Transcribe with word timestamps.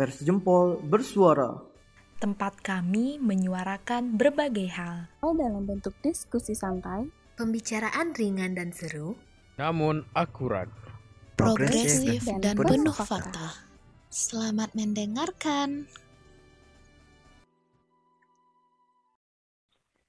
Pers 0.00 0.24
Jempol 0.24 0.80
bersuara. 0.80 1.60
Tempat 2.24 2.64
kami 2.64 3.20
menyuarakan 3.20 4.16
berbagai 4.16 4.72
hal. 4.72 5.12
dalam 5.20 5.68
bentuk 5.68 5.92
diskusi 6.00 6.56
santai, 6.56 7.12
Pembicaraan 7.36 8.16
ringan 8.16 8.56
dan 8.56 8.72
seru. 8.72 9.20
namun 9.60 10.08
akurat. 10.16 10.72
Progresif 11.36 12.24
dan 12.24 12.40
dan 12.40 12.56
penuh 12.56 12.88
penuh 12.88 12.96
fakta. 12.96 13.12
fakta. 13.12 13.48
Selamat 14.08 14.72
mendengarkan. 14.72 15.84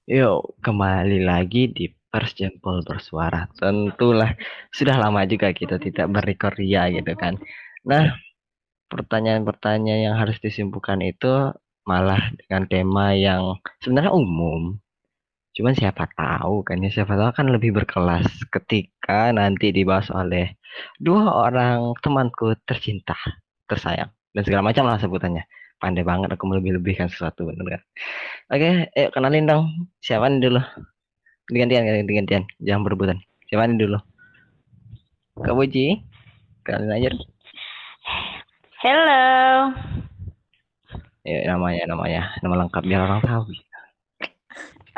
Yuk, 0.08 0.56
kembali 0.64 1.20
lagi 1.20 1.68
di 1.68 1.92
Pers 2.08 2.32
Jempol 2.40 2.80
Bersuara. 2.80 3.44
Tentulah 3.60 4.32
sudah 4.72 4.96
lama 4.96 5.20
juga 5.28 5.52
kita 5.52 5.76
tidak 5.76 6.08
berrekor 6.08 6.56
ria 6.56 6.88
gitu 6.88 7.12
kan. 7.12 7.36
Nah, 7.84 8.31
pertanyaan-pertanyaan 8.92 10.12
yang 10.12 10.16
harus 10.20 10.36
disimpulkan 10.44 11.00
itu 11.00 11.56
malah 11.88 12.20
dengan 12.44 12.68
tema 12.68 13.16
yang 13.16 13.56
sebenarnya 13.80 14.12
umum. 14.12 14.76
Cuman 15.52 15.72
siapa 15.76 16.08
tahu 16.12 16.64
kan 16.64 16.80
ya, 16.80 16.92
siapa 16.92 17.16
tahu 17.16 17.32
kan 17.32 17.48
lebih 17.48 17.72
berkelas 17.76 18.24
ketika 18.52 19.32
nanti 19.32 19.72
dibahas 19.72 20.08
oleh 20.12 20.56
dua 21.00 21.28
orang 21.48 21.92
temanku 22.00 22.56
tercinta, 22.64 23.16
tersayang, 23.68 24.08
dan 24.32 24.42
segala 24.44 24.72
macam 24.72 24.88
lah 24.88 25.00
sebutannya. 25.00 25.44
Pandai 25.76 26.06
banget 26.06 26.30
aku 26.30 26.46
melebih-lebihkan 26.46 27.10
sesuatu, 27.10 27.42
bener 27.42 27.66
kan? 27.66 27.82
Oke, 28.54 28.86
ayo 28.94 29.08
kenalin 29.10 29.50
dong. 29.50 29.64
Siapa 29.98 30.30
nih 30.30 30.40
dulu? 30.46 30.62
Gantian, 31.50 31.82
gantian, 31.82 32.06
gantian. 32.06 32.42
Jangan 32.62 32.82
berebutan. 32.86 33.18
Siapa 33.50 33.66
nih 33.66 33.82
dulu? 33.82 33.98
Kak 35.42 35.52
Puji? 35.58 36.06
Kenalin 36.62 36.94
aja. 36.94 37.10
Hello. 38.82 39.70
Ya, 41.22 41.54
namanya, 41.54 41.86
namanya. 41.86 42.34
Nama 42.42 42.66
lengkap 42.66 42.82
biar 42.82 43.06
orang 43.06 43.22
tahu. 43.22 43.54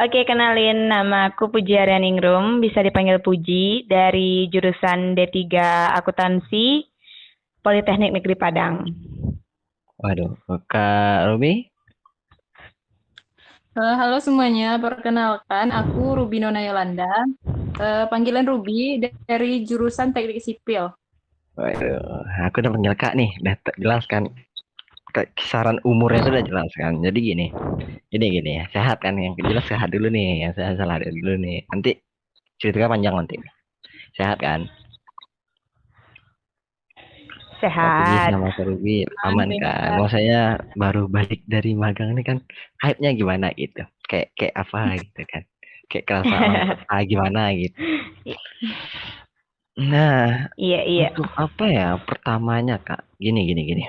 Oke, 0.00 0.24
kenalin 0.24 0.88
nama 0.88 1.28
aku 1.28 1.52
Puji 1.52 1.76
Aryaningrum, 1.76 2.64
bisa 2.64 2.80
dipanggil 2.80 3.20
Puji 3.20 3.84
dari 3.84 4.48
jurusan 4.48 5.12
D3 5.12 5.36
Akuntansi 6.00 6.80
Politeknik 7.60 8.16
Negeri 8.16 8.32
Padang. 8.40 8.88
Waduh, 10.00 10.32
Kak 10.64 11.28
Ruby? 11.28 11.68
Eh, 13.76 13.94
halo 14.00 14.16
semuanya, 14.16 14.80
perkenalkan 14.80 15.68
aku 15.68 16.24
Ruby 16.24 16.40
Nona 16.40 16.64
Yolanda. 16.64 17.12
Eh, 17.76 18.08
panggilan 18.08 18.48
Ruby 18.48 18.96
dari 19.28 19.60
jurusan 19.68 20.16
Teknik 20.16 20.40
Sipil. 20.40 20.88
Waduh, 21.54 22.26
aku 22.50 22.66
udah 22.66 22.72
panggil 22.74 22.94
Kak 22.98 23.14
nih. 23.14 23.30
Udah 23.38 23.54
jelas 23.78 24.04
kan. 24.10 24.26
Kisaran 25.38 25.78
umurnya 25.86 26.26
itu 26.26 26.30
udah 26.34 26.44
jelas 26.44 26.70
kan. 26.74 26.98
Jadi 26.98 27.18
gini. 27.22 27.46
Gini 28.10 28.26
gini 28.34 28.50
ya. 28.58 28.64
Sehat 28.74 28.98
kan 28.98 29.14
yang 29.14 29.38
jelas 29.38 29.62
sehat 29.70 29.94
dulu 29.94 30.10
nih. 30.10 30.46
Yang 30.50 30.58
sehat 30.58 30.74
salah 30.82 30.98
dulu 30.98 31.38
nih. 31.38 31.62
Nanti 31.70 31.94
ceritanya 32.58 32.90
panjang 32.90 33.14
nanti. 33.14 33.36
Sehat 34.18 34.42
kan? 34.42 34.66
Sehat. 37.62 38.34
sama 38.34 38.50
Kak 38.52 38.66
Ruby 38.66 39.06
aman 39.24 39.48
kan? 39.56 39.96
Maksudnya 39.96 40.58
baru 40.74 41.06
balik 41.06 41.46
dari 41.46 41.72
magang 41.72 42.12
ini 42.12 42.22
kan 42.26 42.38
hype-nya 42.82 43.14
gimana 43.14 43.54
gitu? 43.54 43.86
Kayak 44.10 44.34
kayak 44.34 44.54
apa 44.58 44.80
gitu 45.06 45.22
kan? 45.30 45.42
Kayak 45.86 46.04
kerasa 46.10 46.36
ah, 46.92 47.02
gimana 47.06 47.54
gitu. 47.54 47.78
Nah, 49.74 50.54
Iya, 50.54 50.80
iya. 50.86 51.06
untuk 51.10 51.26
apa 51.34 51.64
ya 51.66 51.88
pertamanya 51.98 52.78
Kak? 52.78 53.10
Gini 53.18 53.42
gini 53.42 53.62
gini. 53.66 53.84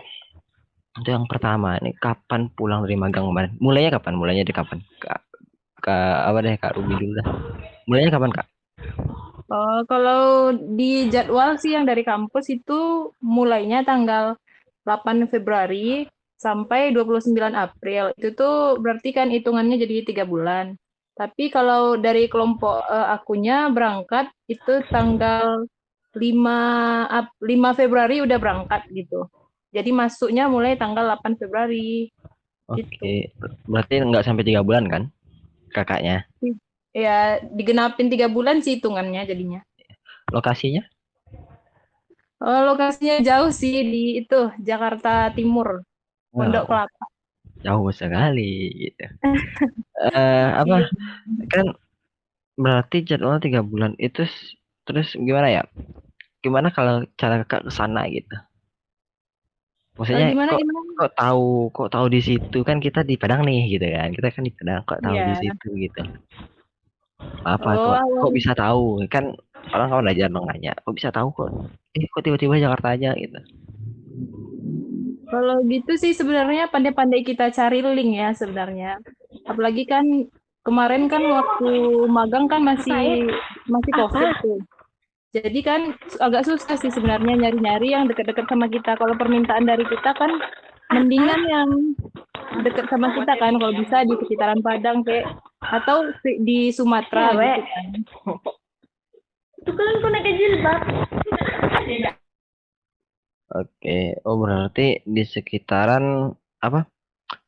Untuk 0.98 1.12
yang 1.14 1.28
pertama 1.30 1.78
nih 1.84 1.94
kapan 2.02 2.50
pulang 2.58 2.82
dari 2.82 2.98
magang 2.98 3.30
kemarin? 3.30 3.54
Mulainya 3.62 4.02
kapan? 4.02 4.14
Mulainya 4.18 4.44
di 4.48 4.54
kapan? 4.56 4.80
Kak, 4.98 5.22
Kak 5.84 6.18
apa 6.26 6.38
deh 6.42 6.56
Kak 6.58 6.74
Ruby 6.74 6.94
dulu 6.98 7.14
dah. 7.22 7.28
Mulainya 7.86 8.10
kapan 8.18 8.32
Kak? 8.34 8.48
Eh, 9.46 9.82
kalau 9.86 10.50
di 10.58 11.06
jadwal 11.14 11.62
sih 11.62 11.78
yang 11.78 11.86
dari 11.86 12.02
kampus 12.02 12.50
itu 12.50 13.14
mulainya 13.22 13.86
tanggal 13.86 14.34
8 14.82 15.30
Februari 15.30 16.10
sampai 16.42 16.90
29 16.90 17.54
April. 17.54 18.10
Itu 18.18 18.34
tuh 18.34 18.82
berarti 18.82 19.14
kan 19.14 19.30
hitungannya 19.30 19.78
jadi 19.78 20.02
tiga 20.02 20.26
bulan. 20.26 20.74
Tapi 21.14 21.54
kalau 21.54 21.94
dari 22.02 22.26
kelompok 22.26 22.90
eh, 22.90 23.08
akunya 23.14 23.70
berangkat 23.70 24.34
itu 24.50 24.82
tanggal 24.90 25.70
5 26.16 26.58
Ap- 27.12 27.38
5 27.44 27.76
Februari 27.76 28.24
udah 28.24 28.38
berangkat 28.40 28.88
gitu. 28.92 29.28
Jadi 29.76 29.92
masuknya 29.92 30.48
mulai 30.48 30.80
tanggal 30.80 31.04
8 31.04 31.36
Februari. 31.36 32.10
Oke, 32.66 33.36
berarti 33.70 34.02
nggak 34.02 34.26
sampai 34.26 34.48
tiga 34.48 34.66
bulan 34.66 34.88
kan? 34.90 35.04
Kakaknya. 35.76 36.26
Ya, 36.96 37.44
digenapin 37.52 38.08
tiga 38.08 38.32
bulan 38.32 38.64
sih 38.64 38.80
hitungannya 38.80 39.28
jadinya. 39.28 39.60
Lokasinya? 40.32 40.88
Oh, 42.40 42.62
lokasinya 42.68 43.20
jauh 43.24 43.52
sih 43.52 43.84
di 43.84 44.04
itu 44.24 44.52
Jakarta 44.64 45.32
Timur, 45.36 45.84
Pondok 46.32 46.68
Wow. 46.68 46.88
Kelapa. 46.88 47.06
jauh 47.66 47.90
sekali 47.92 48.52
gitu. 48.88 49.06
Eh 49.96 50.48
apa 50.52 50.92
kan 51.48 51.72
berarti 52.60 53.08
jadwal 53.08 53.40
tiga 53.40 53.64
bulan 53.64 53.96
itu 53.96 54.28
terus 54.84 55.16
gimana 55.16 55.48
ya? 55.48 55.64
Gimana 56.46 56.70
kalau 56.70 57.02
cara 57.18 57.42
kakak 57.42 57.66
ke 57.66 57.72
sana 57.74 58.06
gitu? 58.06 58.30
Eh, 58.30 59.98
Maksudnya 59.98 60.28
gimana 60.30 60.52
kok 60.54 60.60
gimana? 60.62 60.80
kok 60.96 61.12
tahu 61.16 61.48
kok 61.72 61.90
tahu 61.90 62.06
di 62.12 62.22
situ 62.22 62.60
kan 62.62 62.78
kita 62.78 63.02
di 63.02 63.16
Padang 63.16 63.48
nih 63.48 63.66
gitu 63.72 63.88
kan 63.90 64.12
kita 64.12 64.28
kan 64.30 64.44
di 64.44 64.52
Padang 64.54 64.84
kok 64.84 65.00
tahu 65.02 65.16
di 65.16 65.24
Iya. 65.26 65.40
situ 65.42 65.68
gitu 65.74 66.02
apa 67.42 67.70
Oh, 67.74 67.80
kok 67.80 67.98
kok 68.22 68.32
bisa 68.36 68.52
tahu 68.52 69.02
kan 69.08 69.32
orang 69.72 70.04
belajar 70.04 70.28
dong 70.28 70.46
nanya 70.46 70.76
kok 70.78 70.94
bisa 70.94 71.10
tahu 71.10 71.32
kok 71.32 71.50
eh 71.96 72.06
kok 72.12 72.22
tiba-tiba 72.22 72.60
Jakarta 72.60 72.94
aja 72.94 73.16
gitu 73.16 73.40
Kalau 75.26 75.64
gitu 75.66 75.96
sih 75.96 76.14
sebenarnya 76.14 76.70
pandai-pandai 76.70 77.24
kita 77.26 77.50
cari 77.50 77.82
link 77.82 78.14
ya 78.14 78.30
sebenarnya. 78.32 79.02
Apalagi 79.50 79.84
kan 79.84 80.06
kemarin 80.62 81.10
kan 81.10 81.24
waktu 81.24 81.72
magang 82.08 82.46
kan 82.46 82.62
masih 82.62 83.34
masih 83.66 83.92
COVID 83.96 84.30
tuh. 84.44 84.60
Jadi 85.36 85.60
kan 85.68 85.92
agak 86.24 86.48
susah 86.48 86.80
sih 86.80 86.88
sebenarnya 86.88 87.36
nyari-nyari 87.36 87.92
yang 87.92 88.08
dekat-dekat 88.08 88.48
sama 88.48 88.72
kita. 88.72 88.96
Kalau 88.96 89.20
permintaan 89.20 89.68
dari 89.68 89.84
kita 89.84 90.16
kan 90.16 90.32
mendingan 90.96 91.42
yang 91.52 91.70
dekat 92.64 92.88
sama 92.88 93.12
kita 93.12 93.36
kan 93.36 93.60
kalau 93.60 93.76
bisa 93.76 94.08
di 94.08 94.16
sekitaran 94.16 94.64
Padang 94.64 95.04
kayak 95.04 95.28
atau 95.60 96.08
di- 96.40 96.72
Sumatera 96.72 97.36
Cewek. 97.36 97.60
gitu 97.60 97.68
kan. 97.68 97.86
Itu 99.60 99.72
kan 99.76 99.94
naik 100.08 100.28
jilbab. 100.40 100.82
Oke, 103.56 104.00
oh 104.24 104.36
berarti 104.40 105.04
di 105.04 105.24
sekitaran 105.28 106.32
apa? 106.64 106.88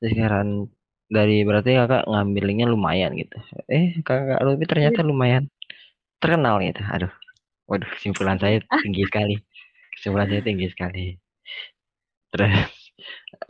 Di 0.03 0.11
sekitaran 0.11 0.67
dari 1.07 1.47
berarti 1.47 1.71
kakak 1.71 2.03
ngambilnya 2.03 2.67
lumayan 2.67 3.15
gitu. 3.15 3.39
Eh, 3.71 3.95
kakak 4.03 4.43
Ruby 4.43 4.67
ternyata 4.67 5.07
lumayan 5.07 5.47
terkenal 6.19 6.59
gitu. 6.59 6.83
Aduh, 6.83 7.11
waduh, 7.69 7.89
kesimpulan 7.95 8.37
saya 8.41 8.57
tinggi 8.83 9.03
sekali. 9.09 9.35
Kesimpulan 9.95 10.27
saya 10.31 10.41
tinggi 10.47 10.67
sekali. 10.73 11.05
Terus 12.31 12.51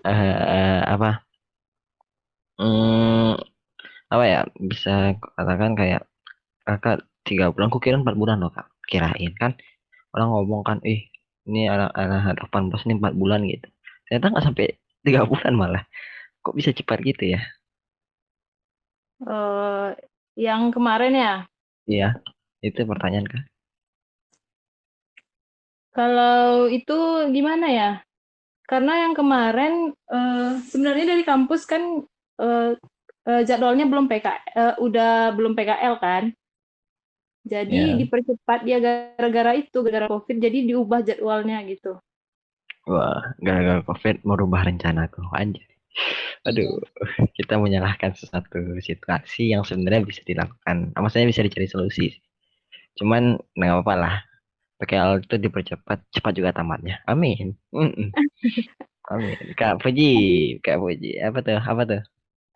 eh 0.08 0.82
apa? 0.94 1.10
Hmm, 2.60 3.38
apa 4.14 4.24
ya? 4.34 4.40
Bisa 4.72 4.92
katakan 5.38 5.72
kayak 5.80 6.02
kakak 6.68 6.98
tiga 7.28 7.46
bulan, 7.54 7.70
kukira 7.74 7.98
empat 8.02 8.16
bulan 8.22 8.38
loh 8.44 8.52
kak. 8.56 8.68
Kirain 8.90 9.34
kan 9.42 9.52
orang 10.16 10.30
ngomong 10.34 10.64
kan, 10.70 10.78
ih 10.88 11.02
ini 11.50 11.68
anak-anak 11.74 12.38
18 12.42 12.86
ini 12.88 12.94
4 13.00 13.14
bulan 13.22 13.42
gitu. 13.48 13.68
Ternyata 14.08 14.26
nggak 14.34 14.46
sampai 14.48 14.68
tiga 15.06 15.22
bulan 15.32 15.54
malah. 15.62 15.84
Kok 16.46 16.56
bisa 16.60 16.72
cepat 16.76 17.00
gitu 17.06 17.24
ya? 17.36 17.42
Eh, 19.26 19.90
yang 20.38 20.70
kemarin 20.70 21.14
ya 21.18 21.34
Iya, 21.94 22.08
itu 22.68 22.80
pertanyaan 22.92 23.28
kan. 23.34 23.42
Kalau 25.98 26.70
itu 26.70 26.98
gimana 27.34 27.68
ya? 27.74 27.92
Karena 28.70 29.08
yang 29.10 29.18
kemarin 29.18 29.74
eh, 29.90 30.52
sebenarnya 30.70 31.18
dari 31.18 31.24
kampus 31.26 31.66
kan 31.66 32.06
eh, 32.38 32.72
eh, 33.26 33.42
jadwalnya 33.48 33.90
belum 33.90 34.06
PK, 34.06 34.28
eh, 34.54 34.76
udah 34.78 35.34
belum 35.34 35.58
PKL 35.58 35.96
kan. 35.98 36.24
Jadi 37.48 37.80
Ya. 37.80 37.96
dipercepat 37.96 38.60
dia 38.68 38.78
gara-gara 38.84 39.56
itu, 39.56 39.80
gara-gara 39.82 40.12
COVID, 40.12 40.38
jadi 40.38 40.68
diubah 40.68 41.00
jadwalnya 41.02 41.64
gitu. 41.66 41.96
Wah, 42.86 43.34
gara-gara 43.40 43.82
COVID 43.88 44.28
merubah 44.28 44.68
rencanaku. 44.68 45.24
Anjir. 45.32 45.64
Aduh, 46.46 46.78
kita 47.40 47.58
menyalahkan 47.58 48.14
sesuatu 48.14 48.60
situasi 48.84 49.56
yang 49.56 49.64
sebenarnya 49.66 50.06
bisa 50.06 50.22
dilakukan. 50.28 50.94
Maksudnya 50.94 51.28
bisa 51.32 51.42
dicari 51.42 51.68
solusi. 51.72 52.14
Cuman 53.00 53.40
nggak 53.58 53.74
apa-apa 53.82 53.96
lah. 53.96 54.16
PKL 54.78 55.26
itu 55.26 55.36
dipercepat, 55.42 56.00
cepat 56.14 56.34
juga 56.38 56.54
tamatnya. 56.54 57.02
Amin. 57.10 57.58
Amin. 59.12 59.38
Kak 59.56 59.82
Puji, 59.82 60.12
Kak 60.62 60.78
Puji, 60.78 61.18
apa 61.24 61.40
tuh? 61.42 61.58
Apa 61.58 61.84
tuh? 61.88 62.02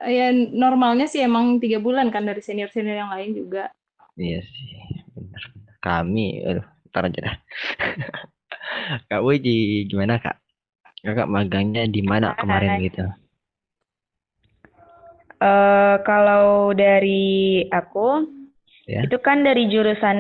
Ya 0.02 0.34
normalnya 0.34 1.06
sih 1.06 1.22
emang 1.22 1.62
tiga 1.62 1.78
bulan 1.78 2.10
kan 2.10 2.26
dari 2.26 2.42
senior-senior 2.42 2.98
yang 3.06 3.12
lain 3.14 3.32
juga. 3.38 3.70
Iya 4.18 4.42
sih, 4.44 4.70
benar. 5.14 5.44
Kami, 5.82 6.46
aduh, 6.46 6.66
ntar 6.92 7.10
aja 7.10 7.20
dah. 7.32 7.36
Kak 9.10 9.22
Puji, 9.24 9.88
gimana 9.90 10.22
Kak? 10.22 10.38
Kakak 11.02 11.30
magangnya 11.30 11.90
di 11.90 12.06
mana 12.06 12.38
kemarin 12.38 12.78
gitu? 12.86 13.06
Eh, 15.42 15.96
kalau 16.06 16.70
dari 16.78 17.66
aku, 17.74 18.30
Ya. 18.90 19.06
itu 19.06 19.18
kan 19.22 19.46
dari 19.46 19.70
jurusan 19.70 20.18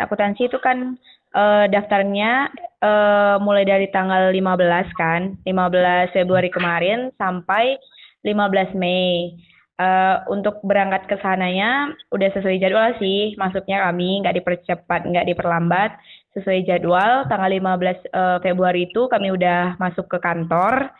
akuntansi 0.00 0.48
itu 0.48 0.56
kan 0.58 0.96
eh, 1.36 1.66
daftarnya 1.68 2.48
eh, 2.80 3.36
mulai 3.42 3.64
dari 3.68 3.90
tanggal 3.92 4.32
15 4.32 5.00
kan, 5.00 5.20
15 5.44 6.16
Februari 6.16 6.48
kemarin 6.48 7.12
sampai 7.20 7.76
15 8.24 8.72
Mei. 8.78 9.36
Eh, 9.74 10.16
untuk 10.30 10.62
berangkat 10.62 11.10
ke 11.10 11.18
sananya 11.18 11.90
udah 12.14 12.30
sesuai 12.30 12.62
jadwal 12.62 12.94
sih, 13.02 13.34
masuknya 13.34 13.82
kami 13.90 14.22
nggak 14.22 14.38
dipercepat, 14.38 15.02
nggak 15.02 15.26
diperlambat, 15.34 15.98
sesuai 16.38 16.62
jadwal. 16.62 17.26
Tanggal 17.26 17.50
15 17.50 17.98
eh, 18.06 18.38
Februari 18.38 18.86
itu 18.86 19.10
kami 19.10 19.34
udah 19.34 19.74
masuk 19.82 20.06
ke 20.06 20.18
kantor. 20.22 20.94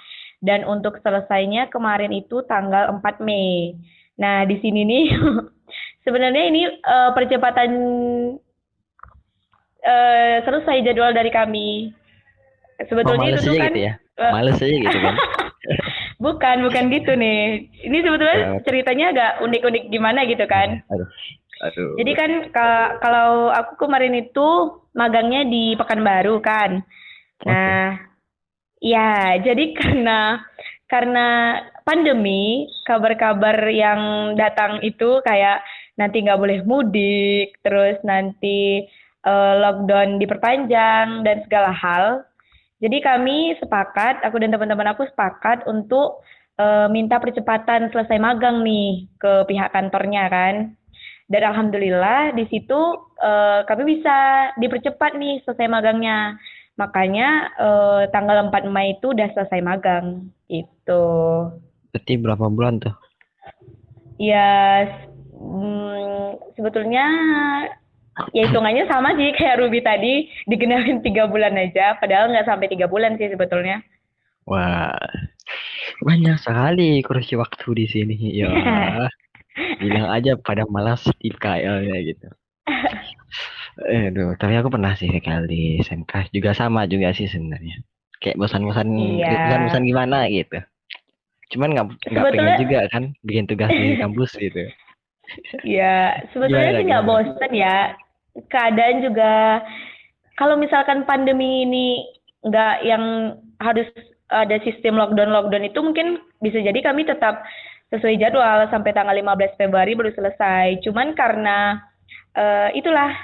Dan 0.45 0.67
untuk 0.69 1.01
selesainya 1.01 1.73
kemarin 1.73 2.13
itu 2.13 2.45
tanggal 2.45 2.93
4 2.99 3.23
Mei. 3.25 3.79
Nah, 4.19 4.45
di 4.45 4.59
sini 4.61 4.83
nih 4.85 5.07
sebenarnya 6.05 6.45
ini 6.47 6.63
eh, 6.71 7.11
percepatan 7.13 7.71
eh, 9.83 10.37
selesai 10.45 10.85
jadwal 10.85 11.13
dari 11.13 11.31
kami. 11.31 11.91
Oh, 12.75 12.85
Sebetulnya 12.91 13.21
males 13.31 13.41
itu 13.41 13.47
tuh 13.47 13.55
aja 13.55 13.61
kan 13.61 13.71
gitu 13.71 13.81
ya? 13.81 13.93
eh, 14.19 14.33
Males 14.33 14.59
aja 14.59 14.77
gitu 14.77 14.99
kan? 14.99 15.15
bukan, 16.25 16.57
bukan 16.67 16.85
gitu 16.91 17.13
nih. 17.15 17.41
Ini 17.83 17.99
sebetulnya 18.03 18.37
Ya. 18.37 18.51
ceritanya 18.63 19.07
agak 19.11 19.33
unik-unik 19.43 19.85
gimana 19.89 20.21
gitu 20.27 20.45
kan. 20.45 20.83
Aduh, 20.91 21.09
aduh. 21.63 21.91
Jadi 21.99 22.13
kan 22.13 22.31
ka- 22.51 22.93
kalau 22.99 23.49
aku 23.49 23.87
kemarin 23.87 24.15
itu 24.17 24.47
magangnya 24.93 25.47
di 25.47 25.75
Pekanbaru 25.75 26.39
kan. 26.41 26.83
Nah, 27.45 27.99
ya 28.81 29.39
jadi 29.39 29.65
karena 29.79 30.43
karena 30.85 31.27
pandemi, 31.83 32.67
kabar-kabar 32.85 33.57
yang 33.71 34.35
datang 34.35 34.83
itu 34.83 35.23
kayak 35.23 35.63
nanti 35.95 36.23
nggak 36.23 36.41
boleh 36.41 36.59
mudik, 36.67 37.59
terus 37.63 37.99
nanti 38.03 38.85
eh, 39.25 39.55
lockdown 39.59 40.19
diperpanjang 40.19 41.23
dan 41.23 41.37
segala 41.47 41.71
hal. 41.71 42.05
Jadi 42.83 43.01
kami 43.01 43.57
sepakat, 43.63 44.21
aku 44.27 44.37
dan 44.43 44.53
teman-teman 44.53 44.93
aku 44.93 45.07
sepakat 45.09 45.65
untuk 45.71 46.21
eh, 46.59 46.89
minta 46.91 47.17
percepatan 47.23 47.89
selesai 47.95 48.19
magang 48.19 48.67
nih 48.67 49.09
ke 49.19 49.47
pihak 49.49 49.71
kantornya 49.71 50.27
kan. 50.29 50.55
Dan 51.25 51.41
alhamdulillah 51.41 52.37
di 52.37 52.45
situ 52.53 52.81
eh, 53.23 53.65
kami 53.65 53.97
bisa 53.99 54.51
dipercepat 54.59 55.17
nih 55.17 55.41
selesai 55.47 55.71
magangnya. 55.71 56.37
Makanya 56.75 57.29
eh, 57.55 58.03
tanggal 58.11 58.51
4 58.51 58.69
Mei 58.69 58.99
itu 58.99 59.15
udah 59.15 59.31
selesai 59.33 59.63
magang 59.63 60.29
gitu. 60.51 61.07
Berarti 61.95 62.13
berapa 62.19 62.51
bulan 62.51 62.83
tuh? 62.83 62.95
Ya 64.19 64.83
s- 65.45 65.53
mm, 65.53 66.27
sebetulnya 66.57 67.05
ya 68.33 68.47
hitungannya 68.47 68.87
sama 68.87 69.13
sih 69.15 69.35
kayak 69.35 69.59
Ruby 69.61 69.83
tadi 69.83 70.15
digenapin 70.47 71.03
tiga 71.03 71.27
bulan 71.27 71.53
aja, 71.55 71.99
padahal 71.99 72.31
nggak 72.31 72.47
sampai 72.47 72.71
tiga 72.71 72.87
bulan 72.87 73.19
sih 73.19 73.29
sebetulnya. 73.29 73.83
Wah, 74.45 74.95
banyak 76.01 76.37
sekali 76.39 77.01
kursi 77.01 77.35
waktu 77.35 77.67
di 77.75 77.87
sini. 77.87 78.17
Ya, 78.33 78.49
bilang 79.83 80.09
aja 80.09 80.37
pada 80.37 80.65
malas 80.69 81.05
di 81.19 81.29
KL-nya 81.29 81.97
gitu. 82.05 82.29
Aduh, 83.75 84.39
tapi 84.39 84.55
aku 84.55 84.71
pernah 84.71 84.95
sih 84.95 85.11
sekali 85.11 85.83
SMK 85.83 86.31
juga 86.31 86.55
sama 86.55 86.87
juga 86.87 87.11
sih 87.11 87.27
sebenarnya. 87.27 87.83
Kayak 88.23 88.39
bosan-bosan, 88.39 88.87
Iya. 88.95 89.51
bosan-bosan 89.51 89.83
gimana 89.83 90.31
gitu. 90.31 90.63
Cuman 91.51 91.75
nggak 91.75 91.87
nggak 92.15 92.25
pengen 92.31 92.55
juga 92.63 92.79
kan 92.89 93.03
bikin 93.27 93.45
tugas 93.51 93.69
di 93.75 93.99
kampus 93.99 94.31
gitu. 94.39 94.71
Ya, 95.67 96.21
sebetulnya 96.31 96.79
sih 96.79 96.87
nggak 96.87 97.07
bosen 97.07 97.53
ya. 97.53 97.97
Keadaan 98.51 99.03
juga 99.03 99.63
kalau 100.37 100.59
misalkan 100.59 101.07
pandemi 101.07 101.65
ini 101.65 102.03
nggak 102.45 102.77
yang 102.85 103.37
harus 103.63 103.87
ada 104.29 104.59
sistem 104.67 104.99
lockdown-lockdown 104.99 105.65
itu 105.71 105.79
mungkin 105.81 106.19
bisa 106.43 106.59
jadi 106.59 106.77
kami 106.83 107.07
tetap 107.07 107.47
sesuai 107.95 108.19
jadwal 108.19 108.67
sampai 108.69 108.91
tanggal 108.91 109.15
15 109.15 109.61
Februari 109.61 109.95
baru 109.95 110.11
selesai. 110.13 110.83
Cuman 110.83 111.15
karena 111.15 111.79
eh, 112.35 112.75
itulah 112.75 113.15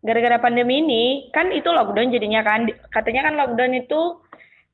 gara-gara 0.00 0.40
pandemi 0.40 0.80
ini 0.80 1.04
kan 1.36 1.52
itu 1.52 1.68
lockdown 1.68 2.14
jadinya 2.14 2.40
kan 2.40 2.64
katanya 2.88 3.28
kan 3.28 3.34
lockdown 3.36 3.72
itu 3.76 4.16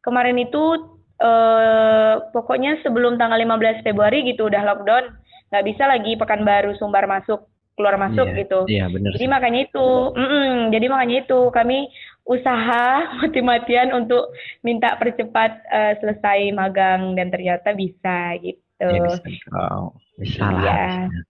kemarin 0.06 0.38
itu 0.38 0.94
eh 1.16 2.14
pokoknya 2.30 2.76
sebelum 2.84 3.16
tanggal 3.16 3.40
15 3.40 3.82
Februari 3.82 4.20
gitu 4.28 4.52
udah 4.52 4.62
lockdown 4.68 5.16
nggak 5.50 5.64
bisa 5.66 5.84
lagi 5.86 6.12
Pekanbaru 6.18 6.74
Sumbar 6.76 7.06
masuk 7.06 7.46
keluar 7.76 8.00
masuk 8.00 8.24
Iya, 8.32 8.38
gitu 8.40 8.60
Iya, 8.66 8.84
bener 8.88 9.10
jadi 9.14 9.26
sih. 9.26 9.30
makanya 9.30 9.60
itu 9.68 9.86
mm-mm, 10.16 10.72
jadi 10.72 10.86
makanya 10.88 11.16
itu 11.28 11.40
kami 11.52 11.78
usaha 12.24 12.86
mati-matian 13.20 13.92
untuk 13.92 14.32
minta 14.64 14.96
percepat 14.96 15.60
eh, 15.68 15.94
selesai 16.00 16.50
magang 16.56 17.14
dan 17.14 17.28
ternyata 17.30 17.76
bisa 17.76 18.34
gitu 18.40 18.64
Ya, 18.76 19.00
bisa. 19.08 19.24
Oh, 19.56 19.96
bisa 20.20 20.44
lah. 20.52 21.08
Iya. 21.08 21.20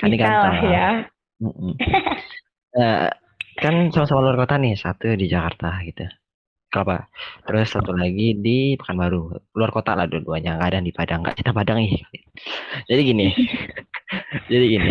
Kan 0.00 0.08
bisa 0.12 0.28
lah 0.32 0.56
ya 0.64 0.88
Mm-mm. 1.40 1.72
Eh, 2.70 3.08
kan 3.56 3.74
sama-sama 3.90 4.20
luar 4.24 4.36
kota 4.44 4.56
nih, 4.60 4.76
satu 4.76 5.12
di 5.16 5.26
Jakarta 5.26 5.74
gitu. 5.84 6.04
Kelapa. 6.70 7.10
Terus 7.50 7.66
satu 7.74 7.90
lagi 7.90 8.38
di 8.38 8.78
Pekanbaru. 8.78 9.34
Luar 9.58 9.70
kota 9.74 9.98
lah 9.98 10.06
dua-duanya, 10.06 10.54
nggak 10.54 10.70
ada 10.70 10.78
di 10.78 10.94
Padang. 10.94 11.26
Nggak 11.26 11.42
kita 11.42 11.50
Padang 11.50 11.82
ih. 11.82 11.98
Jadi 12.88 13.00
gini. 13.02 13.26
Jadi 14.52 14.64
gini. 14.78 14.88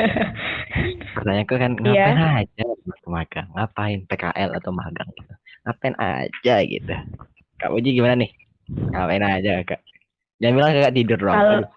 Pertanyaanku 1.15 1.55
kan 1.55 1.71
Iya. 1.79 2.03
ngapain 2.11 2.19
aja 2.43 2.63
waktu 2.67 3.07
magang? 3.07 3.47
Ngapain 3.55 3.99
PKL 4.11 4.49
atau 4.59 4.71
magang 4.75 5.07
gitu? 5.15 5.33
Ngapain 5.63 5.95
aja 5.95 6.53
gitu? 6.67 6.95
Kak 7.59 7.71
Uji 7.71 7.95
gimana 7.95 8.27
nih? 8.27 8.31
Ngapain 8.91 9.23
aja 9.23 9.51
kak? 9.63 9.79
Jangan 10.43 10.55
bilang 10.55 10.71
kakak 10.75 10.95
tidur 10.95 11.19
dong. 11.19 11.35
Aduh. 11.35 11.67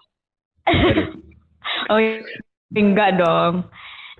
Oh 1.91 1.99
enggak 2.75 3.19
dong. 3.19 3.67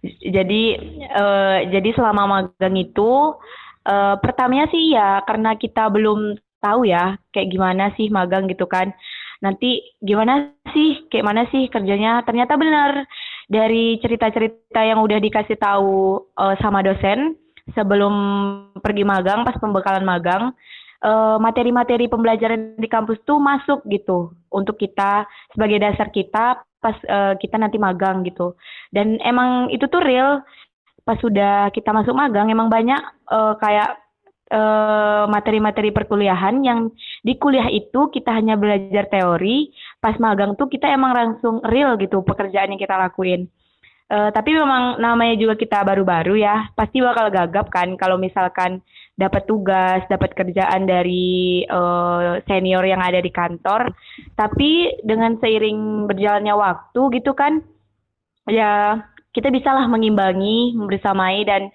Jadi 0.04 0.76
eh, 1.00 1.60
jadi 1.72 1.90
selama 1.96 2.24
magang 2.28 2.76
itu 2.76 3.12
eh, 3.88 4.16
pertamanya 4.20 4.66
sih 4.72 4.96
ya 4.96 5.22
karena 5.28 5.56
kita 5.60 5.88
belum 5.92 6.36
tahu 6.64 6.88
ya 6.88 7.20
kayak 7.36 7.52
gimana 7.52 7.92
sih 8.00 8.08
magang 8.08 8.48
gitu 8.48 8.64
kan. 8.68 8.96
Nanti 9.44 9.84
gimana 10.00 10.56
sih 10.72 11.04
kayak 11.12 11.28
mana 11.28 11.44
sih 11.52 11.68
kerjanya? 11.68 12.24
Ternyata 12.24 12.56
benar 12.56 13.04
dari 13.52 14.00
cerita-cerita 14.00 14.80
yang 14.80 15.04
udah 15.04 15.20
dikasih 15.20 15.60
tahu 15.60 16.24
eh, 16.40 16.56
sama 16.64 16.80
dosen 16.80 17.36
sebelum 17.76 18.14
pergi 18.84 19.04
magang 19.08 19.44
pas 19.48 19.56
pembekalan 19.60 20.08
magang 20.08 20.56
eh, 21.04 21.38
materi-materi 21.40 22.08
pembelajaran 22.08 22.80
di 22.80 22.88
kampus 22.88 23.20
tuh 23.28 23.40
masuk 23.40 23.84
gitu 23.92 24.32
untuk 24.52 24.80
kita 24.80 25.28
sebagai 25.52 25.80
dasar 25.84 26.08
kita 26.12 26.64
pas 26.80 26.96
eh, 27.04 27.36
kita 27.40 27.60
nanti 27.60 27.76
magang 27.76 28.24
gitu. 28.24 28.56
Dan 28.96 29.20
emang 29.24 29.68
itu 29.76 29.88
tuh 29.92 30.00
real 30.04 30.40
pas 31.04 31.20
sudah 31.20 31.70
kita 31.76 31.92
masuk 31.92 32.16
magang 32.16 32.48
emang 32.50 32.72
banyak 32.72 33.00
eh, 33.32 33.54
kayak 33.60 33.90
eh, 34.52 35.24
materi-materi 35.28 35.92
perkuliahan 35.92 36.64
yang 36.64 36.80
di 37.24 37.36
kuliah 37.40 37.68
itu 37.72 38.12
kita 38.12 38.32
hanya 38.32 38.56
belajar 38.56 39.08
teori, 39.12 39.72
pas 40.00 40.16
magang 40.20 40.56
tuh 40.56 40.68
kita 40.72 40.88
emang 40.92 41.12
langsung 41.16 41.60
real 41.68 42.00
gitu 42.00 42.24
pekerjaan 42.24 42.72
yang 42.76 42.82
kita 42.82 42.96
lakuin. 42.96 43.48
Eh, 44.14 44.30
tapi 44.30 44.54
memang 44.54 45.02
namanya 45.02 45.34
juga 45.40 45.56
kita 45.58 45.82
baru-baru 45.82 46.38
ya, 46.38 46.70
pasti 46.78 47.02
bakal 47.02 47.34
gagap 47.34 47.72
kan 47.74 47.96
kalau 47.98 48.20
misalkan 48.22 48.84
dapat 49.18 49.46
tugas, 49.50 50.06
dapat 50.06 50.38
kerjaan 50.38 50.86
dari 50.86 51.64
eh, 51.66 52.32
senior 52.46 52.84
yang 52.86 53.02
ada 53.02 53.18
di 53.24 53.32
kantor. 53.34 53.90
Tapi 54.38 55.02
dengan 55.02 55.40
seiring 55.42 56.06
berjalannya 56.06 56.54
waktu 56.54 57.02
gitu 57.18 57.32
kan, 57.34 57.64
ya 58.46 59.02
kita 59.34 59.50
bisalah 59.50 59.90
mengimbangi, 59.90 60.78
membersamai 60.78 61.44
dan 61.44 61.74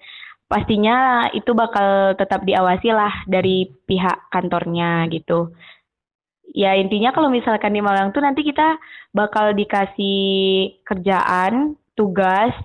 pastinya 0.49 1.29
itu 1.35 1.53
bakal 1.53 2.17
tetap 2.17 2.41
diawasi 2.47 2.89
lah 2.89 3.13
dari 3.29 3.69
pihak 3.85 4.31
kantornya 4.33 5.05
gitu. 5.13 5.53
Ya 6.49 6.73
intinya 6.73 7.13
kalau 7.13 7.29
misalkan 7.29 7.77
di 7.77 7.81
Malang 7.85 8.09
tuh 8.09 8.25
nanti 8.25 8.41
kita 8.41 8.81
bakal 9.13 9.53
dikasih 9.53 10.81
kerjaan, 10.81 11.77
tugas, 11.93 12.55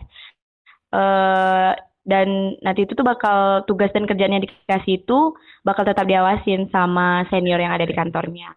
eh 0.94 1.72
dan 2.04 2.56
nanti 2.60 2.84
itu 2.84 2.92
tuh 2.92 3.04
bakal 3.04 3.64
tugas 3.64 3.88
dan 3.96 4.04
kerjaan 4.04 4.36
yang 4.36 4.44
dikasih 4.44 5.00
itu 5.04 5.32
bakal 5.64 5.88
tetap 5.88 6.04
diawasin 6.04 6.68
sama 6.68 7.24
senior 7.32 7.56
yang 7.56 7.72
ada 7.72 7.88
di 7.88 7.96
kantornya 7.96 8.52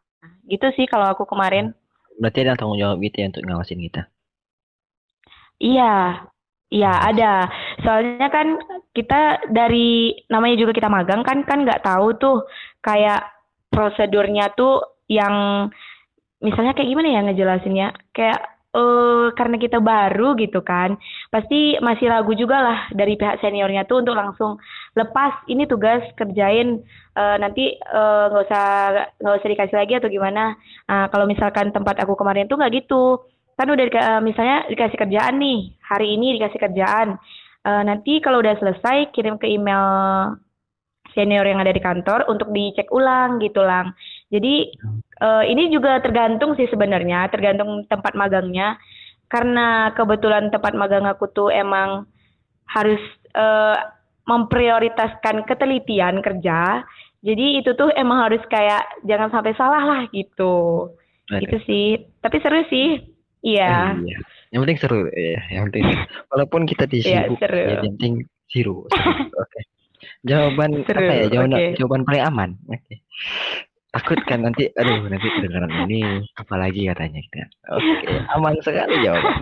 Gitu 0.48 0.68
sih 0.80 0.88
kalau 0.88 1.12
aku 1.12 1.28
kemarin. 1.28 1.76
Berarti 2.20 2.48
ada 2.48 2.56
tanggung 2.56 2.80
jawab 2.80 3.04
gitu 3.04 3.20
ya 3.20 3.28
untuk 3.32 3.44
ngawasin 3.44 3.84
kita. 3.84 4.08
Iya, 5.64 5.84
iya 6.74 6.88
ada. 7.08 7.26
Soalnya 7.84 8.28
kan 8.36 8.48
kita 8.98 9.16
dari 9.58 10.14
namanya 10.34 10.56
juga 10.62 10.72
kita 10.78 10.90
magang 10.98 11.22
kan 11.28 11.38
kan 11.50 11.58
nggak 11.66 11.82
tahu 11.86 12.08
tuh 12.22 12.36
kayak 12.86 13.20
prosedurnya 13.74 14.44
tuh 14.58 14.72
yang 15.10 15.36
misalnya 16.46 16.74
kayak 16.78 16.90
gimana 16.92 17.10
ya 17.16 17.22
ngejelasinnya? 17.26 17.88
Kayak 18.16 18.40
eh 18.78 19.28
karena 19.34 19.58
kita 19.58 19.80
baru 19.82 20.38
gitu 20.38 20.60
kan, 20.62 21.00
pasti 21.34 21.80
masih 21.82 22.14
ragu 22.14 22.36
juga 22.38 22.62
lah 22.62 22.80
dari 22.94 23.18
pihak 23.18 23.42
seniornya 23.42 23.88
tuh 23.90 24.04
untuk 24.06 24.14
langsung 24.14 24.60
lepas 24.94 25.34
ini 25.50 25.66
tugas 25.66 26.04
kerjain 26.20 26.84
eh, 27.18 27.36
nanti 27.42 27.74
eh, 27.80 28.24
nggak 28.30 28.44
usah 28.46 28.66
nggak 29.18 29.36
usah 29.42 29.50
dikasih 29.50 29.78
lagi 29.82 29.94
atau 29.98 30.10
gimana. 30.12 30.54
Nah, 30.90 31.10
kalau 31.10 31.26
misalkan 31.26 31.74
tempat 31.74 31.96
aku 32.06 32.14
kemarin 32.20 32.46
tuh 32.46 32.60
nggak 32.60 32.74
gitu 32.84 33.24
kan 33.58 33.68
udah 33.74 33.86
eh, 33.90 34.22
misalnya 34.22 34.70
dikasih 34.70 34.98
kerjaan 35.02 35.42
nih 35.42 35.74
hari 35.82 36.14
ini 36.14 36.38
dikasih 36.38 36.62
kerjaan. 36.62 37.18
Eh, 37.66 37.84
nanti 37.84 38.22
kalau 38.22 38.40
udah 38.40 38.54
selesai 38.62 39.10
kirim 39.12 39.42
ke 39.42 39.50
email 39.50 39.84
senior 41.18 41.42
yang 41.50 41.58
ada 41.58 41.74
di 41.74 41.82
kantor 41.82 42.30
untuk 42.30 42.54
dicek 42.54 42.94
ulang 42.94 43.42
gitu 43.42 43.66
lang. 43.66 43.98
Jadi 44.30 44.70
eh, 45.20 45.44
ini 45.50 45.74
juga 45.74 45.98
tergantung 46.06 46.54
sih 46.54 46.70
sebenarnya 46.70 47.34
tergantung 47.34 47.84
tempat 47.90 48.14
magangnya. 48.14 48.78
Karena 49.28 49.92
kebetulan 49.92 50.54
tempat 50.54 50.72
magang 50.78 51.04
aku 51.04 51.28
tuh 51.34 51.50
emang 51.50 52.06
harus 52.70 53.02
eh, 53.34 53.78
memprioritaskan 54.30 55.50
ketelitian 55.50 56.22
kerja. 56.22 56.86
Jadi 57.26 57.60
itu 57.60 57.74
tuh 57.74 57.90
emang 57.98 58.30
harus 58.30 58.40
kayak 58.48 59.02
jangan 59.04 59.34
sampai 59.34 59.58
salah 59.58 59.82
lah 59.82 60.02
gitu. 60.14 60.94
Aduh. 61.34 61.44
itu 61.44 61.58
sih. 61.66 61.88
Tapi 62.22 62.38
seru 62.40 62.62
sih 62.70 63.17
iya 63.42 63.96
Iya. 63.96 64.18
Yang 64.48 64.60
penting 64.64 64.80
seru 64.80 65.00
ya, 65.10 65.42
yang 65.52 65.64
penting. 65.70 65.84
Walaupun 66.32 66.62
kita 66.64 66.88
Iya, 66.88 67.28
disibuk, 67.28 67.38
seru. 67.38 67.58
ya, 67.58 67.68
yang 67.68 67.82
penting 67.94 68.14
seru. 68.48 68.76
Oke. 69.44 69.60
Jawaban 70.24 70.72
Seru, 70.86 71.04
apa 71.04 71.14
ya? 71.14 71.26
Jawaban 71.30 71.52
oke. 71.54 71.74
jawaban 71.76 72.02
paling 72.04 72.24
aman. 72.24 72.50
Oke. 72.68 72.96
Takut 73.90 74.20
kan 74.24 74.40
nanti, 74.42 74.70
aduh 74.72 75.04
nanti 75.04 75.28
kedengaran 75.28 75.74
ini 75.84 76.00
apalagi 76.36 76.86
katanya 76.86 77.20
kita. 77.20 77.46
Oke, 77.72 78.08
aman 78.30 78.54
sekali 78.62 78.94
jawaban. 79.02 79.36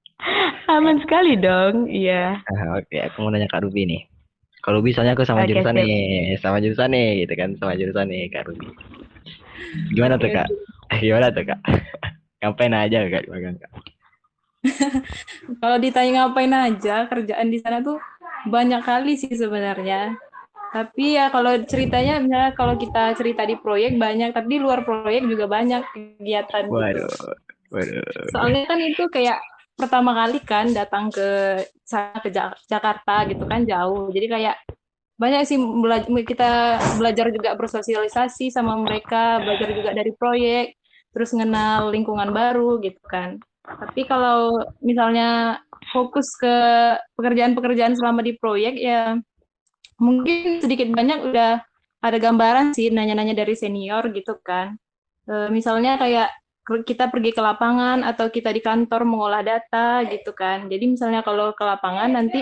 aman 0.76 0.96
sekali 1.00 1.32
dong 1.34 1.88
iya 1.88 2.38
Ah, 2.46 2.78
Oke, 2.78 3.00
aku 3.00 3.16
mau 3.20 3.32
nanya 3.32 3.48
Kak 3.48 3.64
Ruby 3.64 3.82
nih. 3.84 4.02
Kak 4.60 4.76
Ruby 4.76 4.92
soalnya 4.92 5.16
aku 5.16 5.24
sama 5.24 5.42
Oke, 5.42 5.50
jurusan 5.50 5.74
siap. 5.74 5.82
nih, 5.82 6.00
sama 6.38 6.56
jurusan 6.60 6.90
nih, 6.92 7.08
gitu 7.24 7.34
kan, 7.34 7.50
sama 7.56 7.72
jurusan 7.74 8.06
nih 8.06 8.28
Kak 8.30 8.44
Ruby. 8.46 8.68
Gimana 9.90 10.14
tuh 10.16 10.28
Kak? 10.28 10.46
Eh, 10.92 10.98
Gimana 11.00 11.32
tuh 11.32 11.44
Kak? 11.44 11.58
Ngapain 12.40 12.72
aja 12.72 12.98
Kak 13.04 13.22
di 13.24 13.28
magang 13.28 13.56
Kak? 13.60 13.70
Kalau 15.60 15.76
ditanya 15.80 16.10
ngapain 16.28 16.52
aja, 16.52 17.08
kerjaan 17.08 17.48
di 17.48 17.58
sana 17.60 17.80
tuh 17.80 18.00
banyak 18.48 18.80
kali 18.84 19.16
sih 19.16 19.32
sebenarnya. 19.32 20.16
Tapi 20.70 21.18
ya 21.18 21.34
kalau 21.34 21.58
ceritanya 21.66 22.22
misalnya 22.22 22.54
kalau 22.54 22.78
kita 22.78 23.18
cerita 23.18 23.42
di 23.42 23.58
proyek 23.58 23.98
banyak, 23.98 24.30
tapi 24.30 24.56
di 24.56 24.58
luar 24.62 24.86
proyek 24.86 25.26
juga 25.26 25.50
banyak 25.50 25.82
kegiatan 25.90 26.70
gitu. 26.70 26.78
Waduh, 26.78 27.10
waduh. 27.74 28.04
Soalnya 28.30 28.70
kan 28.70 28.78
itu 28.78 29.04
kayak 29.10 29.42
pertama 29.74 30.14
kali 30.14 30.38
kan 30.46 30.70
datang 30.70 31.10
ke 31.10 31.58
sana 31.82 32.22
ke 32.22 32.30
Ja- 32.30 32.54
Jakarta 32.70 33.26
gitu 33.26 33.44
kan 33.50 33.66
jauh. 33.66 34.14
Jadi 34.14 34.26
kayak 34.30 34.56
banyak 35.18 35.42
sih 35.42 35.58
bela- 35.58 36.06
kita 36.22 36.78
belajar 36.96 37.34
juga 37.34 37.50
bersosialisasi 37.58 38.54
sama 38.54 38.78
mereka, 38.78 39.42
belajar 39.42 39.74
juga 39.74 39.90
dari 39.90 40.14
proyek, 40.14 40.79
terus 41.10 41.34
mengenal 41.34 41.90
lingkungan 41.90 42.30
baru 42.30 42.78
gitu 42.82 43.00
kan. 43.06 43.38
Tapi 43.64 44.06
kalau 44.08 44.66
misalnya 44.82 45.60
fokus 45.94 46.34
ke 46.38 46.56
pekerjaan-pekerjaan 47.18 47.94
selama 47.94 48.24
di 48.24 48.34
proyek 48.38 48.74
ya 48.78 49.18
mungkin 50.00 50.64
sedikit 50.64 50.88
banyak 50.90 51.28
udah 51.28 51.60
ada 52.00 52.16
gambaran 52.16 52.72
sih 52.72 52.88
nanya-nanya 52.88 53.36
dari 53.36 53.54
senior 53.54 54.08
gitu 54.10 54.40
kan. 54.40 54.74
Eh, 55.28 55.48
misalnya 55.52 56.00
kayak 56.00 56.32
kita 56.86 57.10
pergi 57.10 57.34
ke 57.34 57.42
lapangan 57.42 58.06
atau 58.06 58.30
kita 58.30 58.54
di 58.54 58.62
kantor 58.62 59.04
mengolah 59.04 59.42
data 59.44 60.06
gitu 60.08 60.32
kan. 60.32 60.70
Jadi 60.70 60.96
misalnya 60.96 61.20
kalau 61.20 61.52
ke 61.52 61.64
lapangan 61.66 62.16
nanti 62.16 62.40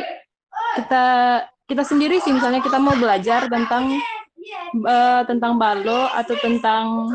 kita 0.78 1.06
kita 1.68 1.82
sendiri 1.84 2.22
sih 2.22 2.32
misalnya 2.32 2.62
kita 2.64 2.78
mau 2.80 2.94
belajar 2.96 3.50
tentang 3.50 3.98
eh, 4.86 5.22
tentang 5.26 5.58
balo 5.58 6.08
atau 6.14 6.34
tentang 6.38 7.12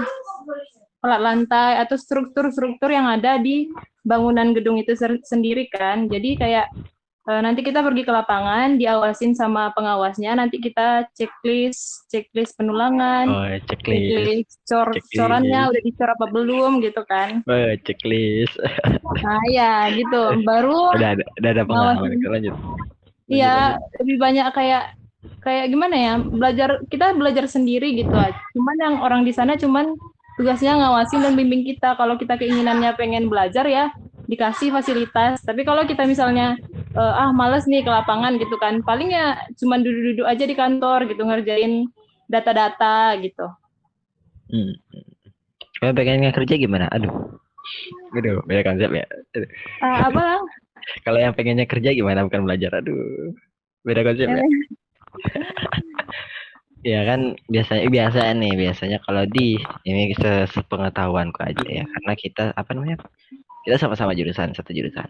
pelat 1.04 1.20
lantai 1.20 1.84
atau 1.84 2.00
struktur-struktur 2.00 2.88
yang 2.88 3.04
ada 3.12 3.36
di 3.36 3.68
bangunan 4.08 4.56
gedung 4.56 4.80
itu 4.80 4.96
sendiri 5.28 5.68
kan. 5.68 6.08
Jadi 6.08 6.40
kayak 6.40 6.72
eh, 7.24 7.42
nanti 7.44 7.60
kita 7.60 7.84
pergi 7.84 8.08
ke 8.08 8.12
lapangan, 8.12 8.80
diawasin 8.80 9.36
sama 9.36 9.76
pengawasnya, 9.76 10.32
nanti 10.40 10.64
kita 10.64 11.12
checklist, 11.12 12.08
checklist 12.08 12.56
penulangan, 12.56 13.28
Oh, 13.28 13.48
checklist. 13.68 14.16
checklist 14.16 14.56
cor 14.64 14.88
Checklist. 14.96 15.16
corannya 15.20 15.62
udah 15.76 15.82
dicor 15.84 16.10
apa 16.16 16.26
belum 16.32 16.72
gitu 16.80 17.04
kan. 17.04 17.44
Oh, 17.44 17.72
checklist. 17.84 18.56
Nah, 19.24 19.44
ya 19.52 19.88
gitu. 19.92 20.42
Baru 20.44 20.96
Udah 20.96 21.20
ada, 21.20 21.24
udah 21.40 21.50
ada 21.52 21.64
pengalaman. 21.64 21.96
Ngawasin. 22.00 22.20
Oke, 22.20 22.28
Lanjut. 22.32 22.56
Iya, 23.28 23.56
lebih 24.04 24.18
banyak 24.20 24.48
kayak 24.52 24.84
kayak 25.40 25.66
gimana 25.72 25.96
ya? 25.96 26.14
Belajar 26.20 26.70
kita 26.92 27.16
belajar 27.16 27.46
sendiri 27.48 27.96
gitu 27.96 28.12
aja. 28.12 28.36
Cuman 28.52 28.76
yang 28.84 28.96
orang 29.00 29.22
di 29.24 29.32
sana 29.32 29.56
cuman 29.56 29.96
tugasnya 30.38 30.78
ngawasin 30.78 31.22
dan 31.22 31.34
bimbing 31.38 31.64
kita. 31.66 31.96
Kalau 31.98 32.18
kita 32.18 32.38
keinginannya 32.38 32.94
pengen 32.98 33.30
belajar 33.30 33.66
ya 33.70 33.94
dikasih 34.28 34.72
fasilitas. 34.72 35.44
Tapi 35.44 35.62
kalau 35.68 35.84
kita 35.84 36.08
misalnya 36.08 36.58
eh, 36.96 37.14
ah 37.14 37.30
males 37.36 37.68
nih 37.68 37.84
ke 37.84 37.92
lapangan 37.92 38.40
gitu 38.40 38.56
kan, 38.58 38.82
paling 38.82 39.12
ya 39.12 39.38
cuman 39.60 39.84
duduk-duduk 39.84 40.26
aja 40.28 40.44
di 40.48 40.56
kantor 40.56 41.06
gitu 41.10 41.22
ngerjain 41.26 41.88
data-data 42.30 43.20
gitu. 43.20 43.46
Hmm. 44.50 44.74
Kalau 45.82 45.94
pengen 45.98 46.32
kerja 46.32 46.56
gimana? 46.56 46.88
Aduh. 46.94 47.12
Aduh, 48.14 48.40
beda 48.46 48.62
konsep 48.64 48.90
ya. 48.92 49.06
Ah, 49.82 50.08
apa 50.08 50.22
lah? 50.22 50.40
Kalau 51.08 51.20
yang 51.20 51.34
pengennya 51.34 51.66
kerja 51.68 51.96
gimana 51.96 52.24
bukan 52.28 52.44
belajar? 52.48 52.80
Aduh. 52.80 53.34
Beda 53.84 54.04
konsep 54.06 54.28
ya. 54.32 54.44
Ya 56.84 57.08
kan 57.08 57.40
biasanya 57.48 57.88
biasa 57.88 58.20
nih 58.36 58.54
biasanya 58.60 58.98
kalau 59.08 59.24
di 59.24 59.56
ini 59.88 60.12
se- 60.20 60.48
sepengetahuanku 60.52 61.40
aja 61.40 61.64
ya. 61.64 61.84
Karena 61.88 62.14
kita 62.20 62.44
apa 62.60 62.70
namanya 62.76 63.00
kita 63.64 63.80
sama-sama 63.80 64.12
jurusan 64.12 64.52
satu 64.52 64.76
jurusan. 64.76 65.08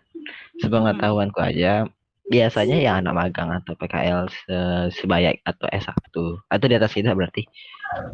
Sepengetahuanku 0.61 1.41
aja 1.41 1.89
biasanya 2.29 2.77
ya 2.79 2.91
anak 3.01 3.13
magang 3.17 3.49
atau 3.51 3.73
PKL 3.75 4.29
se- 4.31 4.89
sebaya 5.01 5.33
atau 5.43 5.67
S1 5.73 6.15
atau 6.47 6.65
di 6.69 6.75
atas 6.77 6.93
kita 6.93 7.11
berarti 7.17 7.43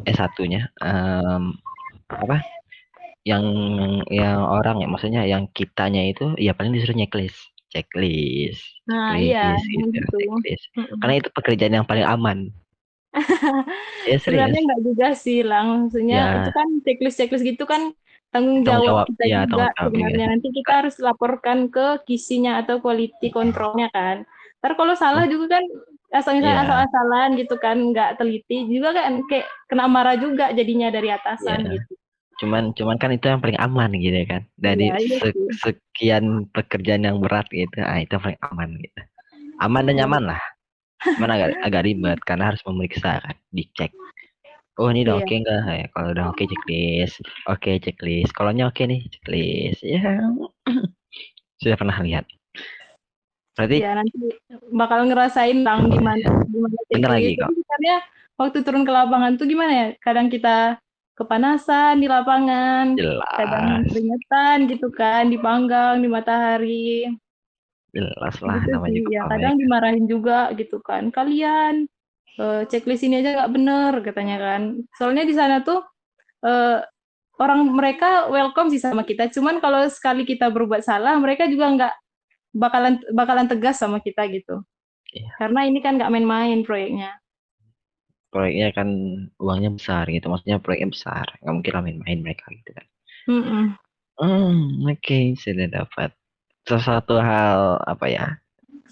S1-nya 0.08 0.72
em, 0.82 1.44
apa? 2.10 2.39
Yang 3.28 3.44
yang 4.08 4.39
orang 4.39 4.80
ya 4.80 4.88
maksudnya 4.88 5.22
yang 5.28 5.51
kitanya 5.51 6.08
itu 6.08 6.32
ya 6.39 6.56
paling 6.56 6.72
disuruh 6.72 6.96
checklist. 6.96 7.51
Checklist 7.70 8.63
Nah, 8.89 9.13
iya, 9.20 9.54
checklist 9.60 9.68
gitu, 9.68 9.84
gitu. 9.94 10.16
checklist. 10.18 10.66
Mm-mm. 10.80 10.98
karena 11.04 11.13
itu 11.22 11.30
pekerjaan 11.36 11.74
yang 11.75 11.86
paling 11.86 12.08
aman 12.08 12.39
ya 14.10 14.18
serius 14.18 14.24
Sebenarnya 14.24 14.60
enggak 14.63 14.82
juga 14.86 15.08
sih, 15.18 15.39
Lang. 15.42 15.68
Maksudnya 15.89 16.20
Ya. 16.20 16.34
itu 16.44 16.50
kan 16.54 16.68
checklist-checklist 16.86 17.46
gitu 17.46 17.63
kan 17.66 17.92
tanggung 18.30 18.62
jawab 18.62 18.86
jawab, 18.86 19.06
kita 19.10 19.24
iya, 19.25 19.39
juga 19.50 19.66
jawab, 19.74 19.89
sebenarnya. 19.89 20.25
Nanti 20.30 20.48
kita 20.54 20.72
harus 20.86 20.96
laporkan 21.01 21.60
ke 21.74 21.88
kisinya 22.06 22.62
atau 22.62 22.78
quality 22.78 23.28
controlnya 23.34 23.89
kan. 23.89 24.22
Ntar 24.62 24.78
kalau 24.78 24.94
salah 24.94 25.25
juga 25.25 25.58
kan 25.58 25.66
asal 26.10 26.38
misalnya 26.38 26.62
Iya. 26.62 26.66
asal-asalan 26.66 27.30
gitu 27.38 27.56
kan, 27.58 27.78
nggak 27.89 28.18
teliti 28.18 28.66
juga 28.70 28.94
kan 28.94 29.22
kayak 29.30 29.46
kena 29.70 29.86
marah 29.86 30.18
juga 30.18 30.50
jadinya 30.54 30.89
dari 30.89 31.10
atasan 31.10 31.66
Iya. 31.66 31.82
gitu. 31.82 31.94
cuman 32.39 32.72
cuman 32.72 32.96
kan 32.96 33.12
itu 33.12 33.28
yang 33.28 33.44
paling 33.44 33.60
aman 33.60 33.92
gitu 34.00 34.16
ya 34.16 34.24
kan 34.24 34.42
dari 34.56 34.88
Iya, 34.88 34.96
iya 35.04 35.18
sih. 35.28 35.34
sekian 35.60 36.48
pekerjaan 36.56 37.04
yang 37.04 37.20
berat 37.20 37.44
gitu 37.51 37.84
ah 37.84 38.00
itu 38.00 38.16
yang 38.16 38.24
paling 38.24 38.39
aman 38.48 38.70
gitu 38.80 39.01
aman 39.60 39.84
dan 39.84 39.96
nyaman 40.00 40.24
lah 40.24 40.39
cuman 41.00 41.29
agak 41.32 41.50
agak 41.63 41.82
ribet 41.88 42.20
karena 42.27 42.51
harus 42.51 42.62
memeriksa 42.68 43.24
kan 43.24 43.36
dicek 43.51 43.91
oh 44.79 44.91
ini 44.91 45.03
udah 45.08 45.20
Iya. 45.20 45.24
oke 45.24 45.34
enggak 45.36 45.60
ya 45.72 45.88
kalau 45.96 46.08
udah 46.12 46.25
oke 46.32 46.44
checklist 46.44 47.15
oke 47.48 47.72
checklist 47.79 48.32
kalau 48.36 48.51
nya 48.51 48.68
oke 48.68 48.84
nih 48.84 49.08
checklist 49.08 49.82
ya 49.84 50.20
sudah 51.63 51.75
pernah 51.75 51.98
lihat 52.03 52.27
berarti 53.56 53.84
Ya 53.84 53.91
nanti 53.91 54.15
bakal 54.72 55.08
ngerasain 55.12 55.68
lang 55.68 55.91
gimana 55.91 56.24
gimana 56.48 56.75
Bentar 56.88 57.12
lagi, 57.15 57.36
checklist. 57.36 57.39
Kak. 57.39 57.50
Tapi 57.50 57.60
sebenarnya 57.60 57.98
waktu 58.39 58.58
turun 58.63 58.84
ke 58.88 58.91
lapangan 58.96 59.32
tuh 59.36 59.46
gimana 59.51 59.72
ya? 59.75 59.88
Kadang 60.00 60.27
kita 60.32 60.79
kepanasan 61.20 62.00
di 62.00 62.08
lapangan, 62.08 62.96
kadang 63.36 63.84
jelas 63.84 63.91
keringetan 63.91 64.58
gitu 64.72 64.88
kan, 64.96 65.27
dipanggang 65.27 66.00
di 66.00 66.08
matahari. 66.08 67.12
Jelas 67.93 68.36
lah 68.41 68.62
Gitu 68.62 68.69
namanya 68.74 69.00
sih. 69.01 69.13
Ya 69.13 69.24
kadang 69.25 69.55
dimarahin 69.58 70.05
juga 70.05 70.51
gitu 70.55 70.77
kan. 70.81 71.10
Kalian 71.10 71.89
eh, 72.38 72.62
checklist 72.69 73.03
ini 73.05 73.22
aja 73.22 73.43
nggak 73.43 73.53
bener 73.53 73.93
katanya 74.05 74.38
kan. 74.38 74.62
Soalnya 74.98 75.24
di 75.25 75.34
sana 75.34 75.62
tuh 75.65 75.81
eh, 76.46 76.79
orang 77.39 77.60
mereka 77.72 78.27
welcome 78.27 78.69
sih 78.69 78.81
sama 78.84 79.08
kita. 79.08 79.31
Cuman 79.31 79.63
kalau 79.63 79.88
sekali 79.88 80.27
kita 80.27 80.51
berbuat 80.51 80.84
salah, 80.84 81.15
mereka 81.17 81.48
juga 81.48 81.72
nggak 81.72 81.93
bakalan 82.53 83.00
bakalan 83.15 83.48
tegas 83.48 83.79
sama 83.79 84.03
kita 84.03 84.27
gitu. 84.27 84.62
Iya. 85.10 85.31
Karena 85.41 85.65
ini 85.65 85.79
kan 85.81 85.98
nggak 85.98 86.12
main-main 86.12 86.62
proyeknya. 86.62 87.17
Proyeknya 88.29 88.69
kan 88.75 88.89
uangnya 89.41 89.74
besar 89.74 90.05
gitu. 90.12 90.29
Maksudnya 90.29 90.62
proyeknya 90.62 90.89
besar. 90.93 91.27
Nggak 91.41 91.53
mungkin 91.55 91.74
lah 91.74 91.84
main-main 91.84 92.19
mereka 92.22 92.46
gitu 92.53 92.72
kan. 92.77 92.86
Mm-mm. 93.29 93.65
Hmm, 94.19 94.84
oke, 94.84 95.19
sudah 95.39 95.72
dapat 95.72 96.12
sesuatu 96.68 97.20
hal 97.20 97.80
apa 97.84 98.06
ya? 98.10 98.25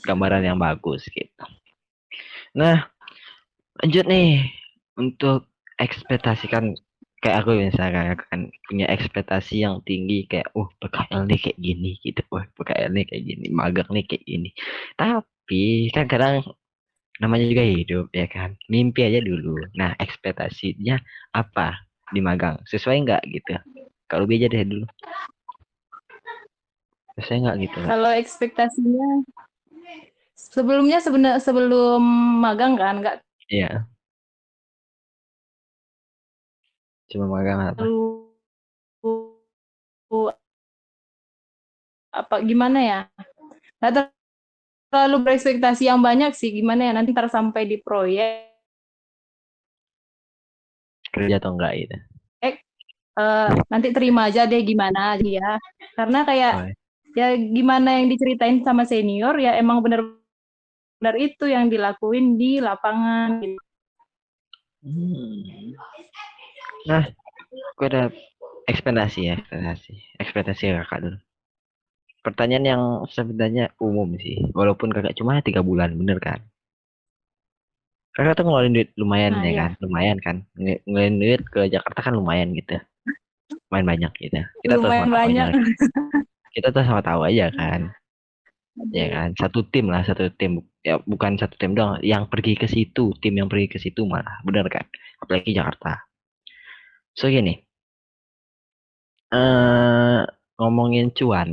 Gambaran 0.06 0.46
yang 0.46 0.62
bagus 0.62 1.04
gitu. 1.10 1.46
Nah, 2.54 2.86
lanjut 3.82 4.06
nih 4.08 4.46
untuk 4.98 5.50
ekspektasikan 5.78 6.74
kayak 7.22 7.44
aku 7.44 7.58
misalkan 7.58 8.14
aku 8.14 8.24
kan 8.30 8.42
punya 8.70 8.86
ekspektasi 8.94 9.66
yang 9.66 9.82
tinggi 9.86 10.30
kayak 10.30 10.54
uh 10.54 10.70
PKL 10.82 11.26
nih 11.26 11.40
kayak 11.42 11.58
gini 11.58 11.92
gitu. 12.06 12.22
Wah 12.30 12.46
PKL 12.58 12.94
nih 12.94 13.06
kayak 13.10 13.24
gini 13.26 13.48
magang 13.50 13.90
nih 13.90 14.06
kayak 14.06 14.24
gini. 14.26 14.50
Tapi 14.98 15.90
kan 15.94 16.06
kadang 16.06 16.46
namanya 17.18 17.46
juga 17.50 17.64
hidup 17.66 18.08
ya 18.14 18.30
kan? 18.30 18.54
Mimpi 18.70 19.02
aja 19.06 19.20
dulu. 19.22 19.58
Nah 19.74 19.98
ekspektasinya 19.98 21.02
apa 21.34 21.78
di 22.14 22.22
magang? 22.22 22.62
Sesuai 22.70 23.06
nggak 23.06 23.22
gitu? 23.34 23.58
Kalau 24.08 24.24
aja 24.30 24.48
deh 24.48 24.64
dulu 24.64 24.86
sesuai 27.18 27.40
nggak 27.44 27.58
gitu? 27.66 27.78
Kalau 27.90 28.12
ekspektasinya 28.14 29.08
sebelumnya 30.38 30.98
sebenarnya 31.04 31.42
sebelum 31.42 32.02
magang 32.44 32.74
kan 32.78 32.96
nggak? 33.02 33.16
Iya. 33.50 33.88
Cuma 37.12 37.26
magang 37.32 37.60
apa 37.72 37.84
apa 42.12 42.36
gimana 42.44 42.80
ya? 42.82 43.00
Nggak 43.80 43.92
ter- 43.96 44.14
terlalu 44.92 45.18
berekspektasi 45.28 45.84
yang 45.90 46.02
banyak 46.02 46.32
sih 46.36 46.52
gimana 46.56 46.90
ya 46.90 46.94
nanti 46.96 47.12
ntar 47.16 47.28
sampai 47.32 47.64
di 47.70 47.78
proyek. 47.82 48.48
Kerja 51.14 51.36
atau 51.40 51.52
enggak 51.56 51.74
gitu. 51.84 51.96
Eh, 53.18 53.50
nanti 53.72 53.88
terima 53.96 54.30
aja 54.30 54.42
deh 54.52 54.62
gimana 54.62 55.18
dia. 55.18 55.58
Karena 55.98 56.20
kayak 56.30 56.54
Oh, 56.58 56.66
ya 56.70 56.77
gimana 57.58 57.98
yang 57.98 58.08
diceritain 58.14 58.62
sama 58.62 58.86
senior 58.86 59.34
ya 59.42 59.58
emang 59.58 59.82
benar-benar 59.82 61.16
itu 61.18 61.46
yang 61.50 61.66
dilakuin 61.74 62.38
di 62.38 62.62
lapangan 62.62 63.42
gitu. 63.42 63.58
Hmm. 64.86 65.74
Nah, 66.88 67.04
aku 67.74 67.82
ada 67.90 68.08
ekspektasi 68.70 69.20
ya, 69.28 69.36
ekspektasi, 69.42 69.94
ekspektasi 70.22 70.64
kakak 70.78 71.00
dulu. 71.04 71.18
Pertanyaan 72.24 72.66
yang 72.68 72.84
sebenarnya 73.10 73.72
umum 73.80 74.14
sih, 74.20 74.38
walaupun 74.54 74.92
kakak 74.94 75.16
cuma 75.18 75.40
tiga 75.42 75.64
bulan, 75.64 75.96
bener 75.96 76.20
kan? 76.22 76.40
Kakak 78.16 78.34
tuh 78.38 78.44
ngeluarin 78.50 78.74
duit 78.74 78.90
lumayan 78.98 79.38
Nah, 79.38 79.46
ya 79.46 79.52
iya. 79.52 79.60
kan, 79.62 79.72
lumayan 79.84 80.18
kan, 80.22 80.38
Nge- 80.58 80.82
ngeluarin 80.88 81.18
duit 81.22 81.42
ke 81.54 81.62
Jakarta 81.70 82.00
kan 82.02 82.14
lumayan 82.18 82.50
gitu, 82.58 82.78
lumayan 83.70 83.88
banyak 83.92 84.12
gitu. 84.22 84.40
Kita 84.64 84.76
lumayan 84.82 85.10
banyak 85.12 85.48
kita 86.58 86.68
tuh 86.76 86.84
sama 86.88 87.02
tahu 87.06 87.22
aja 87.30 87.48
kan, 87.60 87.82
ya 88.94 89.08
kan, 89.16 89.30
satu 89.42 89.60
tim 89.74 89.86
lah, 89.94 90.02
satu 90.10 90.30
tim, 90.40 90.52
ya 90.88 90.96
bukan 91.12 91.34
satu 91.42 91.56
tim 91.62 91.72
doang, 91.78 91.98
yang 92.06 92.24
pergi 92.32 92.54
ke 92.62 92.68
situ, 92.70 93.14
tim 93.22 93.34
yang 93.40 93.50
pergi 93.52 93.68
ke 93.74 93.78
situ 93.84 94.02
malah, 94.06 94.38
bener 94.48 94.66
kan? 94.70 94.86
Apalagi 95.24 95.52
Jakarta. 95.58 96.08
So 97.16 97.28
gini, 97.30 97.66
eh 99.40 100.22
ngomongin 100.60 101.08
cuan, 101.18 101.50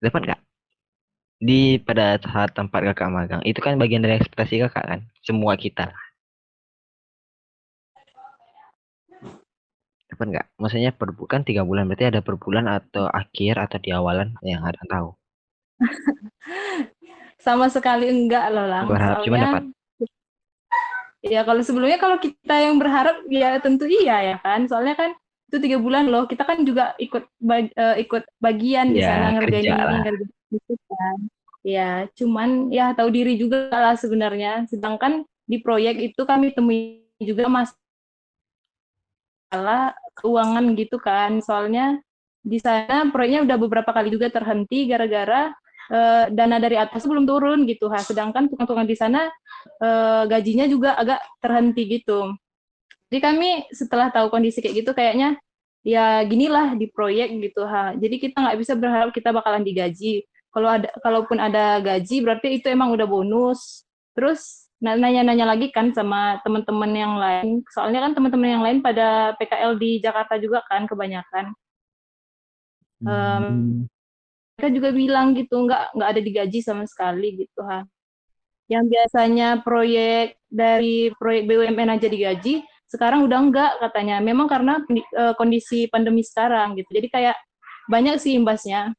dapat 0.00 0.20
nggak? 0.24 0.40
Di 1.48 1.80
pada 1.86 2.16
saat 2.20 2.52
tempat 2.56 2.80
kakak 2.92 3.08
magang, 3.12 3.42
itu 3.44 3.60
kan 3.64 3.76
bagian 3.80 4.04
dari 4.04 4.16
ekspektasi 4.20 4.54
kakak 4.68 4.84
kan, 4.90 5.00
semua 5.24 5.52
kita 5.56 5.88
lah. 5.92 6.05
Dapat 10.16 10.26
nggak? 10.32 10.46
Maksudnya 10.62 10.90
per 10.98 11.08
bukan 11.20 11.40
tiga 11.48 11.62
bulan, 11.68 11.84
berarti 11.88 12.04
ada 12.10 12.20
per 12.26 12.36
bulan 12.44 12.64
atau 12.78 13.04
akhir 13.20 13.54
atau 13.64 13.78
di 13.84 13.90
awalan 13.98 14.28
yang 14.50 14.62
ada 14.70 14.80
tahu. 14.92 15.08
sama 17.44 17.68
sekali 17.70 18.08
enggak 18.10 18.50
loh 18.54 18.66
lang 18.68 18.86
Berharap 18.88 19.24
cuma 19.24 19.38
dapat. 19.38 19.62
ya 21.26 21.42
kalau 21.46 21.62
sebelumnya 21.64 21.98
kalau 21.98 22.18
kita 22.20 22.54
yang 22.54 22.78
berharap 22.78 23.16
ya 23.28 23.58
tentu 23.60 23.84
iya 23.88 24.22
ya 24.34 24.36
kan 24.44 24.66
soalnya 24.70 24.94
kan 24.96 25.10
itu 25.46 25.56
tiga 25.62 25.78
bulan 25.78 26.10
loh 26.10 26.26
kita 26.26 26.42
kan 26.46 26.58
juga 26.66 26.94
ikut 26.98 27.24
bag- 27.38 27.72
eh, 27.74 27.96
ikut 28.02 28.22
bagian 28.42 28.90
di 28.94 29.00
Ya, 29.00 29.06
sana 29.08 29.30
ngerjain 29.34 29.64
ini 29.66 29.78
lah. 29.78 30.02
ngerjain 30.04 30.30
itu 30.54 30.74
kan 30.90 31.16
ya 31.66 32.06
cuman 32.14 32.70
ya 32.70 32.94
tahu 32.94 33.10
diri 33.10 33.34
juga 33.38 33.66
lah 33.70 33.94
sebenarnya 33.98 34.66
sedangkan 34.70 35.26
di 35.50 35.58
proyek 35.62 35.98
itu 36.14 36.22
kami 36.26 36.50
temui 36.54 37.02
juga 37.22 37.46
masalah 37.50 37.78
keuangan 40.16 40.72
gitu 40.74 40.96
kan. 40.98 41.38
Soalnya 41.44 42.00
di 42.40 42.58
sana 42.62 43.10
proyeknya 43.10 43.44
udah 43.44 43.56
beberapa 43.58 43.90
kali 43.90 44.08
juga 44.14 44.30
terhenti 44.32 44.86
gara-gara 44.88 45.52
eh, 45.92 46.24
dana 46.32 46.56
dari 46.58 46.76
atas 46.80 47.04
belum 47.04 47.28
turun 47.28 47.68
gitu. 47.68 47.86
Ha 47.92 48.00
sedangkan 48.02 48.48
tukang-tukang 48.50 48.88
di 48.88 48.96
sana 48.96 49.28
eh, 49.82 50.22
gajinya 50.26 50.66
juga 50.66 50.96
agak 50.96 51.20
terhenti 51.44 51.82
gitu. 52.00 52.32
Jadi 53.06 53.20
kami 53.22 53.50
setelah 53.70 54.10
tahu 54.10 54.32
kondisi 54.34 54.58
kayak 54.58 54.82
gitu 54.82 54.90
kayaknya 54.90 55.38
ya 55.86 56.26
ginilah 56.26 56.74
di 56.74 56.90
proyek 56.90 57.30
gitu 57.38 57.62
ha. 57.62 57.94
Jadi 57.94 58.18
kita 58.18 58.42
nggak 58.42 58.58
bisa 58.58 58.72
berharap 58.74 59.10
kita 59.14 59.30
bakalan 59.30 59.62
digaji. 59.62 60.26
Kalau 60.50 60.72
ada 60.72 60.88
kalaupun 61.04 61.38
ada 61.38 61.78
gaji 61.78 62.24
berarti 62.24 62.58
itu 62.58 62.66
emang 62.66 62.90
udah 62.90 63.06
bonus. 63.06 63.86
Terus 64.16 64.65
nanya-nanya 64.76 65.48
lagi 65.48 65.72
kan 65.72 65.90
sama 65.96 66.40
teman-teman 66.44 66.92
yang 66.92 67.14
lain. 67.16 67.64
Soalnya 67.72 68.04
kan 68.04 68.12
teman-teman 68.12 68.50
yang 68.58 68.64
lain 68.64 68.78
pada 68.84 69.32
PKL 69.40 69.80
di 69.80 69.98
Jakarta 70.04 70.36
juga 70.36 70.60
kan 70.68 70.84
kebanyakan. 70.84 71.52
Hmm. 72.96 73.84
mereka 74.56 74.72
juga 74.72 74.88
bilang 74.88 75.36
gitu 75.36 75.68
nggak 75.68 76.00
nggak 76.00 76.10
ada 76.16 76.20
digaji 76.24 76.64
sama 76.64 76.88
sekali 76.88 77.44
gitu 77.44 77.60
ha. 77.68 77.84
Yang 78.72 78.84
biasanya 78.88 79.60
proyek 79.60 80.40
dari 80.48 81.12
proyek 81.20 81.44
BUMN 81.44 81.92
aja 81.92 82.08
digaji 82.08 82.64
sekarang 82.88 83.28
udah 83.28 83.38
enggak 83.42 83.72
katanya. 83.82 84.16
Memang 84.24 84.48
karena 84.48 84.80
eh, 84.90 85.34
kondisi 85.36 85.90
pandemi 85.92 86.24
sekarang 86.24 86.78
gitu. 86.80 86.88
Jadi 86.88 87.08
kayak 87.12 87.36
banyak 87.90 88.16
sih 88.16 88.32
imbasnya. 88.32 88.96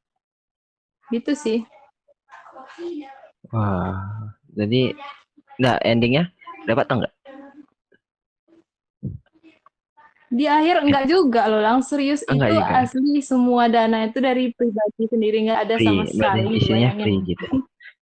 Gitu 1.10 1.34
sih. 1.34 1.60
Wah, 3.48 3.98
jadi 4.52 4.92
nggak 5.58 5.78
endingnya 5.86 6.24
dapat 6.70 6.86
atau 6.88 6.96
enggak? 7.02 7.14
di 10.28 10.44
akhir 10.44 10.84
enggak 10.84 11.06
juga 11.08 11.48
loh 11.48 11.64
lang 11.64 11.80
serius 11.80 12.20
enggak 12.28 12.52
itu 12.52 12.60
juga. 12.60 12.76
asli 12.84 13.12
semua 13.24 13.64
dana 13.72 14.12
itu 14.12 14.20
dari 14.20 14.52
pribadi 14.52 15.04
sendiri 15.08 15.38
nggak 15.48 15.60
ada 15.64 15.76
Free, 15.80 15.88
sama 15.88 16.04
sekali 16.12 16.42
isinya 16.60 16.90
bayangin. 16.92 17.00
free 17.00 17.20
gitu. 17.32 17.46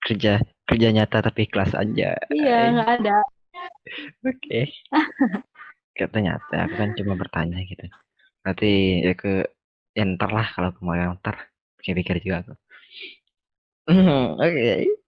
Kerja 0.06 0.32
kerja 0.66 0.88
nyata 0.90 1.18
tapi 1.22 1.46
kelas 1.46 1.72
aja. 1.78 2.18
iya 2.34 2.58
nggak 2.74 2.90
ada 3.02 3.18
Oke. 4.26 4.60
Kata 5.96 6.18
nyata, 6.20 6.56
aku 6.68 6.76
kan 6.76 6.90
cuma 6.98 7.14
bertanya 7.16 7.62
gitu. 7.64 7.86
Nanti 8.44 9.00
ya 9.06 9.14
ke 9.16 9.48
ya 9.96 10.04
ntar 10.04 10.30
lah 10.34 10.48
kalau 10.52 10.70
kemarin 10.76 11.16
ntar 11.22 11.48
pikir-pikir 11.80 12.20
juga 12.26 12.36
aku. 12.44 12.54
Oke. 14.44 15.05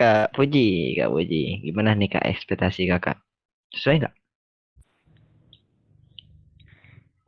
Kak 0.00 0.32
Puji, 0.32 0.96
Kak 0.96 1.12
Puji, 1.12 1.60
gimana 1.60 1.92
nih 1.92 2.08
Kak 2.08 2.24
ekspektasi 2.24 2.88
kakak? 2.88 3.20
Sesuai 3.76 4.00
nggak? 4.00 4.14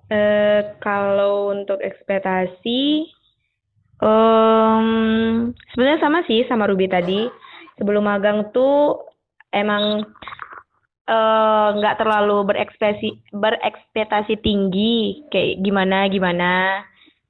Eh, 0.08 0.61
kalau 0.80 1.52
untuk 1.52 1.85
ekspektasi, 1.85 3.04
em, 4.00 4.87
sebenarnya 5.68 6.00
sama 6.00 6.24
sih 6.24 6.48
sama 6.48 6.64
Ruby 6.64 6.88
tadi. 6.88 7.28
Sebelum 7.76 8.08
magang 8.08 8.48
tuh 8.56 9.04
emang 9.52 10.00
eh, 11.12 11.68
nggak 11.76 12.00
terlalu 12.00 12.56
berekspektasi 12.56 13.37
berekspektasi 13.37 14.40
tinggi 14.40 15.28
kayak 15.28 15.61
gimana 15.61 16.08
gimana. 16.08 16.52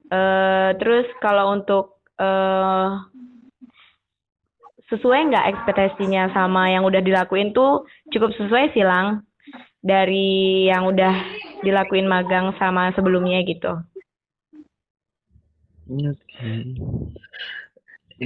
Eh, 0.07 0.71
terus 0.79 1.07
kalau 1.19 1.51
untuk 1.51 1.99
eh, 2.15 2.87
sesuai 4.93 5.33
nggak 5.33 5.47
ekspektasinya 5.49 6.29
sama 6.29 6.69
yang 6.69 6.85
udah 6.85 7.01
dilakuin 7.01 7.49
tuh 7.57 7.89
cukup 8.13 8.29
sesuai 8.37 8.77
sih 8.77 8.85
Lang 8.85 9.25
dari 9.81 10.69
yang 10.69 10.85
udah 10.85 11.11
dilakuin 11.65 12.05
magang 12.05 12.53
sama 12.61 12.93
sebelumnya 12.93 13.41
gitu. 13.41 13.81
Oke. 15.89 16.51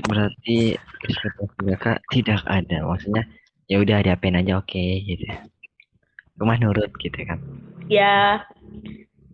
Berarti 0.05 0.77
ekspektasi 0.77 1.57
kakak 1.73 1.97
tidak 2.11 2.43
ada, 2.45 2.85
maksudnya 2.85 3.23
ya 3.65 3.81
udah 3.81 4.03
diapain 4.03 4.37
aja 4.37 4.59
oke 4.59 4.83
gitu. 5.07 5.25
Rumah 6.37 6.59
nurut 6.61 6.91
gitu 7.01 7.17
kan. 7.25 7.41
Ya 7.89 8.45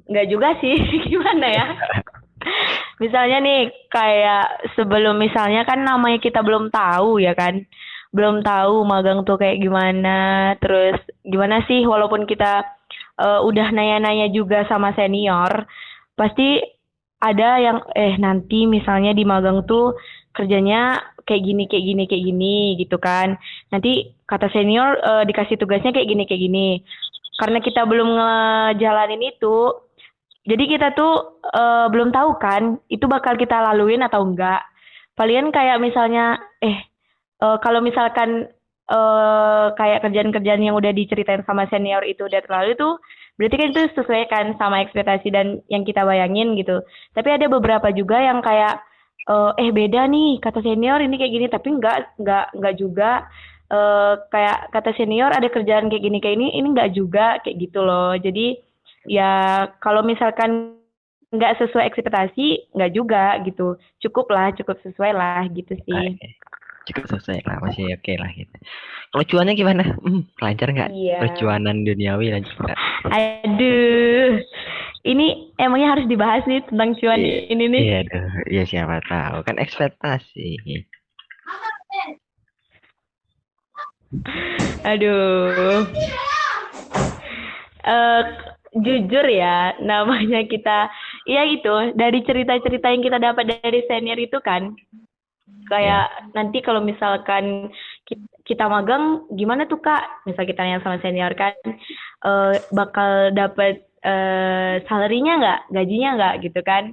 nggak 0.07 0.29
juga 0.29 0.53
sih 0.61 0.75
gimana 1.09 1.47
ya 1.47 1.67
misalnya 3.03 3.37
nih 3.43 3.61
kayak 3.89 4.73
sebelum 4.77 5.19
misalnya 5.19 5.65
kan 5.67 5.81
namanya 5.81 6.19
kita 6.21 6.39
belum 6.43 6.69
tahu 6.69 7.19
ya 7.23 7.33
kan. 7.35 7.63
Belum 8.13 8.45
tahu 8.45 8.85
magang 8.85 9.25
tuh 9.25 9.41
kayak 9.41 9.59
gimana. 9.61 10.53
Terus 10.61 11.01
gimana 11.25 11.65
sih 11.65 11.81
walaupun 11.83 12.29
kita 12.29 12.61
uh, 13.17 13.41
udah 13.41 13.73
nanya-nanya 13.73 14.29
juga 14.29 14.65
sama 14.69 14.93
senior 14.93 15.65
pasti 16.13 16.61
ada 17.23 17.57
yang 17.57 17.77
eh 17.95 18.19
nanti 18.21 18.69
misalnya 18.69 19.15
di 19.15 19.23
magang 19.25 19.63
tuh 19.65 19.97
kerjanya 20.35 20.99
kayak 21.23 21.43
gini 21.45 21.63
kayak 21.71 21.85
gini 21.87 22.03
kayak 22.05 22.23
gini 22.27 22.57
gitu 22.77 22.97
kan. 22.99 23.39
Nanti 23.71 24.11
kata 24.27 24.51
senior 24.51 24.99
uh, 24.99 25.23
dikasih 25.23 25.55
tugasnya 25.57 25.95
kayak 25.95 26.09
gini 26.09 26.23
kayak 26.27 26.41
gini. 26.43 26.69
Karena 27.39 27.57
kita 27.63 27.87
belum 27.89 28.13
ngejalanin 28.13 29.23
itu 29.25 29.73
jadi 30.43 30.63
kita 30.67 30.87
tuh 30.91 31.39
uh, 31.55 31.87
belum 31.87 32.11
tahu 32.11 32.35
kan 32.35 32.75
itu 32.91 33.07
bakal 33.07 33.39
kita 33.39 33.63
laluin 33.63 34.03
atau 34.03 34.27
enggak. 34.27 34.59
Palingan 35.15 35.55
kayak 35.55 35.79
misalnya 35.79 36.35
eh 36.59 36.83
uh, 37.39 37.55
kalau 37.63 37.79
misalkan 37.79 38.51
uh, 38.91 39.71
kayak 39.79 40.03
kerjaan-kerjaan 40.03 40.59
yang 40.59 40.75
udah 40.75 40.91
diceritain 40.91 41.47
sama 41.47 41.63
senior 41.71 42.03
itu 42.03 42.27
udah 42.27 42.43
terlalu 42.43 42.75
itu 42.75 42.89
berarti 43.33 43.55
kan 43.57 43.67
itu 43.73 43.81
sesuai 43.97 44.23
kan 44.29 44.45
sama 44.59 44.83
ekspektasi 44.83 45.31
dan 45.31 45.63
yang 45.71 45.87
kita 45.87 46.03
bayangin 46.03 46.59
gitu. 46.59 46.83
Tapi 47.15 47.29
ada 47.39 47.47
beberapa 47.47 47.87
juga 47.95 48.19
yang 48.19 48.43
kayak 48.43 48.83
uh, 49.31 49.55
eh 49.55 49.71
beda 49.71 50.11
nih 50.11 50.43
kata 50.43 50.59
senior 50.59 50.99
ini 50.99 51.15
kayak 51.15 51.33
gini 51.33 51.47
tapi 51.47 51.67
enggak 51.71 52.19
enggak 52.19 52.45
enggak 52.51 52.75
juga 52.75 53.11
uh, 53.71 54.19
kayak 54.27 54.75
kata 54.75 54.91
senior 54.99 55.31
ada 55.31 55.47
kerjaan 55.47 55.87
kayak 55.87 56.03
gini 56.03 56.17
kayak 56.19 56.35
ini 56.35 56.47
ini 56.59 56.67
enggak 56.75 56.91
juga 56.91 57.39
kayak 57.39 57.57
gitu 57.63 57.79
loh. 57.79 58.11
Jadi 58.19 58.72
ya 59.07 59.31
kalau 59.83 60.03
misalkan 60.05 60.79
nggak 61.33 61.57
sesuai 61.57 61.89
ekspektasi 61.89 62.71
nggak 62.77 62.91
juga 62.93 63.41
gitu. 63.43 63.75
Cukup 64.03 64.29
lah 64.29 64.53
cukup 64.53 64.77
sesuai 64.85 65.11
lah 65.13 65.43
gitu 65.49 65.73
sih. 65.83 66.17
Cukup 66.83 67.07
sesuai 67.09 67.41
lah 67.47 67.57
masih 67.63 67.95
oke 67.95 68.03
okay 68.03 68.15
lah 68.19 68.29
gitu. 68.35 68.55
Kalau 69.13 69.23
cuannya 69.29 69.53
gimana? 69.55 69.83
Hmm, 70.03 70.27
lancar 70.41 70.69
nggak? 70.69 70.89
Iya. 70.93 71.17
percuanan 71.21 71.87
duniawi 71.87 72.33
lancar 72.33 72.55
nggak? 72.59 72.79
Aduh 73.09 74.41
ini 75.03 75.51
emangnya 75.59 75.99
harus 75.99 76.05
dibahas 76.07 76.43
nih 76.47 76.63
tentang 76.63 76.95
cuan 76.95 77.19
I 77.19 77.51
ini 77.51 77.65
nih? 77.67 77.81
iya 77.83 77.99
iya 78.47 78.63
siapa 78.63 79.03
tahu. 79.03 79.43
Kan 79.43 79.59
ekspektasi. 79.59 80.63
Aduh. 84.87 85.83
Uh, 87.83 88.23
jujur 88.73 89.25
ya 89.29 89.77
namanya 89.81 90.45
kita 90.53 90.89
ya 91.29 91.45
gitu 91.49 91.93
dari 91.93 92.19
cerita-cerita 92.25 92.89
yang 92.89 93.03
kita 93.05 93.17
dapat 93.21 93.61
dari 93.61 93.85
senior 93.85 94.19
itu 94.19 94.37
kan. 94.41 94.73
Kayak 95.63 96.11
ya. 96.11 96.27
nanti 96.35 96.59
kalau 96.59 96.83
misalkan 96.83 97.71
kita 98.43 98.67
magang 98.67 99.23
gimana 99.31 99.63
tuh 99.69 99.79
kak? 99.79 100.27
Misal 100.27 100.43
kita 100.43 100.63
nanya 100.63 100.83
sama 100.83 100.99
senior 100.99 101.31
kan 101.39 101.55
uh, 102.27 102.59
bakal 102.75 103.31
dapat 103.31 103.87
uh, 104.03 104.83
salarinya 104.89 105.39
nggak? 105.39 105.59
Gajinya 105.71 106.09
nggak? 106.19 106.35
Gitu 106.43 106.59
kan. 106.67 106.83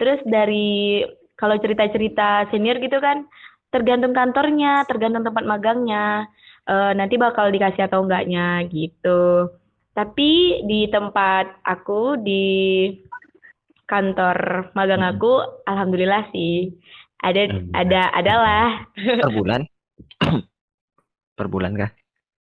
Terus 0.00 0.20
dari 0.24 1.04
kalau 1.36 1.60
cerita-cerita 1.60 2.48
senior 2.48 2.80
gitu 2.80 2.96
kan 2.98 3.28
tergantung 3.68 4.16
kantornya 4.16 4.88
tergantung 4.88 5.22
tempat 5.26 5.44
magangnya 5.44 6.24
uh, 6.64 6.92
nanti 6.96 7.20
bakal 7.20 7.52
dikasih 7.52 7.86
atau 7.86 8.08
enggaknya 8.08 8.64
gitu 8.72 9.52
tapi 9.96 10.60
di 10.68 10.84
tempat 10.92 11.64
aku 11.64 12.20
di 12.20 12.44
kantor 13.88 14.68
magang 14.76 15.00
hmm. 15.00 15.12
aku, 15.16 15.32
alhamdulillah 15.64 16.28
sih 16.36 16.68
ada 17.24 17.48
ada 17.72 18.00
adalah. 18.12 18.68
Per 19.24 19.32
bulan? 19.32 19.64
per 21.36 21.48
bulan 21.48 21.72
kah? 21.76 21.90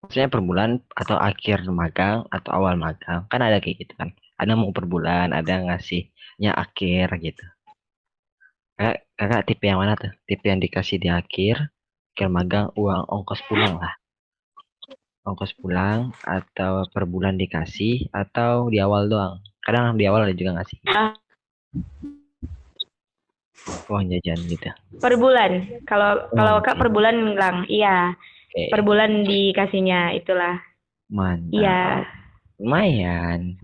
Maksudnya 0.04 0.28
per 0.28 0.44
bulan 0.44 0.80
atau 0.92 1.16
akhir 1.16 1.64
magang 1.72 2.28
atau 2.28 2.52
awal 2.52 2.76
magang? 2.76 3.28
Kan 3.32 3.40
ada 3.40 3.64
kayak 3.64 3.88
gitu 3.88 3.94
kan. 3.96 4.12
Ada 4.36 4.60
mau 4.60 4.72
per 4.76 4.84
bulan, 4.88 5.32
ada 5.32 5.64
ngasihnya 5.64 6.52
akhir 6.52 7.16
gitu. 7.24 7.44
Kakak, 8.76 9.08
kakak 9.16 9.42
tipe 9.48 9.64
yang 9.68 9.80
mana 9.80 9.96
tuh? 9.96 10.12
Tipe 10.28 10.44
yang 10.48 10.60
dikasih 10.60 11.00
di 11.00 11.08
akhir, 11.08 11.72
akhir 12.12 12.28
magang 12.28 12.68
uang 12.76 13.08
ongkos 13.08 13.44
pulang 13.48 13.80
lah 13.80 13.96
ongkos 15.26 15.58
pulang 15.58 16.14
atau 16.22 16.86
per 16.94 17.10
bulan 17.10 17.36
dikasih 17.36 18.14
atau 18.14 18.70
di 18.70 18.78
awal 18.78 19.10
doang? 19.10 19.42
Kadang 19.66 19.98
di 19.98 20.06
awal 20.06 20.30
ada 20.30 20.38
juga 20.38 20.62
ngasih. 20.62 20.78
Ah. 20.94 21.12
Uang 23.90 24.14
jajan 24.14 24.38
gitu. 24.46 24.70
Per 25.02 25.14
bulan. 25.18 25.82
Kalau 25.90 26.30
kalau 26.38 26.62
kak 26.62 26.78
per 26.78 26.94
bulan 26.94 27.34
bilang 27.34 27.66
iya. 27.66 28.14
Okay. 28.54 28.70
Per 28.70 28.86
bulan 28.86 29.26
dikasihnya 29.26 30.14
itulah. 30.14 30.62
Mantap. 31.10 31.50
Iya. 31.50 31.82
Lumayan. 32.62 33.58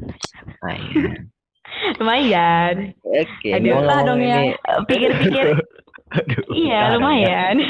Lumayan. 0.49 1.13
lumayan. 2.01 2.75
Oke. 3.05 3.29
Okay, 3.37 3.51
Aduh 3.61 3.85
lah 3.85 4.01
dong 4.01 4.25
ya. 4.25 4.57
Pikir-pikir. 4.89 5.61
iya 6.57 6.97
lumayan. 6.97 7.61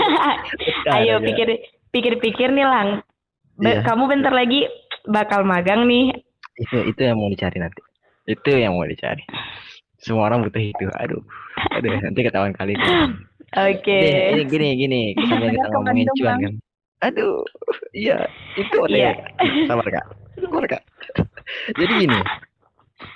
Ayo 0.96 1.20
pikir 1.20 1.60
pikir-pikir 1.92 2.56
nih 2.56 2.66
lang 2.66 3.04
yeah. 3.70 3.86
kamu 3.86 4.10
bentar 4.10 4.34
lagi 4.34 4.66
bakal 5.06 5.46
magang 5.46 5.86
nih. 5.86 6.10
Itu 6.58 6.78
itu 6.90 7.02
yang 7.02 7.18
mau 7.22 7.30
dicari 7.30 7.58
nanti. 7.62 7.82
Itu 8.26 8.52
yang 8.54 8.74
mau 8.78 8.86
dicari. 8.86 9.24
Semua 10.02 10.30
orang 10.34 10.46
butuh 10.50 10.62
itu. 10.62 10.86
Aduh. 10.98 11.22
Aduh, 11.78 11.94
nanti 12.02 12.20
ketahuan 12.26 12.54
kali 12.58 12.74
itu. 12.74 12.90
Oke. 13.52 13.84
Okay. 13.84 14.34
Gini 14.34 14.44
gini 14.48 14.68
gini, 14.80 15.02
sambil 15.28 15.52
kita 15.52 15.68
ngomongin 15.76 16.08
cuan 16.18 16.38
kan. 16.40 16.54
Aduh, 17.02 17.42
iya, 17.98 18.30
itu 18.54 18.78
Iya. 18.86 19.18
Sabar 19.66 19.88
Kak. 19.90 20.06
Sabar 20.38 20.66
Kak. 20.70 20.84
Jadi 21.74 21.94
gini. 22.06 22.20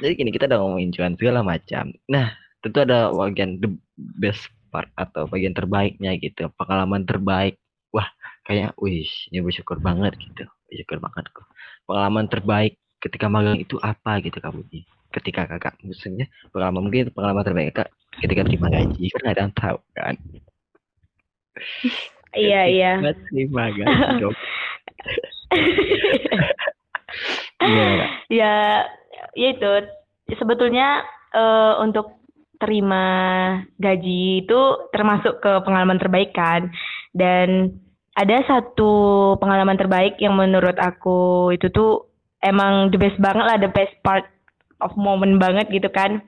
Jadi 0.02 0.14
gini, 0.18 0.30
kita 0.34 0.50
udah 0.50 0.60
ngomongin 0.60 0.90
cuan 0.90 1.14
segala 1.14 1.46
macam. 1.46 1.94
Nah, 2.10 2.34
tentu 2.66 2.82
ada 2.82 3.14
bagian 3.14 3.62
the 3.62 3.70
best 4.18 4.50
part 4.74 4.90
atau 4.98 5.30
bagian 5.30 5.54
terbaiknya 5.54 6.18
gitu, 6.18 6.50
pengalaman 6.58 7.06
terbaik. 7.06 7.62
Kayak 8.46 8.78
wih 8.78 9.10
ini 9.34 9.42
bersyukur 9.42 9.82
banget 9.82 10.14
gitu. 10.22 10.46
Bersyukur 10.70 11.02
banget 11.02 11.26
kok. 11.34 11.50
Pengalaman 11.90 12.30
terbaik 12.30 12.78
ketika 13.02 13.26
magang 13.26 13.58
itu 13.58 13.82
apa? 13.82 14.22
gitu 14.22 14.38
kamu 14.38 14.62
ketika 15.16 15.48
kakak 15.48 15.80
maksudnya 15.80 16.28
pengalaman 16.52 16.92
mungkin 16.92 17.08
pengalaman 17.16 17.48
terbaik 17.48 17.72
kak 17.74 17.90
ketika 18.22 18.46
terima 18.46 18.70
gaji. 18.70 19.10
Kan 19.10 19.24
ada 19.26 19.42
yang 19.50 19.54
tahu 19.58 19.78
kan? 19.98 20.16
Iya 22.36 22.62
iya. 22.68 22.92
Terima 23.32 23.72
gaji 23.72 23.96
ya 28.28 28.84
ya 29.40 29.48
itu. 29.56 29.72
Sebetulnya 30.36 31.00
uh, 31.32 31.80
untuk 31.80 32.20
terima 32.60 33.06
gaji 33.80 34.44
itu 34.44 34.62
termasuk 34.92 35.40
ke 35.40 35.64
pengalaman 35.64 35.96
terbaik 35.96 36.36
kan. 36.36 36.76
Dan 37.16 37.80
ada 38.16 38.38
satu 38.48 38.92
pengalaman 39.38 39.76
terbaik 39.76 40.16
yang 40.24 40.40
menurut 40.40 40.76
aku 40.80 41.52
itu 41.52 41.68
tuh 41.72 42.08
emang 42.40 42.92
the 42.92 43.00
best 43.00 43.20
banget 43.20 43.44
lah 43.44 43.58
the 43.60 43.72
best 43.72 43.92
part 44.02 44.24
of 44.80 44.96
moment 44.96 45.36
banget 45.40 45.68
gitu 45.72 45.92
kan 45.92 46.24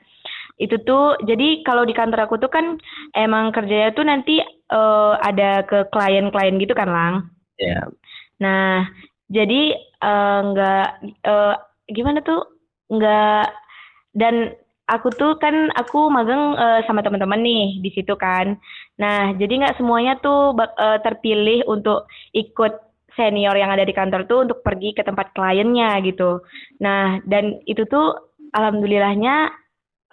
itu 0.58 0.74
tuh 0.84 1.16
jadi 1.24 1.62
kalau 1.62 1.86
di 1.86 1.94
kantor 1.94 2.28
aku 2.28 2.42
tuh 2.42 2.50
kan 2.50 2.82
emang 3.14 3.54
kerjanya 3.54 3.94
tuh 3.94 4.04
nanti 4.04 4.42
uh, 4.74 5.14
ada 5.22 5.64
ke 5.64 5.86
klien-klien 5.94 6.58
gitu 6.58 6.74
kan 6.74 6.90
lang 6.90 7.14
yeah. 7.62 7.86
nah 8.42 8.84
jadi 9.30 9.78
uh, 10.02 10.40
nggak 10.52 10.88
uh, 11.24 11.56
gimana 11.94 12.20
tuh 12.26 12.42
nggak 12.90 13.48
dan 14.18 14.58
aku 14.88 15.12
tuh 15.14 15.36
kan 15.38 15.70
aku 15.76 16.08
magang 16.08 16.56
uh, 16.56 16.80
sama 16.88 17.04
teman-teman 17.04 17.44
nih 17.44 17.84
di 17.84 17.90
situ 17.92 18.16
kan. 18.16 18.56
Nah, 18.98 19.34
jadi 19.38 19.54
nggak 19.62 19.78
semuanya 19.78 20.18
tuh 20.22 20.58
uh, 20.58 21.00
terpilih 21.06 21.66
untuk 21.70 22.10
ikut 22.34 22.74
senior 23.18 23.58
yang 23.58 23.74
ada 23.74 23.82
di 23.82 23.94
kantor 23.94 24.30
tuh 24.30 24.46
untuk 24.46 24.62
pergi 24.62 24.94
ke 24.94 25.02
tempat 25.02 25.34
kliennya 25.34 25.98
gitu. 26.06 26.42
Nah, 26.82 27.18
dan 27.26 27.62
itu 27.66 27.86
tuh 27.90 28.14
alhamdulillahnya 28.54 29.50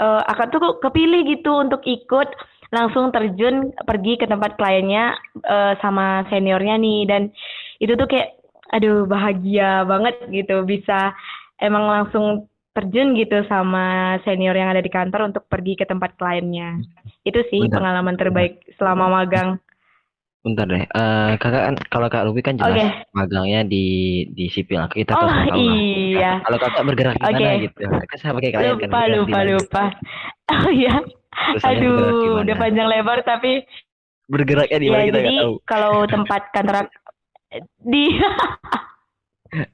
uh, 0.01 0.23
aku 0.25 0.43
tuh 0.53 0.63
kepilih 0.81 1.23
gitu 1.29 1.53
untuk 1.61 1.85
ikut 1.85 2.29
langsung 2.73 3.15
terjun 3.15 3.71
pergi 3.87 4.19
ke 4.19 4.27
tempat 4.27 4.59
kliennya 4.59 5.15
uh, 5.47 5.79
sama 5.79 6.27
seniornya 6.27 6.75
nih 6.81 7.07
dan 7.07 7.23
itu 7.79 7.95
tuh 7.95 8.09
kayak 8.11 8.35
aduh 8.75 9.07
bahagia 9.07 9.87
banget 9.87 10.19
gitu 10.35 10.67
bisa 10.67 11.15
emang 11.63 11.87
langsung 11.87 12.51
terjun 12.75 13.15
gitu 13.15 13.47
sama 13.47 13.85
senior 14.23 14.53
yang 14.53 14.69
ada 14.69 14.79
di 14.79 14.91
kantor 14.91 15.31
untuk 15.31 15.47
pergi 15.47 15.75
ke 15.75 15.85
tempat 15.85 16.15
kliennya. 16.15 16.83
Itu 17.23 17.41
sih 17.49 17.63
Benar. 17.63 17.79
pengalaman 17.79 18.15
terbaik 18.15 18.53
selama 18.75 19.09
magang. 19.13 19.63
Bentar 20.43 20.67
deh. 20.67 20.85
Eh, 20.85 21.31
kakak 21.39 21.63
kan 21.65 21.75
kalau 21.89 22.07
Kak 22.07 22.29
Ruby 22.29 22.43
kan 22.43 22.61
jelas 22.61 22.77
Oke. 22.77 22.89
magangnya 23.11 23.65
di 23.65 23.87
di 24.29 24.45
sipil. 24.47 24.85
Kita 24.87 25.17
Oh, 25.17 25.25
tahu 25.25 25.57
iya. 25.57 26.43
Kalau 26.43 26.59
kakak 26.61 26.83
bergerak 26.85 27.15
di 27.15 27.25
mana 27.25 27.33
Oke. 27.33 27.65
gitu. 27.65 27.81
Kan 27.89 28.19
sama 28.21 28.39
kayak 28.39 28.55
kalian 28.55 28.77
kan 28.77 28.85
Lupa, 28.85 29.01
di 29.01 29.13
lupa, 29.17 29.39
mana. 29.39 29.51
lupa. 29.55 29.85
Oh 30.53 30.69
ya. 30.69 30.95
Di 31.35 31.59
Aduh, 31.65 31.99
udah 32.41 32.57
panjang 32.57 32.87
lebar 32.87 33.23
tapi 33.23 33.65
Bergeraknya 34.25 34.79
di 34.79 34.87
ya 34.87 34.93
mana 34.93 35.05
kita 35.05 35.17
jadi 35.17 35.25
nggak 35.27 35.43
tahu. 35.43 35.55
kalau 35.65 35.95
tempat 36.05 36.43
kantor 36.51 36.77
di 37.83 38.05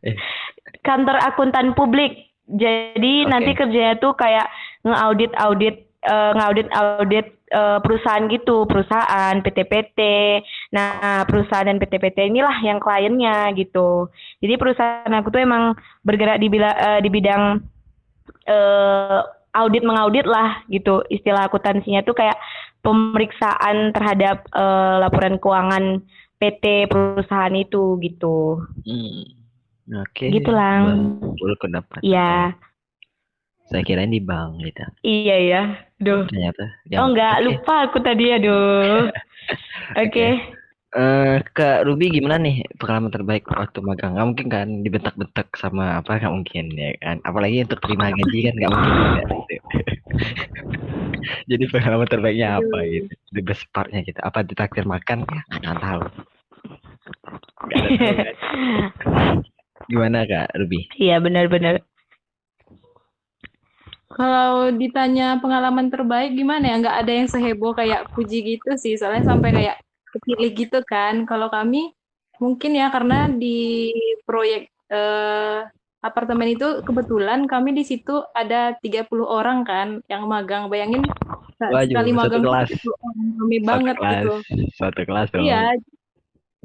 Eh. 0.04 0.14
kantor 0.80 1.16
akuntan 1.24 1.72
publik. 1.72 2.29
Jadi 2.50 3.14
Oke. 3.26 3.30
nanti 3.30 3.50
kerjanya 3.54 3.94
tuh 4.02 4.12
kayak 4.18 4.46
ngeaudit 4.82 5.32
audit 5.38 5.76
eh, 6.02 6.32
ngaudit 6.34 6.68
audit 6.74 7.26
eh, 7.52 7.78
perusahaan 7.78 8.24
gitu, 8.26 8.66
perusahaan 8.66 9.34
PT-PT. 9.38 10.00
Nah, 10.74 11.22
perusahaan 11.28 11.66
dan 11.66 11.78
PT-PT 11.78 12.30
inilah 12.30 12.56
yang 12.64 12.82
kliennya 12.82 13.54
gitu. 13.54 14.10
Jadi 14.42 14.54
perusahaan 14.58 15.12
aku 15.14 15.30
tuh 15.30 15.42
emang 15.42 15.76
bergerak 16.02 16.42
di 16.42 16.48
bila, 16.50 16.70
eh, 16.74 17.00
di 17.04 17.10
bidang 17.12 17.62
eh, 18.46 19.20
audit 19.54 19.82
mengaudit 19.86 20.26
lah 20.26 20.62
gitu. 20.66 21.06
Istilah 21.06 21.46
akuntansinya 21.46 22.02
tuh 22.02 22.18
kayak 22.18 22.38
pemeriksaan 22.80 23.92
terhadap 23.92 24.48
eh, 24.50 24.94
laporan 25.04 25.36
keuangan 25.38 26.02
PT 26.40 26.88
perusahaan 26.88 27.52
itu 27.52 28.00
gitu. 28.00 28.64
Hmm. 28.88 29.39
Oke. 29.90 30.30
Gitu, 30.30 30.50
Lang. 30.54 31.18
Betul 31.18 31.58
pendapat. 31.58 32.00
Iya, 32.06 32.54
Saya 33.70 33.86
kirain 33.86 34.10
di 34.10 34.18
bank 34.18 34.58
gitu. 34.66 34.82
iya 35.06 35.36
ya. 35.38 35.62
Duh. 36.02 36.26
Ternyata. 36.26 36.64
Oh 36.98 37.06
enggak, 37.14 37.38
Oke. 37.38 37.46
lupa 37.46 37.74
aku 37.86 37.98
tadi 38.02 38.24
aduh. 38.34 39.06
Oke. 40.02 40.42
Eh, 40.90 41.36
Kak 41.54 41.86
Ruby 41.86 42.10
gimana 42.10 42.34
nih 42.42 42.66
pengalaman 42.82 43.14
terbaik 43.14 43.46
waktu 43.46 43.78
magang? 43.78 44.18
Nggak 44.18 44.26
mungkin 44.26 44.48
kan 44.50 44.68
dibentak-bentak 44.82 45.54
sama 45.54 46.02
apa 46.02 46.18
nggak 46.18 46.34
mungkin 46.34 46.66
ya 46.74 46.90
kan? 46.98 47.22
Apalagi 47.22 47.62
untuk 47.62 47.78
terima 47.78 48.10
gaji 48.10 48.38
kan 48.50 48.54
nggak 48.58 48.70
mungkin 48.74 48.90
juga 48.98 49.22
gitu. 49.22 49.34
Jadi 51.54 51.64
pengalaman 51.70 52.10
terbaiknya 52.10 52.58
apa 52.58 52.78
gitu? 52.90 53.12
The 53.30 53.42
best 53.46 53.70
partnya 53.70 54.02
gitu. 54.02 54.18
Apa 54.18 54.42
ditraktir 54.42 54.82
makan? 54.82 55.22
Ya 55.30 55.42
nggak 55.62 55.78
tahu. 55.78 56.02
Ada? 57.70 58.34
Gimana 59.90 60.22
Kak 60.22 60.54
Ruby? 60.54 60.86
Iya 61.02 61.18
benar-benar. 61.18 61.82
Kalau 64.10 64.70
ditanya 64.70 65.42
pengalaman 65.42 65.90
terbaik 65.90 66.38
gimana 66.38 66.70
ya? 66.70 66.74
Nggak 66.78 66.96
ada 67.02 67.12
yang 67.12 67.28
seheboh 67.30 67.74
kayak 67.74 68.06
Puji 68.14 68.54
gitu 68.54 68.78
sih. 68.78 68.94
Soalnya 68.94 69.26
sampai 69.26 69.50
kayak 69.50 69.76
kepilih 70.14 70.50
gitu 70.54 70.78
kan. 70.86 71.26
Kalau 71.26 71.50
kami 71.50 71.90
mungkin 72.38 72.78
ya 72.78 72.86
karena 72.94 73.26
di 73.26 73.90
proyek 74.22 74.70
eh, 74.94 75.66
apartemen 76.00 76.48
itu 76.54 76.86
kebetulan 76.86 77.44
kami 77.50 77.74
di 77.76 77.84
situ 77.84 78.22
ada 78.32 78.78
30 78.78 79.10
orang 79.26 79.66
kan 79.66 79.98
yang 80.06 80.30
magang. 80.30 80.70
Bayangin 80.70 81.02
Waduh, 81.58 81.86
sekali 81.90 82.10
magang 82.14 82.42
kelas. 82.46 82.70
30 82.78 82.94
orang. 82.94 83.26
Rame 83.34 83.58
Satu 83.58 83.66
banget 83.66 83.96
kelas, 83.98 84.14
gitu. 84.14 84.34
Satu 84.78 85.00
kelas 85.02 85.28
dong. 85.34 85.44
Iya. 85.46 85.62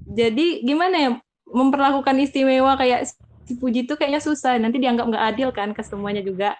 Jadi 0.05 0.61
gimana 0.61 0.95
ya 1.01 1.11
memperlakukan 1.49 2.17
istimewa 2.21 2.75
kayak 2.75 3.09
si 3.45 3.53
Puji 3.57 3.85
itu 3.85 3.93
kayaknya 3.93 4.21
susah. 4.21 4.57
Nanti 4.57 4.81
dianggap 4.81 5.05
nggak 5.09 5.25
adil 5.35 5.49
kan 5.53 5.69
ke 5.71 5.81
semuanya 5.85 6.25
juga. 6.25 6.57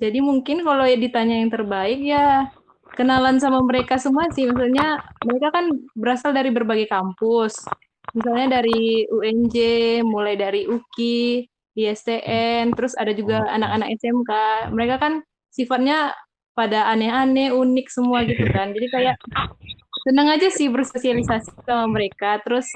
Jadi 0.00 0.18
mungkin 0.24 0.64
kalau 0.64 0.86
ya 0.88 0.96
ditanya 0.96 1.44
yang 1.44 1.52
terbaik 1.52 2.00
ya 2.00 2.48
kenalan 2.94 3.36
sama 3.42 3.60
mereka 3.62 4.00
semua 4.00 4.30
sih. 4.32 4.48
Maksudnya 4.48 5.02
mereka 5.26 5.48
kan 5.52 5.64
berasal 5.92 6.30
dari 6.32 6.50
berbagai 6.54 6.88
kampus. 6.88 7.66
Misalnya 8.10 8.62
dari 8.62 9.06
UNJ, 9.06 9.56
mulai 10.02 10.34
dari 10.34 10.66
UKI, 10.66 11.46
ISTN, 11.78 12.74
terus 12.74 12.98
ada 12.98 13.14
juga 13.14 13.46
anak-anak 13.46 13.88
SMK. 14.02 14.32
Mereka 14.74 14.96
kan 14.98 15.12
sifatnya 15.52 16.16
pada 16.56 16.90
aneh-aneh, 16.90 17.54
unik 17.54 17.86
semua 17.86 18.26
gitu 18.26 18.42
kan. 18.50 18.74
Jadi 18.74 18.86
kayak 18.90 19.16
senang 20.08 20.32
aja 20.32 20.48
sih 20.50 20.66
bersosialisasi 20.72 21.62
sama 21.62 21.86
mereka 21.86 22.40
terus 22.42 22.66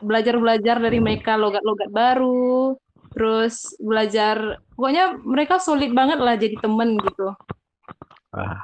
belajar-belajar 0.00 0.76
dari 0.78 0.98
mereka 0.98 1.38
logat-logat 1.38 1.90
baru 1.90 2.74
terus 3.14 3.78
belajar 3.78 4.58
pokoknya 4.74 5.14
mereka 5.22 5.62
solid 5.62 5.94
banget 5.94 6.18
lah 6.18 6.34
jadi 6.34 6.56
temen 6.58 6.98
gitu 6.98 7.30
Wah, 8.34 8.58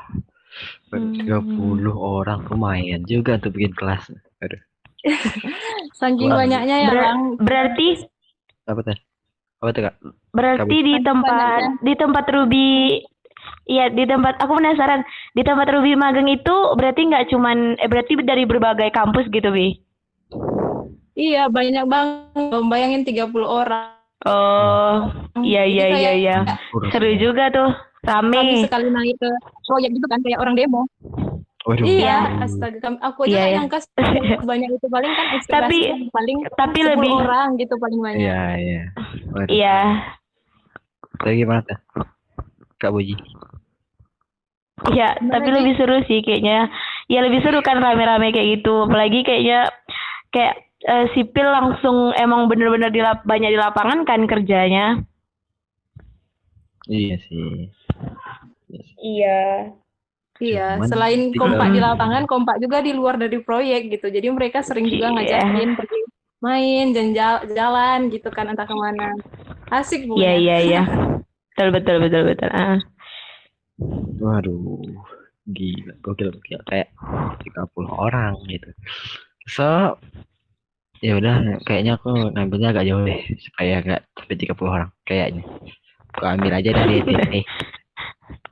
Hmm. 0.90 1.14
30 1.14 1.94
orang 1.94 2.42
lumayan 2.50 3.07
juga 3.07 3.38
untuk 3.38 3.55
bikin 3.55 3.70
kelas. 3.70 4.11
Aduh, 4.42 4.59
saking 6.00 6.26
Wah. 6.26 6.42
banyaknya 6.42 6.76
ya 6.76 6.90
Ber- 6.90 7.03
Lang 7.07 7.20
berarti 7.38 7.88
apa 8.66 8.81
tuh? 8.83 8.98
Apa 9.62 9.70
tuh 9.70 9.83
Kak? 9.87 9.94
berarti 10.33 10.76
di 10.83 10.94
Saking 10.96 11.07
tempat 11.07 11.61
banyaknya. 11.62 11.85
di 11.87 11.92
tempat 11.94 12.24
Ruby 12.26 12.70
Iya 13.64 13.87
di 13.88 14.05
tempat 14.05 14.37
aku 14.42 14.59
penasaran 14.59 15.00
di 15.33 15.42
tempat 15.46 15.70
Ruby 15.70 15.94
magang 15.94 16.26
itu 16.26 16.57
berarti 16.74 17.00
nggak 17.07 17.31
cuman 17.31 17.79
eh 17.79 17.87
berarti 17.87 18.18
dari 18.20 18.42
berbagai 18.44 18.90
kampus 18.90 19.31
gitu 19.31 19.48
bi? 19.48 19.79
Iya 21.12 21.46
banyak 21.46 21.85
banget 21.85 22.62
bayangin 22.64 23.03
30 23.03 23.27
orang 23.40 23.88
Oh 24.20 25.09
iya 25.40 25.64
Jadi 25.64 25.73
iya 25.73 25.85
iya 25.87 25.87
kayak 25.88 26.14
iya 26.14 26.37
Kurus 26.68 26.90
seru 26.90 27.09
juga 27.16 27.49
tuh 27.49 27.70
kami 28.01 28.37
rame. 28.37 28.61
sekali 28.62 28.88
naik 28.88 29.16
ke 29.16 29.31
proyek 29.64 29.90
gitu 29.92 30.07
kan 30.07 30.20
kayak 30.20 30.38
orang 30.38 30.55
demo 30.55 30.85
Waduh. 31.62 31.85
iya 31.85 32.40
astaga 32.40 32.81
kami- 32.81 33.01
aku 33.01 33.20
aja 33.23 33.29
Iya, 33.29 33.37
nggak 33.37 33.46
iya. 33.46 33.57
nyangka 33.59 33.79
banyak 34.51 34.68
itu 34.70 34.87
paling 34.87 35.12
kan 35.14 35.27
Tapi- 35.46 35.88
paling 36.11 36.38
tapi 36.55 36.79
10 36.79 36.90
lebih 36.90 37.11
orang 37.14 37.49
gitu 37.57 37.75
paling 37.77 38.01
banyak 38.01 38.20
Iya, 38.20 38.40
iya. 38.57 38.83
Iya 39.46 39.79
Tapi 41.14 41.33
gimana 41.37 41.61
tuh? 41.62 41.79
Kak 42.77 42.90
Boji. 42.90 43.12
iya 44.90 45.12
tapi 45.18 45.46
Bi? 45.46 45.55
lebih 45.55 45.73
seru 45.77 46.01
sih 46.03 46.20
kayaknya. 46.20 46.73
Ya 47.07 47.20
lebih 47.20 47.40
seru 47.40 47.61
kan 47.61 47.77
rame-rame 47.77 48.33
kayak 48.33 48.59
gitu. 48.59 48.88
Apalagi 48.88 49.20
kayaknya 49.20 49.68
kayak 50.31 50.64
eh, 50.83 51.07
sipil 51.12 51.45
langsung 51.45 52.12
emang 52.14 52.47
bener-bener 52.47 52.88
di 52.88 53.01
banyak 53.01 53.51
di 53.51 53.59
lapangan 53.59 54.05
kan 54.05 54.25
kerjanya. 54.25 55.01
Iya 56.87 57.16
sih. 57.23 57.69
Iya. 58.69 58.83
Iya. 58.99 59.40
Iya, 60.40 60.81
Cuman 60.81 60.88
selain 60.88 61.21
tiga- 61.29 61.40
kompak 61.45 61.69
di 61.69 61.81
lapangan, 61.85 62.23
kompak 62.25 62.57
juga 62.59 62.81
di 62.81 62.97
luar 62.97 63.21
dari 63.21 63.37
proyek 63.38 63.93
gitu. 63.93 64.09
Jadi 64.09 64.25
mereka 64.33 64.64
sering 64.64 64.88
juga 64.88 65.12
Iya. 65.12 65.45
ngajakin 65.45 65.71
pergi 65.77 65.99
main, 66.40 66.87
jalan 66.97 67.40
jalan 67.53 67.99
gitu 68.09 68.33
kan 68.33 68.49
entah 68.49 68.64
ke 68.64 68.73
mana. 68.73 69.12
Asik 69.69 70.09
Iya 70.09 70.09
pokoknya. 70.09 70.33
iya 70.40 70.57
iya. 70.64 70.83
Betul 71.53 71.69
betul 71.77 71.97
betul 72.01 72.23
betul. 72.25 72.49
Ah. 72.51 72.81
Waduh. 74.16 74.81
Gila, 75.45 75.93
gokil 76.01 76.33
gokil 76.33 76.61
kayak 76.64 76.88
30 77.45 77.90
orang 77.90 78.33
gitu. 78.49 78.71
So, 79.45 80.01
ya 81.01 81.17
udah 81.17 81.65
kayaknya 81.65 81.97
aku 81.97 82.13
ngambilnya 82.37 82.77
agak 82.77 82.87
jauh 82.89 83.03
deh 83.05 83.21
supaya 83.41 83.81
nggak 83.81 84.03
sampai 84.17 84.37
30 84.37 84.57
orang 84.69 84.91
kayaknya. 85.09 85.43
Aku 86.17 86.25
ambil 86.27 86.53
aja 86.53 86.71
dari 86.75 87.01
sini. 87.07 87.41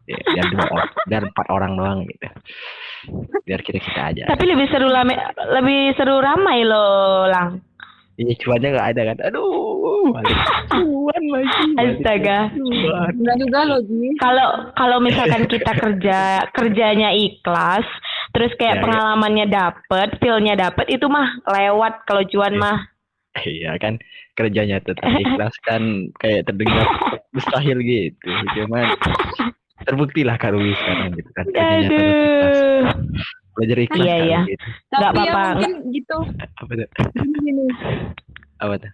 Ya, 0.08 0.16
biar 0.24 0.46
dua 0.48 0.64
orang, 0.72 0.90
biar 1.04 1.22
empat 1.28 1.46
orang 1.52 1.72
doang 1.76 1.98
gitu. 2.08 2.26
Biar 3.44 3.60
kita 3.60 3.76
kita 3.76 4.00
aja. 4.08 4.22
Tapi 4.24 4.44
lebih 4.48 4.64
seru 4.72 4.88
rame, 4.88 5.12
lebih 5.52 5.92
seru 6.00 6.16
ramai 6.24 6.64
loh, 6.64 7.28
Lang. 7.28 7.60
Ini 8.18 8.34
cuannya 8.40 8.68
nggak 8.72 8.88
ada 8.96 9.02
kan? 9.14 9.18
Aduh, 9.30 10.10
cuan 10.72 11.22
lagi. 11.30 11.64
Astaga. 11.78 12.50
Enggak 13.14 13.36
juga 13.38 13.60
loh. 13.68 13.80
Kalau 14.18 14.48
kalau 14.74 14.98
misalkan 14.98 15.46
kita 15.46 15.70
kerja 15.76 16.48
kerjanya 16.50 17.14
ikhlas, 17.14 17.86
terus 18.30 18.52
kayak 18.54 18.74
Ya, 18.74 18.78
ya. 18.78 18.84
pengalamannya 18.84 19.46
dapet, 19.46 20.08
feel-nya 20.18 20.54
dapet, 20.54 20.86
itu 20.88 21.06
mah 21.06 21.26
lewat 21.44 22.04
kalau 22.04 22.22
cuan 22.24 22.52
Iya. 22.52 22.60
mah. 22.60 22.78
Iya 23.38 23.72
kan 23.76 23.94
kerjanya 24.34 24.78
tetap 24.78 25.06
ikhlas 25.06 25.54
kan 25.68 25.82
kayak 26.16 26.44
terdengar 26.44 26.86
mustahil 27.30 27.78
gitu. 27.78 28.26
Cuman 28.54 28.98
terbukti 29.80 30.22
lah 30.22 30.34
Kak 30.34 30.52
Ruby 30.52 30.74
sekarang 30.74 31.14
gitu 31.14 31.30
kan 31.32 31.44
kerjanya 31.46 31.88
tetap 31.88 32.08
ikhlas. 32.08 32.58
Belajar 33.52 33.78
ikhlas 33.80 33.98
Iya, 34.00 34.14
Kak 34.14 34.24
iya. 34.24 34.40
gitu. 34.44 34.66
Nggak 34.88 35.00
Tapi 35.04 35.18
ya 35.18 35.22
apa-apa. 35.24 35.42
mungkin 35.54 35.72
gitu. 35.90 36.16
Apa 36.56 36.72
tuh? 36.74 36.88
Gini. 37.38 37.64
Apa 38.58 38.74
tuh? 38.76 38.90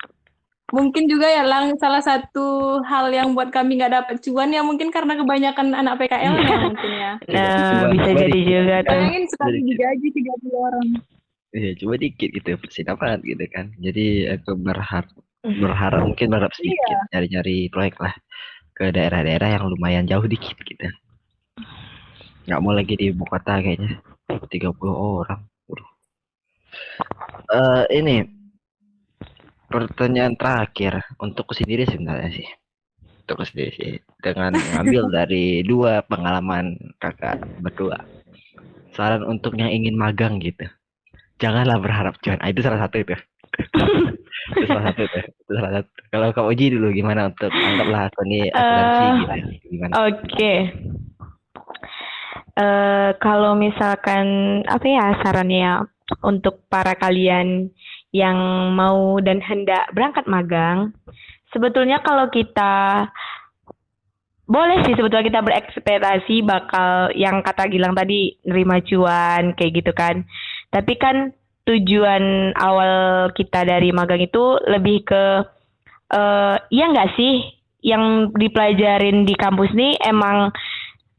Mungkin 0.75 1.07
juga 1.07 1.31
ya 1.31 1.47
Lang 1.47 1.79
salah 1.79 2.03
satu 2.03 2.47
hal 2.83 3.07
yang 3.09 3.31
buat 3.33 3.55
kami 3.55 3.79
nggak 3.79 3.95
dapat 3.95 4.17
cuan 4.21 4.51
ya 4.51 4.59
mungkin 4.61 4.91
karena 4.91 5.15
kebanyakan 5.15 5.71
anak 5.71 6.03
PKL-nya 6.03 6.57
mungkin 6.61 6.91
ya. 6.93 7.13
Nah, 7.31 7.47
Coba- 7.55 7.91
bisa 7.95 8.03
coba 8.03 8.19
jadi 8.19 8.27
dikit. 8.29 8.47
juga 8.51 8.77
tuh. 8.83 8.91
Bayangin 8.91 9.25
sekali 9.31 9.55
Jadi- 9.55 9.69
digaji 9.71 10.07
30 10.11 10.59
orang. 10.59 10.87
Iya, 11.55 11.71
coba 11.79 11.95
dikit 11.95 12.29
gitu 12.29 12.49
pasti 12.59 12.81
dapat 12.83 13.19
gitu 13.23 13.45
kan. 13.47 13.67
Jadi 13.79 14.05
aku 14.27 14.51
berharap 14.59 15.07
berharap 15.45 16.01
mungkin 16.03 16.27
berharap 16.27 16.51
sedikit 16.53 16.99
nyari-nyari 17.11 17.71
proyek 17.71 17.95
lah 18.01 18.15
ke 18.75 18.91
daerah-daerah 18.91 19.55
yang 19.55 19.65
lumayan 19.71 20.03
jauh 20.03 20.27
dikit 20.27 20.59
gitu. 20.59 20.91
Nggak 22.45 22.59
mau 22.59 22.75
lagi 22.75 22.99
di 22.99 23.09
ibu 23.09 23.23
kota 23.23 23.63
kayaknya 23.63 24.03
30 24.27 24.75
orang. 24.91 25.47
Waduh. 25.65 25.89
Eh 27.47 27.83
ini 27.95 28.27
pertanyaan 29.75 30.39
terakhir 30.39 31.03
untuk 31.19 31.51
sendiri 31.51 31.83
sebenarnya 31.91 32.31
sih. 32.31 32.47
Untuk 33.27 33.43
sendiri 33.43 33.71
sih 33.75 33.93
dengan 34.23 34.55
mengambil 34.55 35.11
dari 35.11 35.67
dua 35.67 36.07
pengalaman 36.07 36.79
kakak 37.03 37.43
berdua. 37.59 37.99
Saran 38.95 39.27
untuk 39.27 39.59
yang 39.59 39.75
ingin 39.75 39.99
magang 39.99 40.39
gitu. 40.39 40.71
Janganlah 41.43 41.83
berharap 41.83 42.15
cuan. 42.23 42.39
Ah, 42.39 42.55
itu 42.55 42.63
salah 42.63 42.87
satu 42.87 43.03
itu. 43.03 43.19
itu 44.55 44.65
salah 44.71 44.85
satu 44.95 45.01
itu. 45.03 45.19
Itu 45.19 45.53
salah 45.59 45.73
satu. 45.83 45.91
Kalau 46.15 46.29
Kak 46.31 46.47
Oji 46.47 46.67
dulu 46.79 46.95
gimana 46.95 47.27
untuk 47.35 47.51
anggaplah 47.51 48.07
aku 48.07 48.23
ini 48.31 48.41
asuransi 48.55 49.03
Eh, 49.03 49.11
gitu. 49.11 49.35
Gimana? 49.75 49.93
Oke. 50.07 50.55
Eh, 52.55 53.11
kalau 53.19 53.59
misalkan 53.59 54.27
apa 54.63 54.87
ya 54.87 55.07
sarannya 55.27 55.91
untuk 56.23 56.71
para 56.71 56.95
kalian 56.95 57.75
yang 58.15 58.39
mau 58.79 59.19
dan 59.19 59.43
hendak 59.43 59.91
berangkat 59.91 60.23
magang, 60.31 60.95
sebetulnya 61.51 61.99
kalau 62.07 62.31
kita 62.31 63.11
boleh 64.47 64.85
sih 64.87 64.95
sebetulnya 64.95 65.27
kita 65.27 65.41
berekspektasi 65.43 66.45
bakal 66.47 67.11
yang 67.17 67.43
kata 67.43 67.67
Gilang 67.67 67.97
tadi 67.97 68.39
nerima 68.47 68.79
cuan 68.85 69.57
kayak 69.59 69.73
gitu 69.83 69.93
kan. 69.97 70.23
Tapi 70.71 70.95
kan 71.01 71.35
tujuan 71.65 72.55
awal 72.61 73.29
kita 73.33 73.65
dari 73.65 73.91
magang 73.91 74.21
itu 74.21 74.61
lebih 74.69 75.09
ke 75.09 75.25
eh 76.13 76.57
iya 76.71 76.85
nggak 76.93 77.17
sih 77.17 77.41
yang 77.81 78.33
dipelajarin 78.37 79.25
di 79.25 79.33
kampus 79.37 79.73
nih 79.73 79.97
emang 80.05 80.53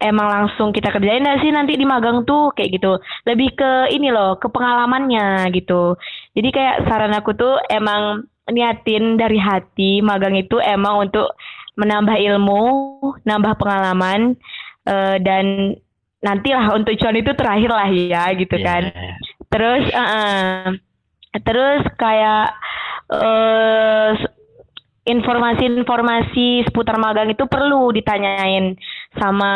emang 0.02 0.28
langsung 0.28 0.76
kita 0.76 0.92
kerjain 0.92 1.24
nggak 1.24 1.42
sih 1.42 1.52
nanti 1.52 1.80
di 1.80 1.86
magang 1.88 2.28
tuh? 2.28 2.52
Kayak 2.56 2.70
gitu. 2.80 2.92
Lebih 3.28 3.50
ke 3.56 3.72
ini 3.96 4.12
loh 4.12 4.36
ke 4.40 4.48
pengalamannya 4.52 5.50
gitu. 5.56 5.96
Jadi 6.36 6.50
kayak 6.52 6.88
saran 6.88 7.16
aku 7.16 7.32
tuh 7.36 7.56
emang 7.72 8.28
niatin 8.52 9.18
dari 9.18 9.42
hati 9.42 10.06
magang 10.06 10.38
itu 10.38 10.62
emang 10.62 11.10
untuk 11.10 11.34
menambah 11.76 12.16
ilmu 12.16 12.62
nambah 13.26 13.54
pengalaman 13.58 14.38
eh, 14.86 15.18
dan 15.20 15.76
nantilah 16.22 16.74
untuk 16.74 16.94
cuan 16.98 17.20
itu 17.20 17.32
terakhir 17.34 17.72
lah 17.74 17.90
ya 17.90 18.24
gitu 18.38 18.58
kan. 18.62 18.90
Iya. 18.90 19.14
Terus, 19.50 19.84
eh, 19.94 20.68
terus 21.46 21.82
kayak 21.98 22.48
eh 23.06 24.14
informasi-informasi 25.06 26.66
seputar 26.66 26.98
magang 26.98 27.30
itu 27.30 27.46
perlu 27.46 27.94
ditanyain 27.94 28.74
sama 29.20 29.54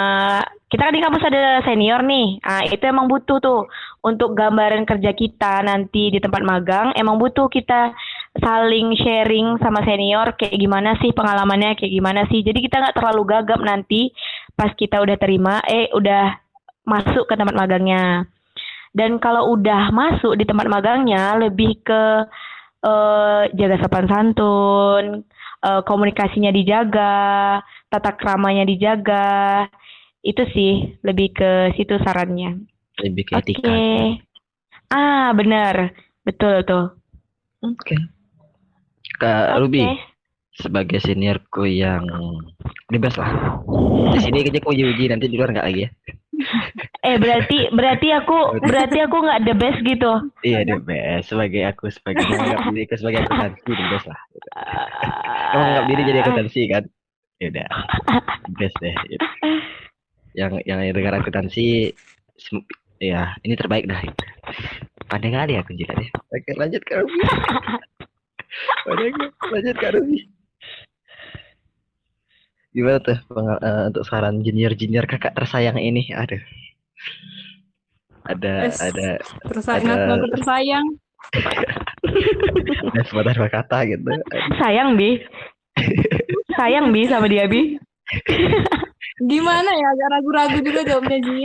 kita 0.69 0.85
kan 0.85 0.93
di 0.93 1.01
kampus 1.01 1.25
ada 1.25 1.65
senior 1.65 2.05
nih. 2.05 2.37
Ah, 2.45 2.61
itu 2.61 2.83
emang 2.85 3.09
butuh 3.09 3.41
tuh 3.41 3.65
untuk 4.05 4.37
gambaran 4.37 4.85
kerja 4.85 5.17
kita 5.17 5.65
nanti 5.65 6.13
di 6.13 6.21
tempat 6.21 6.45
magang. 6.45 6.93
Emang 6.93 7.17
butuh 7.17 7.49
kita 7.49 7.89
saling 8.37 8.93
sharing 9.01 9.57
sama 9.57 9.81
senior 9.81 10.37
kayak 10.37 10.61
gimana 10.61 10.93
sih 11.01 11.09
pengalamannya 11.09 11.73
kayak 11.73 11.89
gimana 11.89 12.21
sih. 12.29 12.45
Jadi 12.45 12.61
kita 12.61 12.85
nggak 12.85 12.95
terlalu 13.01 13.21
gagap 13.25 13.59
nanti 13.65 14.13
pas 14.53 14.69
kita 14.77 15.01
udah 15.01 15.17
terima, 15.17 15.57
eh 15.65 15.89
udah 15.89 16.37
masuk 16.85 17.25
ke 17.25 17.33
tempat 17.33 17.57
magangnya. 17.57 18.29
Dan 18.93 19.17
kalau 19.17 19.57
udah 19.57 19.89
masuk 19.89 20.37
di 20.37 20.45
tempat 20.45 20.69
magangnya 20.69 21.33
lebih 21.33 21.81
ke 21.81 22.29
eh, 22.85 23.43
jaga 23.57 23.75
sopan 23.81 24.05
santun, 24.05 25.25
eh, 25.65 25.81
komunikasinya 25.81 26.53
dijaga, 26.53 27.57
tata 27.89 28.15
keramanya 28.15 28.63
dijaga. 28.63 29.65
Itu 30.21 30.45
sih 30.53 31.01
lebih 31.01 31.33
ke 31.33 31.51
situ 31.75 31.97
sarannya. 32.01 32.61
Lebih 33.01 33.23
ke 33.29 33.33
Oke. 33.35 33.43
etika. 33.43 33.73
Ah, 34.93 35.33
benar. 35.33 35.93
Betul 36.23 36.63
tuh. 36.65 36.93
Oke. 37.65 37.97
Kak 39.19 39.57
Oke. 39.57 39.59
Ruby 39.59 39.83
sebagai 40.59 40.99
seniorku 40.99 41.63
yang 41.63 42.03
bebas 42.91 43.15
lah. 43.15 43.63
Di 44.11 44.19
sini 44.19 44.43
kerja 44.43 44.59
aku 44.59 44.75
uji-uji 44.75 45.07
nanti 45.07 45.31
di 45.31 45.39
luar 45.39 45.55
nggak 45.55 45.67
lagi 45.67 45.87
ya. 45.87 45.91
Eh, 46.99 47.15
berarti 47.15 47.71
berarti 47.71 48.11
aku 48.11 48.59
berarti 48.59 48.99
aku 48.99 49.17
nggak 49.23 49.47
the 49.47 49.55
best 49.55 49.79
gitu. 49.87 50.11
Iya 50.43 50.67
the 50.67 50.77
best 50.83 51.31
sebagai 51.31 51.63
aku 51.71 51.87
sebagai 51.87 52.27
menganggap 52.27 52.59
diri 52.69 52.83
aku 52.83 52.95
sebagai 52.99 53.19
akuntansi 53.23 53.71
the 53.71 53.85
best 53.87 54.05
lah. 54.07 54.19
Gitu. 54.35 54.49
Kamu 55.51 55.59
menganggap 55.63 55.85
diri 55.87 56.01
jadi 56.03 56.19
akuntansi 56.23 56.61
kan? 56.67 56.83
Ya 57.39 57.47
udah 57.55 57.69
best 58.59 58.75
deh. 58.83 58.95
gitu. 59.07 59.27
Yang 60.35 60.51
yang 60.67 60.79
dengar 60.91 61.15
akuntansi 61.17 61.95
ya 62.99 63.33
ini 63.41 63.55
terbaik 63.55 63.87
dah. 63.87 63.99
Gitu. 64.03 64.23
Pandai 65.07 65.31
kali 65.31 65.53
aku 65.55 65.71
jika 65.73 65.95
deh. 65.95 66.09
Oke 66.35 66.51
lanjut 66.59 66.83
Kak 66.83 66.99
Ruby. 67.01 67.19
Pandai 68.85 69.09
lanjut 69.55 69.75
Kak 69.79 69.91
Ruby. 69.95 70.19
Gimana 72.69 73.01
tuh 73.01 73.17
pengal- 73.25 73.61
eh, 73.65 73.83
untuk 73.89 74.03
saran 74.05 74.45
junior-junior 74.45 75.09
kakak 75.09 75.33
tersayang 75.33 75.79
ini? 75.81 76.13
Aduh. 76.13 76.37
Ada 78.29 78.69
ada 78.77 79.09
Tersayang, 79.49 79.89
ada- 79.89 80.13
aku 80.21 80.27
tersayang. 80.37 80.85
ada 83.09 83.31
dua 83.33 83.49
kata 83.49 83.77
gitu. 83.89 84.05
Sayang, 84.61 84.93
Bi. 84.99 85.17
Sayang, 86.51 86.91
Bi, 86.91 87.05
sama 87.05 87.27
dia, 87.27 87.45
Bi. 87.45 87.77
Gimana 89.21 89.69
ya? 89.69 89.87
Agak 89.91 90.09
ragu-ragu 90.11 90.57
juga 90.59 90.81
jawabnya 90.83 91.19
Ji. 91.21 91.39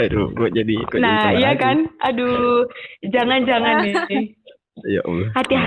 Aduh, 0.00 0.26
kok 0.32 0.50
jadi 0.50 0.74
kok 0.84 0.96
jadi 0.96 1.04
Nah, 1.04 1.20
salah 1.22 1.38
iya 1.38 1.50
kan? 1.54 1.76
Aduh, 2.02 2.64
jangan-jangan 3.04 3.74
nih. 3.84 3.94
Ya 4.84 5.00
Allah. 5.04 5.28
Hati- 5.32 5.60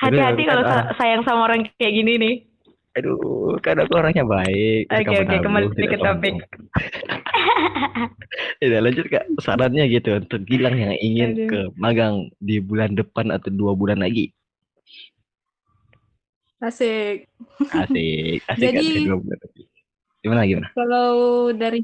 Hati-hati 0.00 0.42
kalau 0.48 0.64
sa- 0.64 0.88
sayang 0.96 1.22
sama 1.28 1.44
orang 1.44 1.68
kayak 1.76 1.92
gini 1.92 2.12
nih. 2.16 2.34
Aduh, 2.96 3.54
kan 3.60 3.78
aku 3.78 3.94
orangnya 3.94 4.24
baik. 4.24 4.88
Oke, 4.88 5.12
suka 5.12 5.22
oke, 5.22 5.36
kembali 5.38 5.66
menabung, 5.68 5.76
tidak 5.76 5.90
ke 5.90 5.98
topik. 6.00 6.34
Ya, 8.58 8.78
lanjut 8.84 9.06
kak. 9.06 9.24
Sarannya 9.38 9.84
gitu 9.86 10.10
untuk 10.18 10.40
Gilang 10.42 10.74
yang 10.74 10.94
ingin 10.98 11.30
Aduh. 11.36 11.46
ke 11.46 11.60
magang 11.76 12.32
di 12.40 12.58
bulan 12.58 12.96
depan 12.96 13.30
atau 13.30 13.52
dua 13.52 13.76
bulan 13.76 14.00
lagi. 14.00 14.32
Asik. 16.60 17.26
Asik, 17.72 18.40
asik 18.52 18.60
Jadi- 18.60 19.08
lagi. 19.08 19.62
Gimana 20.20 20.44
gimana? 20.44 20.68
Kalau 20.76 21.48
dari 21.56 21.80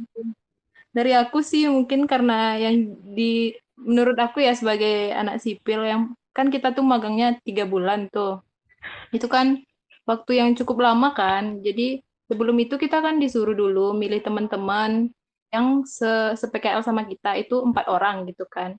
dari 0.93 1.13
aku 1.17 1.41
sih 1.41 1.65
mungkin 1.73 2.05
karena 2.05 2.61
yang 2.61 2.93
di 3.17 3.57
menurut 3.81 4.17
aku 4.21 4.45
ya 4.45 4.53
sebagai 4.53 5.13
anak 5.17 5.41
sipil 5.41 5.81
yang 5.85 6.03
kan 6.37 6.53
kita 6.53 6.77
tuh 6.77 6.85
magangnya 6.85 7.41
tiga 7.41 7.65
bulan 7.65 8.13
tuh. 8.13 8.45
Itu 9.17 9.25
kan 9.33 9.65
waktu 10.05 10.37
yang 10.37 10.53
cukup 10.53 10.85
lama 10.85 11.17
kan. 11.17 11.65
Jadi 11.65 12.05
sebelum 12.29 12.61
itu 12.61 12.77
kita 12.77 13.01
kan 13.01 13.17
disuruh 13.17 13.57
dulu 13.57 13.97
milih 13.97 14.21
teman-teman 14.21 15.09
yang 15.49 15.89
se, 15.89 16.37
PKL 16.37 16.85
sama 16.85 17.09
kita 17.09 17.41
itu 17.41 17.57
empat 17.65 17.89
orang 17.89 18.29
gitu 18.29 18.45
kan. 18.45 18.77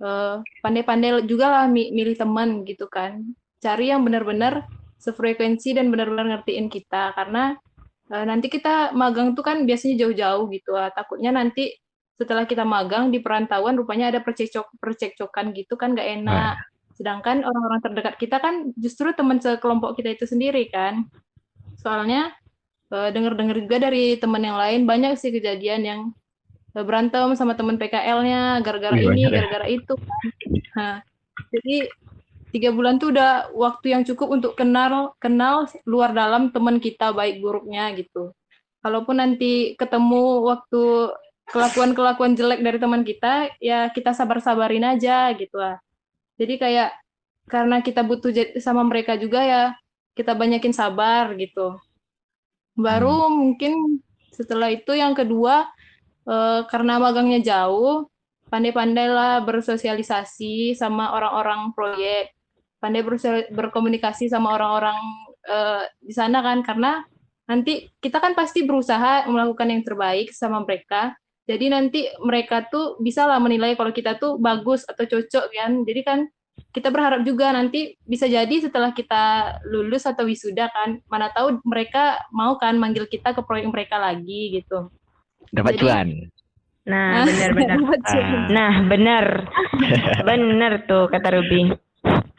Eh, 0.00 0.36
pandai-pandai 0.64 1.20
juga 1.28 1.52
lah 1.52 1.64
mi- 1.68 1.92
milih 1.92 2.16
teman 2.16 2.64
gitu 2.64 2.88
kan. 2.88 3.20
Cari 3.60 3.92
yang 3.92 4.00
benar-benar 4.08 4.64
sefrekuensi 4.96 5.76
dan 5.76 5.92
benar-benar 5.92 6.40
ngertiin 6.40 6.66
kita 6.72 7.12
karena 7.14 7.56
Eh, 8.06 8.22
nanti 8.24 8.46
kita 8.46 8.94
magang 8.94 9.34
tuh 9.34 9.42
kan 9.42 9.66
biasanya 9.66 10.06
jauh-jauh 10.06 10.46
gitu 10.54 10.78
ah. 10.78 10.94
Takutnya 10.94 11.34
nanti 11.34 11.74
setelah 12.16 12.46
kita 12.46 12.62
magang 12.62 13.10
di 13.10 13.18
perantauan 13.20 13.76
rupanya 13.76 14.08
ada 14.14 14.22
percekcok 14.22 14.78
percekcokan 14.78 15.50
gitu 15.58 15.74
kan 15.74 15.92
nggak 15.98 16.22
enak. 16.22 16.54
Sedangkan 16.94 17.42
orang-orang 17.42 17.82
terdekat 17.82 18.14
kita 18.16 18.38
kan 18.38 18.70
justru 18.78 19.10
teman 19.12 19.42
sekelompok 19.42 19.98
kita 19.98 20.14
itu 20.14 20.24
sendiri 20.30 20.70
kan. 20.70 21.10
Soalnya 21.82 22.30
eh, 22.94 23.10
dengar-dengar 23.10 23.58
juga 23.58 23.90
dari 23.90 24.14
teman 24.22 24.42
yang 24.46 24.54
lain 24.54 24.86
banyak 24.86 25.18
sih 25.18 25.34
kejadian 25.34 25.82
yang 25.82 26.00
eh, 26.78 26.84
berantem 26.86 27.34
sama 27.34 27.58
teman 27.58 27.74
PKL-nya 27.74 28.62
gara-gara 28.62 28.94
Wih, 28.94 29.18
ini, 29.18 29.26
ya. 29.26 29.34
gara-gara 29.34 29.66
itu 29.66 29.98
kan. 29.98 30.26
Nah, 30.78 30.96
jadi 31.50 31.90
tiga 32.56 32.72
bulan 32.72 32.96
tuh 32.96 33.12
udah 33.12 33.52
waktu 33.52 33.92
yang 33.92 34.02
cukup 34.08 34.32
untuk 34.32 34.56
kenal 34.56 35.12
kenal 35.20 35.68
luar 35.84 36.16
dalam 36.16 36.48
teman 36.48 36.80
kita 36.80 37.12
baik 37.12 37.44
buruknya 37.44 37.92
gitu. 37.92 38.32
Kalaupun 38.80 39.20
nanti 39.20 39.76
ketemu 39.76 40.48
waktu 40.48 41.12
kelakuan-kelakuan 41.52 42.32
jelek 42.32 42.64
dari 42.64 42.80
teman 42.80 43.04
kita, 43.04 43.52
ya 43.60 43.92
kita 43.92 44.16
sabar-sabarin 44.16 44.88
aja 44.88 45.36
gitu 45.36 45.60
lah. 45.60 45.76
Jadi 46.40 46.56
kayak 46.56 46.96
karena 47.44 47.84
kita 47.84 48.00
butuh 48.00 48.32
sama 48.56 48.82
mereka 48.88 49.20
juga 49.20 49.44
ya 49.44 49.64
kita 50.16 50.32
banyakin 50.32 50.72
sabar 50.72 51.36
gitu. 51.36 51.76
Baru 52.72 53.28
mungkin 53.28 54.00
setelah 54.32 54.72
itu 54.72 54.96
yang 54.96 55.12
kedua 55.12 55.68
eh, 56.24 56.60
karena 56.72 56.96
magangnya 56.96 57.40
jauh, 57.44 58.08
pandai-pandailah 58.48 59.44
bersosialisasi 59.44 60.72
sama 60.72 61.12
orang-orang 61.12 61.76
proyek 61.76 62.35
pandai 62.86 63.02
berkomunikasi 63.50 64.30
sama 64.30 64.54
orang-orang 64.54 64.94
eh, 65.42 65.82
di 65.98 66.14
sana 66.14 66.38
kan 66.46 66.62
karena 66.62 67.02
nanti 67.50 67.90
kita 67.98 68.22
kan 68.22 68.38
pasti 68.38 68.62
berusaha 68.62 69.26
melakukan 69.26 69.70
yang 69.74 69.82
terbaik 69.82 70.30
sama 70.30 70.62
mereka 70.62 71.18
Jadi 71.46 71.70
nanti 71.70 72.10
mereka 72.26 72.66
tuh 72.66 72.98
bisa 72.98 73.22
lah 73.22 73.38
menilai 73.38 73.78
kalau 73.78 73.94
kita 73.94 74.18
tuh 74.18 74.34
bagus 74.34 74.82
atau 74.82 75.06
cocok 75.06 75.46
kan. 75.54 75.86
Jadi 75.86 76.00
kan 76.02 76.18
kita 76.74 76.90
berharap 76.90 77.22
juga 77.22 77.54
nanti 77.54 77.94
bisa 78.02 78.26
jadi 78.26 78.50
setelah 78.58 78.90
kita 78.90 79.54
lulus 79.70 80.10
atau 80.10 80.26
wisuda 80.26 80.66
kan, 80.74 80.98
mana 81.06 81.30
tahu 81.30 81.62
mereka 81.62 82.18
mau 82.34 82.58
kan 82.58 82.74
manggil 82.74 83.06
kita 83.06 83.30
ke 83.30 83.46
proyek 83.46 83.70
mereka 83.70 83.94
lagi 83.94 84.58
gitu. 84.58 84.90
Dapat 85.54 85.78
Jadi- 85.78 85.82
cuan. 85.86 86.08
Nah, 86.86 87.22
benar-benar. 87.30 87.78
Ah, 87.78 88.46
Nah, 88.50 88.72
benar. 88.86 89.24
Benar 90.28 90.72
tuh 90.90 91.06
kata 91.10 91.28
Ruby. 91.34 91.85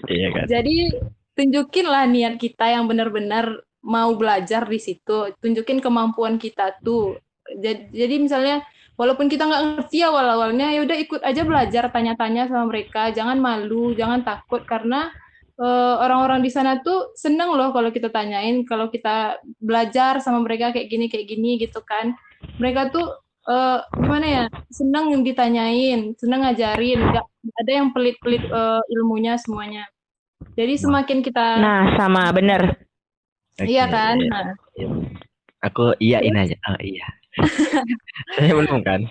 Iya 0.06 0.30
kan. 0.30 0.46
Jadi 0.46 0.94
tunjukin 1.34 1.86
lah 1.90 2.06
niat 2.06 2.38
kita 2.38 2.70
yang 2.70 2.86
benar-benar 2.86 3.66
mau 3.86 4.14
belajar 4.14 4.66
di 4.66 4.78
situ. 4.78 5.34
Tunjukin 5.42 5.80
kemampuan 5.82 6.38
kita 6.38 6.78
tuh. 6.82 7.18
Jadi, 7.48 7.94
jadi 7.96 8.16
misalnya 8.20 8.56
walaupun 9.00 9.32
kita 9.32 9.48
nggak 9.48 9.64
ngerti 9.88 10.04
awal-awalnya, 10.04 10.74
ya 10.76 10.84
udah 10.84 10.98
ikut 10.98 11.22
aja 11.24 11.42
belajar, 11.48 11.88
tanya-tanya 11.94 12.52
sama 12.52 12.68
mereka. 12.68 13.14
Jangan 13.16 13.40
malu, 13.40 13.96
jangan 13.96 14.26
takut 14.26 14.66
karena 14.68 15.14
eh, 15.56 15.96
orang-orang 16.04 16.44
di 16.44 16.52
sana 16.52 16.84
tuh 16.84 17.16
seneng 17.16 17.54
loh 17.56 17.72
kalau 17.72 17.94
kita 17.94 18.12
tanyain, 18.12 18.68
kalau 18.68 18.92
kita 18.92 19.40
belajar 19.62 20.20
sama 20.20 20.44
mereka 20.44 20.76
kayak 20.76 20.90
gini 20.92 21.06
kayak 21.08 21.28
gini 21.30 21.52
gitu 21.62 21.80
kan. 21.86 22.12
Mereka 22.60 22.92
tuh 22.92 23.08
eh, 23.48 23.80
gimana 23.96 24.26
ya 24.28 24.44
seneng 24.70 25.16
yang 25.16 25.24
ditanyain, 25.24 26.14
seneng 26.20 26.44
ngajarin, 26.44 27.00
nggak 27.00 27.26
ada 27.64 27.72
yang 27.72 27.88
pelit-pelit 27.96 28.44
eh, 28.44 28.82
ilmunya 28.94 29.40
semuanya. 29.40 29.84
Jadi 30.54 30.74
semakin 30.78 31.20
kita 31.26 31.58
Nah, 31.58 31.98
sama, 31.98 32.30
benar. 32.30 32.78
iya 33.66 33.90
Oke, 33.90 33.94
kan, 33.94 34.16
iya. 34.22 34.30
nah, 34.30 34.46
Aku 35.66 35.98
iyain 35.98 36.38
aja. 36.38 36.54
Oh 36.70 36.78
iya. 36.78 37.08
Saya 38.38 38.54
belum 38.54 38.82
kan. 38.86 39.10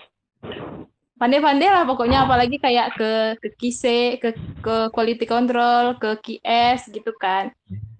pandai-pandai 1.16 1.72
lah 1.72 1.88
pokoknya 1.88 2.28
apalagi 2.28 2.60
kayak 2.60 2.92
ke 2.92 3.10
ke 3.40 3.48
kise, 3.56 4.20
ke 4.20 4.36
ke 4.60 4.76
quality 4.92 5.24
control, 5.24 5.96
ke 5.96 6.20
QS 6.22 6.92
gitu 6.92 7.10
kan. 7.16 7.50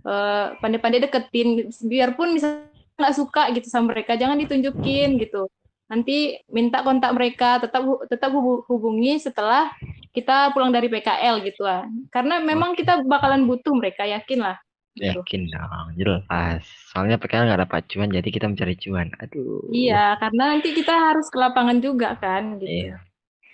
Eh, 0.06 0.46
pandai-pandai 0.62 1.02
deketin 1.02 1.66
biarpun 1.90 2.36
misalnya 2.36 2.70
nggak 2.94 3.14
suka 3.16 3.50
gitu 3.56 3.66
sama 3.66 3.90
mereka, 3.96 4.14
jangan 4.14 4.38
ditunjukin 4.38 5.18
gitu. 5.18 5.48
Nanti 5.86 6.34
minta 6.50 6.82
kontak 6.82 7.14
mereka, 7.14 7.62
tetap 7.62 7.86
tetap 8.10 8.34
hubu- 8.34 8.66
hubungi 8.66 9.22
setelah 9.22 9.70
kita 10.10 10.50
pulang 10.50 10.74
dari 10.74 10.90
PKL 10.90 11.46
gitu 11.46 11.62
lah. 11.62 11.86
Karena 12.10 12.42
memang 12.42 12.74
kita 12.74 13.06
bakalan 13.06 13.46
butuh 13.46 13.70
mereka, 13.70 14.02
yakin 14.02 14.42
lah. 14.42 14.58
Gitu. 14.96 15.12
Yakin 15.12 15.42
dong, 15.52 15.86
jelas. 15.94 16.64
Soalnya 16.90 17.20
PKL 17.20 17.46
nggak 17.46 17.62
dapat 17.68 17.82
cuan, 17.86 18.10
jadi 18.10 18.28
kita 18.32 18.48
mencari 18.48 18.74
cuan. 18.80 19.12
Aduh. 19.20 19.68
Iya, 19.70 20.16
karena 20.18 20.56
nanti 20.56 20.72
kita 20.72 20.90
harus 20.90 21.28
ke 21.30 21.36
lapangan 21.36 21.78
juga 21.78 22.16
kan 22.16 22.58
gitu. 22.58 22.66
Iya. 22.66 22.96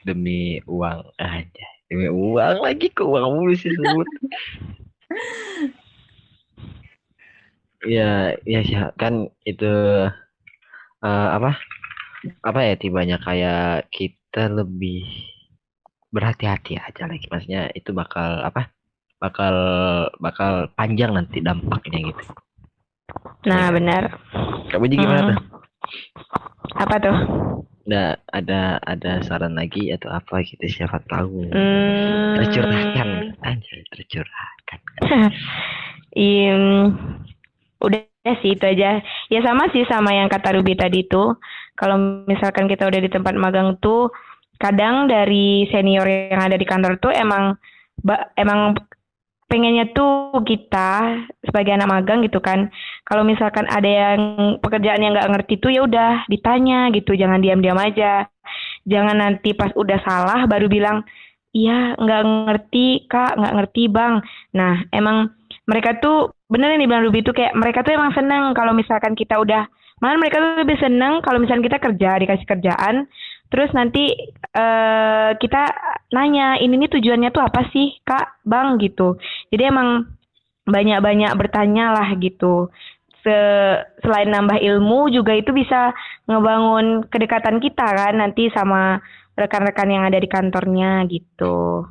Demi 0.07 0.63
uang 0.65 1.13
aja. 1.19 1.69
Demi 1.91 2.09
uang 2.09 2.65
lagi 2.65 2.89
ke 2.89 3.03
uang 3.05 3.29
mulu 3.37 3.53
sih 3.59 3.75
sebut. 3.75 4.09
Iya, 7.83 8.39
iya 8.47 8.61
sih 8.63 8.79
kan 8.95 9.27
itu 9.43 9.73
eh, 11.03 11.29
apa? 11.35 11.59
Apa 12.43 12.61
ya 12.63 12.75
tibanya 12.79 13.19
kayak 13.19 13.91
kita 13.91 14.47
lebih 14.47 15.07
berhati-hati 16.13 16.79
aja 16.79 17.09
lagi. 17.09 17.27
Maksudnya 17.27 17.73
itu 17.73 17.91
bakal 17.91 18.45
apa? 18.45 18.71
Bakal 19.19 19.55
bakal 20.19 20.53
panjang 20.75 21.15
nanti 21.15 21.39
dampaknya 21.43 22.11
gitu. 22.11 22.23
Nah, 23.47 23.71
benar. 23.75 24.19
Kamu 24.71 24.87
jadi 24.87 24.97
gimana 24.99 25.21
Hmm. 25.23 25.31
tuh? 25.31 25.39
Apa 26.79 26.95
tuh? 26.99 27.17
Ada 27.83 28.03
ada 28.31 28.61
ada 28.79 29.13
saran 29.27 29.59
lagi 29.59 29.91
atau 29.91 30.15
apa 30.15 30.47
gitu 30.47 30.63
siapa 30.71 31.03
tahu. 31.11 31.51
Hmm, 31.51 32.39
Tercurahkan 32.39 33.09
anjay, 33.43 33.83
tercurahkan. 33.91 34.81
Im, 36.15 36.63
udah 37.83 38.07
sih 38.39 38.55
itu 38.55 38.63
aja. 38.63 39.03
Ya 39.27 39.41
sama 39.43 39.67
sih 39.75 39.83
sama 39.91 40.15
yang 40.15 40.31
kata 40.31 40.55
Ruby 40.55 40.79
tadi 40.79 41.03
tuh. 41.11 41.35
Kalau 41.77 42.25
misalkan 42.29 42.69
kita 42.69 42.87
udah 42.87 43.01
di 43.01 43.11
tempat 43.11 43.35
magang 43.35 43.81
tuh, 43.81 44.13
kadang 44.61 45.11
dari 45.11 45.67
senior 45.73 46.07
yang 46.07 46.39
ada 46.39 46.55
di 46.55 46.67
kantor 46.69 47.01
tuh 47.03 47.11
emang 47.11 47.59
emang 48.39 48.77
pengennya 49.51 49.93
tuh 49.93 50.41
kita 50.49 51.21
sebagai 51.45 51.77
anak 51.77 51.89
magang 51.91 52.25
gitu 52.25 52.41
kan. 52.41 52.73
Kalau 53.05 53.21
misalkan 53.21 53.69
ada 53.69 53.85
yang 53.85 54.21
pekerjaan 54.65 55.05
yang 55.05 55.13
nggak 55.13 55.29
ngerti 55.29 55.55
tuh 55.61 55.69
ya 55.69 55.85
udah 55.85 56.25
ditanya 56.33 56.89
gitu, 56.97 57.13
jangan 57.13 57.45
diam-diam 57.45 57.77
aja. 57.77 58.25
Jangan 58.89 59.21
nanti 59.21 59.53
pas 59.53 59.69
udah 59.77 60.01
salah 60.01 60.49
baru 60.49 60.73
bilang, 60.73 61.05
iya 61.53 61.93
nggak 62.01 62.23
ngerti 62.49 63.05
kak, 63.13 63.37
nggak 63.37 63.55
ngerti 63.61 63.83
bang. 63.93 64.25
Nah 64.57 64.89
emang 64.89 65.37
mereka 65.69 66.01
tuh 66.01 66.33
bener 66.49 66.73
yang 66.75 66.85
dibilang 66.85 67.05
Ruby 67.07 67.21
tuh 67.21 67.37
kayak 67.37 67.53
mereka 67.53 67.85
tuh 67.85 67.93
emang 67.93 68.13
seneng 68.17 68.57
kalau 68.57 68.73
misalkan 68.73 69.13
kita 69.13 69.37
udah 69.37 69.69
malah 70.03 70.19
mereka 70.19 70.43
tuh 70.43 70.67
lebih 70.67 70.79
seneng 70.83 71.23
kalau 71.23 71.39
misalkan 71.39 71.63
kita 71.63 71.79
kerja 71.79 72.11
dikasih 72.19 72.47
kerjaan. 72.51 73.07
Terus 73.53 73.71
nanti 73.77 74.11
eh 74.53 75.31
kita 75.39 75.63
nanya 76.11 76.59
ini 76.59 76.75
nih 76.83 76.91
tujuannya 76.99 77.31
tuh 77.31 77.45
apa 77.47 77.71
sih 77.71 77.95
kak? 78.03 78.43
Bang 78.43 78.83
gitu. 78.83 79.17
Jadi 79.55 79.63
emang 79.71 80.11
banyak-banyak 80.67 81.33
bertanya 81.39 81.95
lah 81.95 82.09
gitu. 82.19 82.73
Se- 83.23 83.83
selain 84.03 84.35
nambah 84.35 84.59
ilmu 84.59 85.15
juga 85.15 85.39
itu 85.39 85.55
bisa 85.55 85.95
ngebangun 86.27 87.07
kedekatan 87.07 87.63
kita 87.63 87.87
kan 87.87 88.19
nanti 88.19 88.51
sama 88.51 88.99
rekan-rekan 89.39 89.89
yang 89.89 90.03
ada 90.03 90.19
di 90.19 90.27
kantornya 90.27 91.07
gitu. 91.07 91.87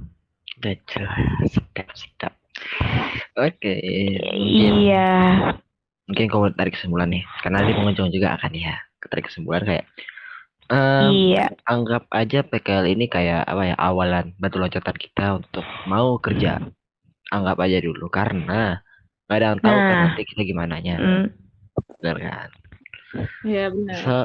Jelas, 0.61 1.49
sedap, 1.49 1.87
sedap. 1.95 2.33
Oke, 3.39 3.73
mungkin, 4.37 4.73
iya 4.85 5.09
mungkin 6.11 6.27
kau 6.27 6.43
tarik 6.51 6.75
kesimpulan 6.75 7.07
nih, 7.07 7.23
karena 7.39 7.63
di 7.63 7.71
pengunjung 7.71 8.11
juga 8.11 8.35
akan 8.35 8.51
ya, 8.51 8.75
tarik 9.07 9.31
kesimpulan 9.31 9.63
kayak, 9.63 9.87
em, 10.67 11.15
iya 11.31 11.47
anggap 11.63 12.03
aja 12.11 12.43
PKL 12.43 12.91
ini 12.91 13.07
kayak 13.07 13.47
apa 13.47 13.71
ya, 13.71 13.75
awalan 13.79 14.35
batu 14.35 14.59
loncatan 14.59 14.97
kita 14.99 15.39
untuk 15.39 15.63
mau 15.87 16.19
kerja. 16.19 16.59
Anggap 17.31 17.63
aja 17.63 17.79
dulu, 17.79 18.11
karena 18.11 18.83
nggak 19.31 19.37
ada 19.39 19.45
yang 19.55 19.59
tahu 19.63 19.77
kan 19.79 19.95
Nah. 19.95 20.01
nanti 20.11 20.21
kita 20.27 20.43
gimana 20.43 20.75
nya, 20.83 20.99
Mm. 20.99 21.25
bener 21.95 22.17
kan? 22.19 22.49
Iya 23.47 23.71
benar. 23.71 23.95
So, 24.03 24.15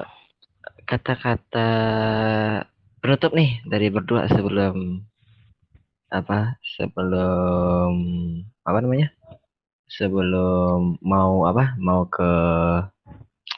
kata-kata 0.90 1.70
penutup 2.98 3.30
nih 3.30 3.62
dari 3.70 3.94
berdua 3.94 4.26
sebelum 4.26 5.06
apa 6.10 6.58
sebelum 6.78 7.94
apa 8.62 8.78
namanya 8.82 9.10
sebelum 9.86 10.98
mau 11.02 11.46
apa 11.46 11.78
mau 11.78 12.06
ke 12.06 12.30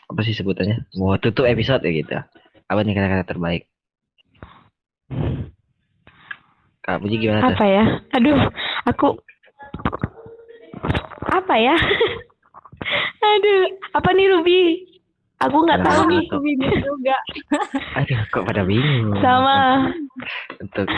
apa 0.08 0.20
sih 0.24 0.36
sebutannya? 0.36 0.88
Mau 0.96 1.16
tutup 1.20 1.44
episode 1.44 1.84
ya 1.84 1.92
gitu. 1.92 2.16
Apa 2.68 2.80
nih 2.84 2.96
kata-kata 2.96 3.24
terbaik? 3.24 3.62
Kak 6.84 7.04
Puji 7.04 7.20
gimana 7.20 7.44
tuh? 7.44 7.56
apa 7.56 7.64
ya? 7.68 7.84
Aduh 8.16 8.40
aku 8.88 9.20
apa 11.28 11.54
ya? 11.60 11.76
Aduh 13.20 13.60
apa 13.92 14.08
nih 14.16 14.26
Ruby? 14.32 14.60
Aku 15.38 15.54
nggak 15.62 15.86
tahu 15.86 16.02
nih 16.10 16.24
Aku 16.26 16.40
bingung 16.42 16.76
juga. 16.82 17.16
Aduh 18.00 18.20
kok 18.32 18.44
pada 18.48 18.64
bingung? 18.64 19.20
Sama. 19.20 19.92
Untuk 20.58 20.88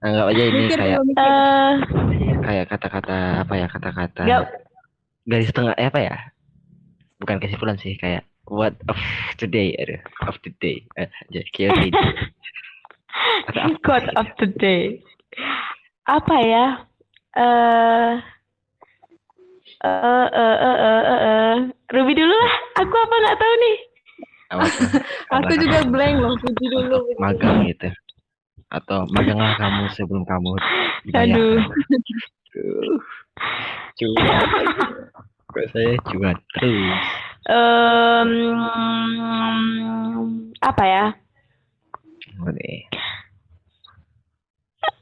anggap 0.00 0.26
aja 0.32 0.42
ini 0.48 0.58
Mikir 0.64 0.78
kayak 0.80 0.98
mikir. 1.04 1.24
eh 1.24 1.72
kayak 2.44 2.64
kata-kata 2.72 3.16
apa 3.44 3.54
ya 3.56 3.66
kata-kata 3.68 4.22
garis 5.24 5.52
tengah 5.52 5.74
eh, 5.76 5.88
apa 5.88 6.00
ya 6.00 6.16
bukan 7.20 7.36
kesimpulan 7.40 7.76
sih 7.80 7.96
kayak 7.96 8.24
what 8.44 8.76
of 8.88 8.96
today 9.40 9.72
aduh 9.80 10.00
of 10.28 10.36
the 10.44 10.52
day 10.60 10.84
eh, 11.00 11.08
Atau 13.48 13.60
apa 13.62 13.78
quote 13.86 14.04
gitu. 14.10 14.18
of 14.20 14.28
the 14.42 14.48
day 14.60 14.82
apa 16.04 16.36
ya 16.44 16.66
eh 17.40 18.12
eh 19.84 20.28
eh 20.32 20.56
eh 20.60 20.76
eh 20.80 21.02
eh, 21.04 21.20
eh. 21.24 21.54
Ruby 21.92 22.12
dulu 22.16 22.32
lah 22.34 22.52
aku 22.80 22.94
apa 22.94 23.14
nggak 23.20 23.38
tahu 23.40 23.54
nih? 23.60 23.76
Aku 25.34 25.50
juga 25.58 25.82
blank 25.90 26.14
loh, 26.22 26.38
puji 26.38 26.66
dulu. 26.70 26.98
magang 27.18 27.66
gitu 27.66 27.90
atau 28.72 29.08
maganglah 29.12 29.54
kamu 29.56 29.82
sebelum 29.92 30.24
kamu 30.24 30.56
dibayar. 31.08 31.36
Aduh. 31.36 31.60
Aduh. 32.54 32.96
cuan 33.94 34.42
kok 35.54 35.66
saya 35.70 35.94
cuan 36.10 36.36
terus 36.58 37.02
Em, 37.44 38.30
apa 40.64 40.84
ya 40.88 41.06
Oke. 42.40 42.88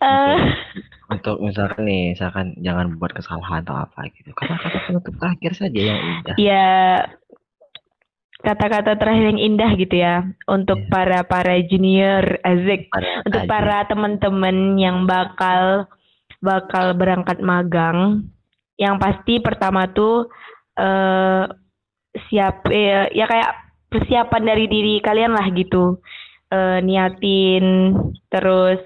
Eh, 0.02 0.38
untuk 1.06 1.38
misalkan 1.38 1.86
nih 1.86 2.18
misalkan 2.18 2.58
jangan 2.58 2.98
buat 2.98 3.14
kesalahan 3.14 3.62
atau 3.62 3.86
apa 3.86 4.10
gitu 4.16 4.34
kata-kata 4.34 4.78
penutup 4.90 5.14
terakhir 5.20 5.52
saja 5.54 5.80
yang 5.94 6.00
indah 6.02 6.36
ya 6.40 7.06
kata-kata 8.42 8.98
terakhir 8.98 9.34
yang 9.34 9.40
indah 9.40 9.70
gitu 9.78 9.96
ya 10.02 10.26
untuk 10.50 10.78
Iya. 10.82 10.90
para 10.90 11.18
para 11.22 11.54
junior 11.66 12.42
Azik, 12.42 12.90
Para 12.90 13.22
untuk 13.22 13.42
para 13.46 13.86
teman-teman 13.86 14.76
yang 14.76 15.06
bakal 15.06 15.86
bakal 16.42 16.92
berangkat 16.98 17.38
magang. 17.38 18.26
Yang 18.76 18.96
pasti 18.98 19.34
pertama 19.38 19.86
tuh 19.94 20.26
eh 20.74 21.44
siap 22.28 22.66
eh, 22.68 23.08
ya 23.14 23.24
kayak 23.30 23.52
persiapan 23.88 24.42
dari 24.42 24.66
diri 24.66 24.98
kalian 24.98 25.32
lah 25.32 25.46
gitu. 25.54 26.02
Eh, 26.52 26.78
niatin 26.82 27.94
terus 28.28 28.82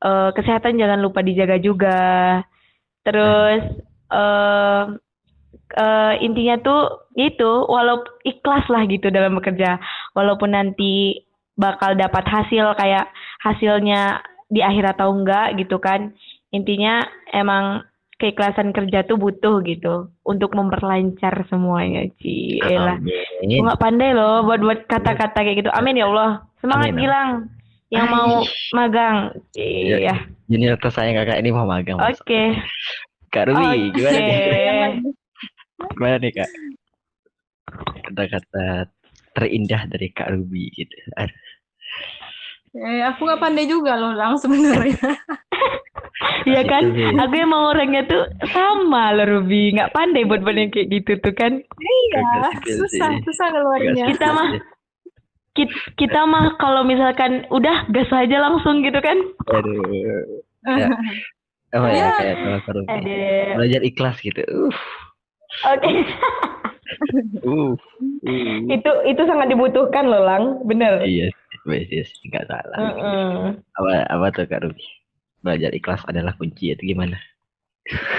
eh, 0.00 0.30
kesehatan 0.32 0.80
jangan 0.80 0.98
lupa 1.04 1.20
dijaga 1.20 1.60
juga. 1.60 2.00
Terus 3.04 3.62
eh 4.10 4.82
eh, 5.74 6.14
intinya 6.22 6.56
tuh 6.62 7.10
itu 7.18 7.50
walaupun 7.66 8.10
ikhlas 8.26 8.66
lah 8.70 8.82
gitu 8.86 9.10
dalam 9.10 9.38
bekerja 9.38 9.78
walaupun 10.14 10.54
nanti 10.54 11.22
bakal 11.54 11.94
dapat 11.94 12.26
hasil 12.26 12.74
kayak 12.74 13.06
hasilnya 13.42 14.22
di 14.50 14.62
akhir 14.62 14.98
atau 14.98 15.14
enggak 15.14 15.54
gitu 15.58 15.78
kan 15.78 16.14
intinya 16.50 17.02
emang 17.30 17.86
keikhlasan 18.18 18.70
kerja 18.70 19.02
tuh 19.06 19.18
butuh 19.18 19.58
gitu 19.66 20.10
untuk 20.22 20.54
memperlancar 20.54 21.34
semuanya 21.50 22.06
Ci 22.22 22.62
Elah 22.62 22.98
nggak 23.42 23.80
pandai 23.82 24.14
loh 24.14 24.46
buat 24.46 24.62
buat 24.62 24.86
kata-kata 24.86 25.42
kayak 25.42 25.66
gitu 25.66 25.70
amin 25.74 25.98
ya 25.98 26.06
Allah 26.06 26.46
semangat 26.62 26.94
Amin. 26.94 27.02
Gilang 27.02 27.30
yang 27.90 28.06
mau 28.10 28.42
magang 28.74 29.34
Iya. 29.54 29.96
iya 29.98 30.16
Junior 30.50 30.76
tersayang 30.76 31.16
kakak 31.16 31.40
ini 31.40 31.50
mau 31.56 31.64
magang. 31.64 31.96
Oke 31.96 32.58
Kak 33.32 33.50
Ruby, 33.50 33.90
Oke. 33.90 33.98
gimana 33.98 34.18
nih? 34.20 35.14
Gimana 35.92 36.16
nih 36.22 36.32
kak? 36.32 36.50
Kata-kata 38.08 38.88
terindah 39.34 39.82
dari 39.90 40.08
Kak 40.14 40.30
Ruby 40.30 40.70
gitu. 40.72 40.94
Eh, 42.74 43.02
aku 43.06 43.26
nggak 43.26 43.42
pandai 43.42 43.66
juga 43.66 43.98
loh 43.98 44.14
lang 44.14 44.38
sebenarnya. 44.38 44.98
Iya 46.44 46.62
kan? 46.68 46.92
Itu 46.92 47.00
sih. 47.00 47.16
Aku 47.16 47.34
emang 47.40 47.72
orangnya 47.72 48.04
tuh 48.04 48.28
sama 48.52 49.16
loh 49.16 49.24
Ruby, 49.24 49.72
nggak 49.72 49.96
pandai 49.96 50.28
buat 50.28 50.44
yang 50.44 50.68
kayak 50.68 50.92
gitu 50.92 51.16
tuh 51.24 51.32
kan. 51.32 51.56
Iya, 51.58 52.20
sipil 52.60 52.74
susah, 52.84 53.10
susah 53.24 53.48
keluarnya. 53.48 54.04
Kita 54.12 54.28
mah 54.28 54.48
kita, 55.56 55.74
kita 55.96 56.20
mah 56.28 56.54
kalau 56.60 56.84
misalkan 56.84 57.48
udah 57.48 57.88
gas 57.90 58.12
aja 58.12 58.36
langsung 58.44 58.84
gitu 58.84 59.00
kan. 59.00 59.16
Aduh. 59.56 59.80
Ya. 60.68 60.88
Apa 61.74 61.86
ya, 61.90 61.96
Ya. 61.96 62.08
kayak 62.20 62.36
kalau 62.36 62.58
Kak 62.60 62.72
Ruby. 62.76 62.88
Aduh. 62.92 63.48
Belajar 63.56 63.80
ikhlas 63.80 64.16
gitu. 64.20 64.42
Uh. 64.44 64.74
Oke. 65.62 65.90
Uh. 67.42 67.74
uh. 68.28 68.56
itu 68.70 68.90
itu 69.08 69.22
sangat 69.24 69.48
dibutuhkan 69.50 70.04
loh 70.04 70.22
Lang, 70.22 70.62
bener. 70.68 71.00
Iya, 71.00 71.32
sih, 71.32 71.80
iya 71.90 72.04
sih, 72.04 72.28
nggak 72.28 72.44
salah. 72.44 72.76
Mm-mm. 72.76 73.56
Apa 73.80 73.92
apa 74.12 74.26
tuh 74.36 74.44
Kak 74.46 74.62
Ruby? 74.62 74.84
Belajar 75.40 75.72
ikhlas 75.72 76.04
adalah 76.06 76.36
kunci 76.36 76.76
itu 76.76 76.94
gimana? 76.94 77.16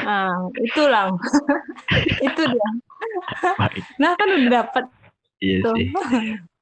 Nah, 0.05 0.49
itu 0.61 0.81
lang. 0.85 1.17
itu 2.27 2.41
dia. 2.41 2.69
Nah, 4.01 4.13
kan 4.17 4.27
udah 4.29 4.51
dapet 4.51 4.83
Iya 5.41 5.57
tuh. 5.61 5.75
sih. 5.77 5.87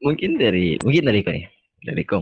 Mungkin 0.03 0.39
dari 0.39 0.75
mungkin 0.83 1.03
dari 1.07 1.19
kau 1.23 1.33
nih. 1.35 1.47
Dari 1.87 2.03
kau. 2.03 2.21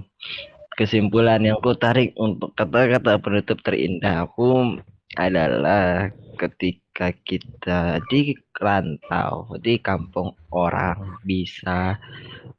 Kesimpulan 0.77 1.41
yang 1.45 1.61
ku 1.61 1.73
tarik 1.77 2.13
untuk 2.17 2.53
kata-kata 2.57 3.17
penutup 3.21 3.59
terindah 3.61 4.25
aku 4.25 4.77
adalah 5.19 6.09
ketika 6.39 6.90
kita 7.09 7.97
di 8.13 8.37
rantau 8.61 9.49
di 9.57 9.81
kampung 9.81 10.37
orang 10.53 11.17
bisa 11.25 11.97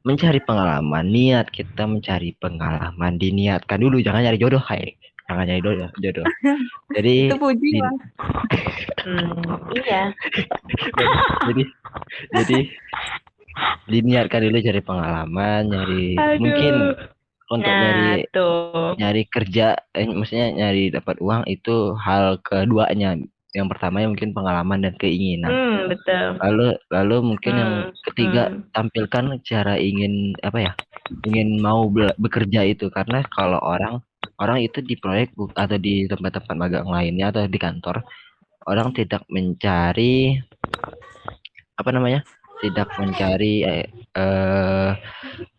mencari 0.03 0.43
pengalaman 0.43 1.07
niat 1.07 1.47
kita 1.47 1.87
mencari 1.87 2.35
pengalaman 2.35 3.15
diniatkan 3.15 3.79
dulu 3.79 4.03
jangan 4.03 4.27
nyari 4.27 4.35
jodoh 4.35 4.59
kayak 4.59 4.99
jangan 5.31 5.47
nyari 5.47 5.61
jodoh 5.63 5.89
jodoh 6.03 6.25
jadi 6.99 7.15
Itu 7.31 7.37
puji 7.39 7.67
di-. 7.79 7.81
Hmm, 9.03 9.55
iya. 9.71 10.11
jadi 11.47 11.63
jadi 12.35 12.57
diniatkan 13.87 14.43
dulu 14.43 14.57
cari 14.59 14.81
pengalaman 14.83 15.61
nyari 15.71 16.19
mungkin 16.41 16.73
untuk 17.51 17.69
Nah, 17.69 17.79
nyari 17.79 18.25
tuh. 18.33 18.97
nyari 18.97 19.23
kerja 19.29 19.77
eh, 19.93 20.07
maksudnya 20.09 20.47
nyari 20.51 20.89
dapat 20.89 21.21
uang 21.21 21.43
itu 21.45 21.93
hal 22.01 22.41
keduanya 22.41 23.19
yang 23.53 23.69
pertama 23.69 24.01
ya 24.01 24.09
mungkin 24.09 24.33
pengalaman 24.33 24.81
dan 24.81 24.93
keinginan. 24.97 25.53
Hmm, 25.53 25.79
betul. 25.93 26.25
lalu 26.41 26.67
lalu 26.89 27.15
mungkin 27.21 27.53
yang 27.53 27.73
Hmm, 27.85 27.93
ketiga 28.11 28.43
hmm. 28.49 28.73
tampilkan 28.73 29.25
cara 29.45 29.77
ingin 29.77 30.33
apa 30.41 30.57
ya 30.57 30.71
ingin 31.29 31.61
mau 31.61 31.85
bekerja 32.17 32.65
itu. 32.65 32.89
Karena 32.89 33.21
kalau 33.29 33.61
orang 33.61 34.01
orang 34.41 34.65
itu 34.65 34.81
di 34.81 34.97
proyek 34.97 35.37
atau 35.53 35.77
di 35.77 36.09
tempat-tempat 36.09 36.55
magang 36.57 36.89
lainnya 36.89 37.29
atau 37.29 37.45
di 37.45 37.59
kantor 37.61 38.01
orang 38.65 38.95
tidak 38.95 39.21
mencari 39.29 40.39
apa 41.77 41.89
namanya 41.93 42.25
tidak 42.63 42.87
mencari 42.95 43.61
eh, 43.67 43.85
eh, 44.15 44.91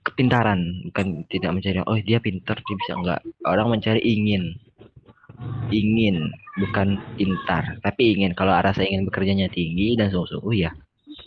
kepintaran. 0.02 0.88
Bukan 0.90 1.28
tidak 1.28 1.50
mencari 1.52 1.78
oh 1.84 1.98
dia 2.00 2.18
pintar 2.18 2.58
dia 2.64 2.76
bisa. 2.80 2.92
Enggak. 2.96 3.20
Orang 3.44 3.70
mencari 3.70 4.00
ingin 4.00 4.56
ingin 5.72 6.30
bukan 6.60 7.00
pintar 7.18 7.78
tapi 7.82 8.14
ingin 8.14 8.32
kalau 8.38 8.54
rasa 8.54 8.86
ingin 8.86 9.08
bekerjanya 9.08 9.50
tinggi 9.50 9.98
dan 9.98 10.12
sungguh-sungguh 10.14 10.54
ya 10.54 10.70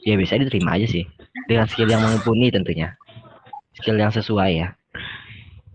ya 0.04 0.16
bisa 0.16 0.40
diterima 0.40 0.76
aja 0.80 0.88
sih. 0.88 1.04
Dengan 1.48 1.68
skill 1.68 1.92
yang 1.92 2.04
mumpuni 2.04 2.52
tentunya. 2.52 2.96
Skill 3.80 4.00
yang 4.00 4.12
sesuai 4.12 4.52
ya. 4.56 4.70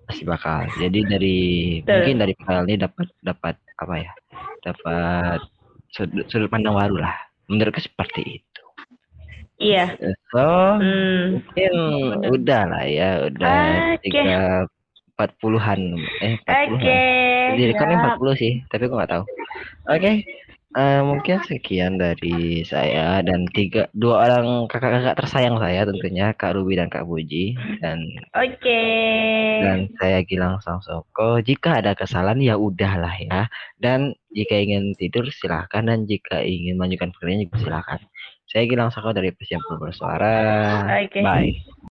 Pasti 0.09 0.23
bakal. 0.25 0.69
Jadi 0.77 0.99
dari 1.09 1.39
Betul. 1.81 1.93
mungkin 1.97 2.17
dari 2.21 2.33
file 2.37 2.67
ini 2.69 2.77
dapat 2.81 3.07
dapat 3.25 3.55
apa 3.81 3.95
ya? 3.97 4.13
Dapat 4.63 5.41
sudut, 5.93 6.25
sudut 6.29 6.49
pandang 6.53 6.77
baru 6.77 7.01
lah. 7.01 7.15
Menurutku 7.49 7.81
seperti 7.81 8.41
itu. 8.41 8.65
Iya. 9.63 9.95
so 10.35 10.43
Hmm. 10.83 11.39
mungkin 11.39 11.73
udah 12.35 12.63
lah 12.67 12.85
ya. 12.89 13.11
Udah 13.31 13.61
Oke. 13.95 14.11
tiga 14.11 14.67
empat 15.23 15.39
puluhan. 15.39 15.95
Eh 16.19 16.35
empat 16.43 16.67
Oke. 16.75 16.99
di 17.55 17.63
rekornya 17.71 17.99
siap. 18.03 18.19
40 18.19 18.43
sih 18.43 18.53
tapi 18.67 18.83
aku 18.91 18.95
nggak 18.99 19.13
tahu. 19.15 19.25
Oke 19.87 20.13
eh, 20.77 21.01
mungkin 21.05 21.45
sekian 21.45 22.01
dari 22.01 22.65
saya 22.65 23.21
dan 23.21 23.45
tiga 23.53 23.89
dua 23.93 24.25
orang 24.29 24.67
kakak-kakak 24.69 25.17
tersayang 25.21 25.57
saya 25.61 25.85
tentunya 25.85 26.33
Kak 26.33 26.57
Ruby 26.57 26.81
dan 26.81 26.89
Kak 26.89 27.05
Puji. 27.05 27.57
Dan 27.81 28.05
Oke. 28.33 28.83
dan 29.63 29.93
saya 30.01 30.25
Gilang 30.25 30.59
Sangsoko 30.65 31.45
jika 31.45 31.85
ada 31.85 31.93
kesalahan 31.93 32.41
ya 32.41 32.55
udahlah 32.57 33.15
ya. 33.21 33.41
Dan 33.77 34.17
jika 34.33 34.57
ingin 34.57 34.97
tidur 34.97 35.29
silahkan. 35.29 35.85
Dan 35.85 36.09
jika 36.09 36.41
ingin 36.41 36.81
melanjutkan 36.81 37.13
pekerjaan 37.13 37.45
juga 37.45 37.57
silahkan. 37.61 38.01
Saya 38.49 38.65
Gilang 38.69 38.89
Sangsoko 38.93 39.13
dari 39.17 39.31
Persiapan 39.33 39.77
Bersuara. 39.77 40.37
Oke. 41.05 41.21
bye 41.21 41.53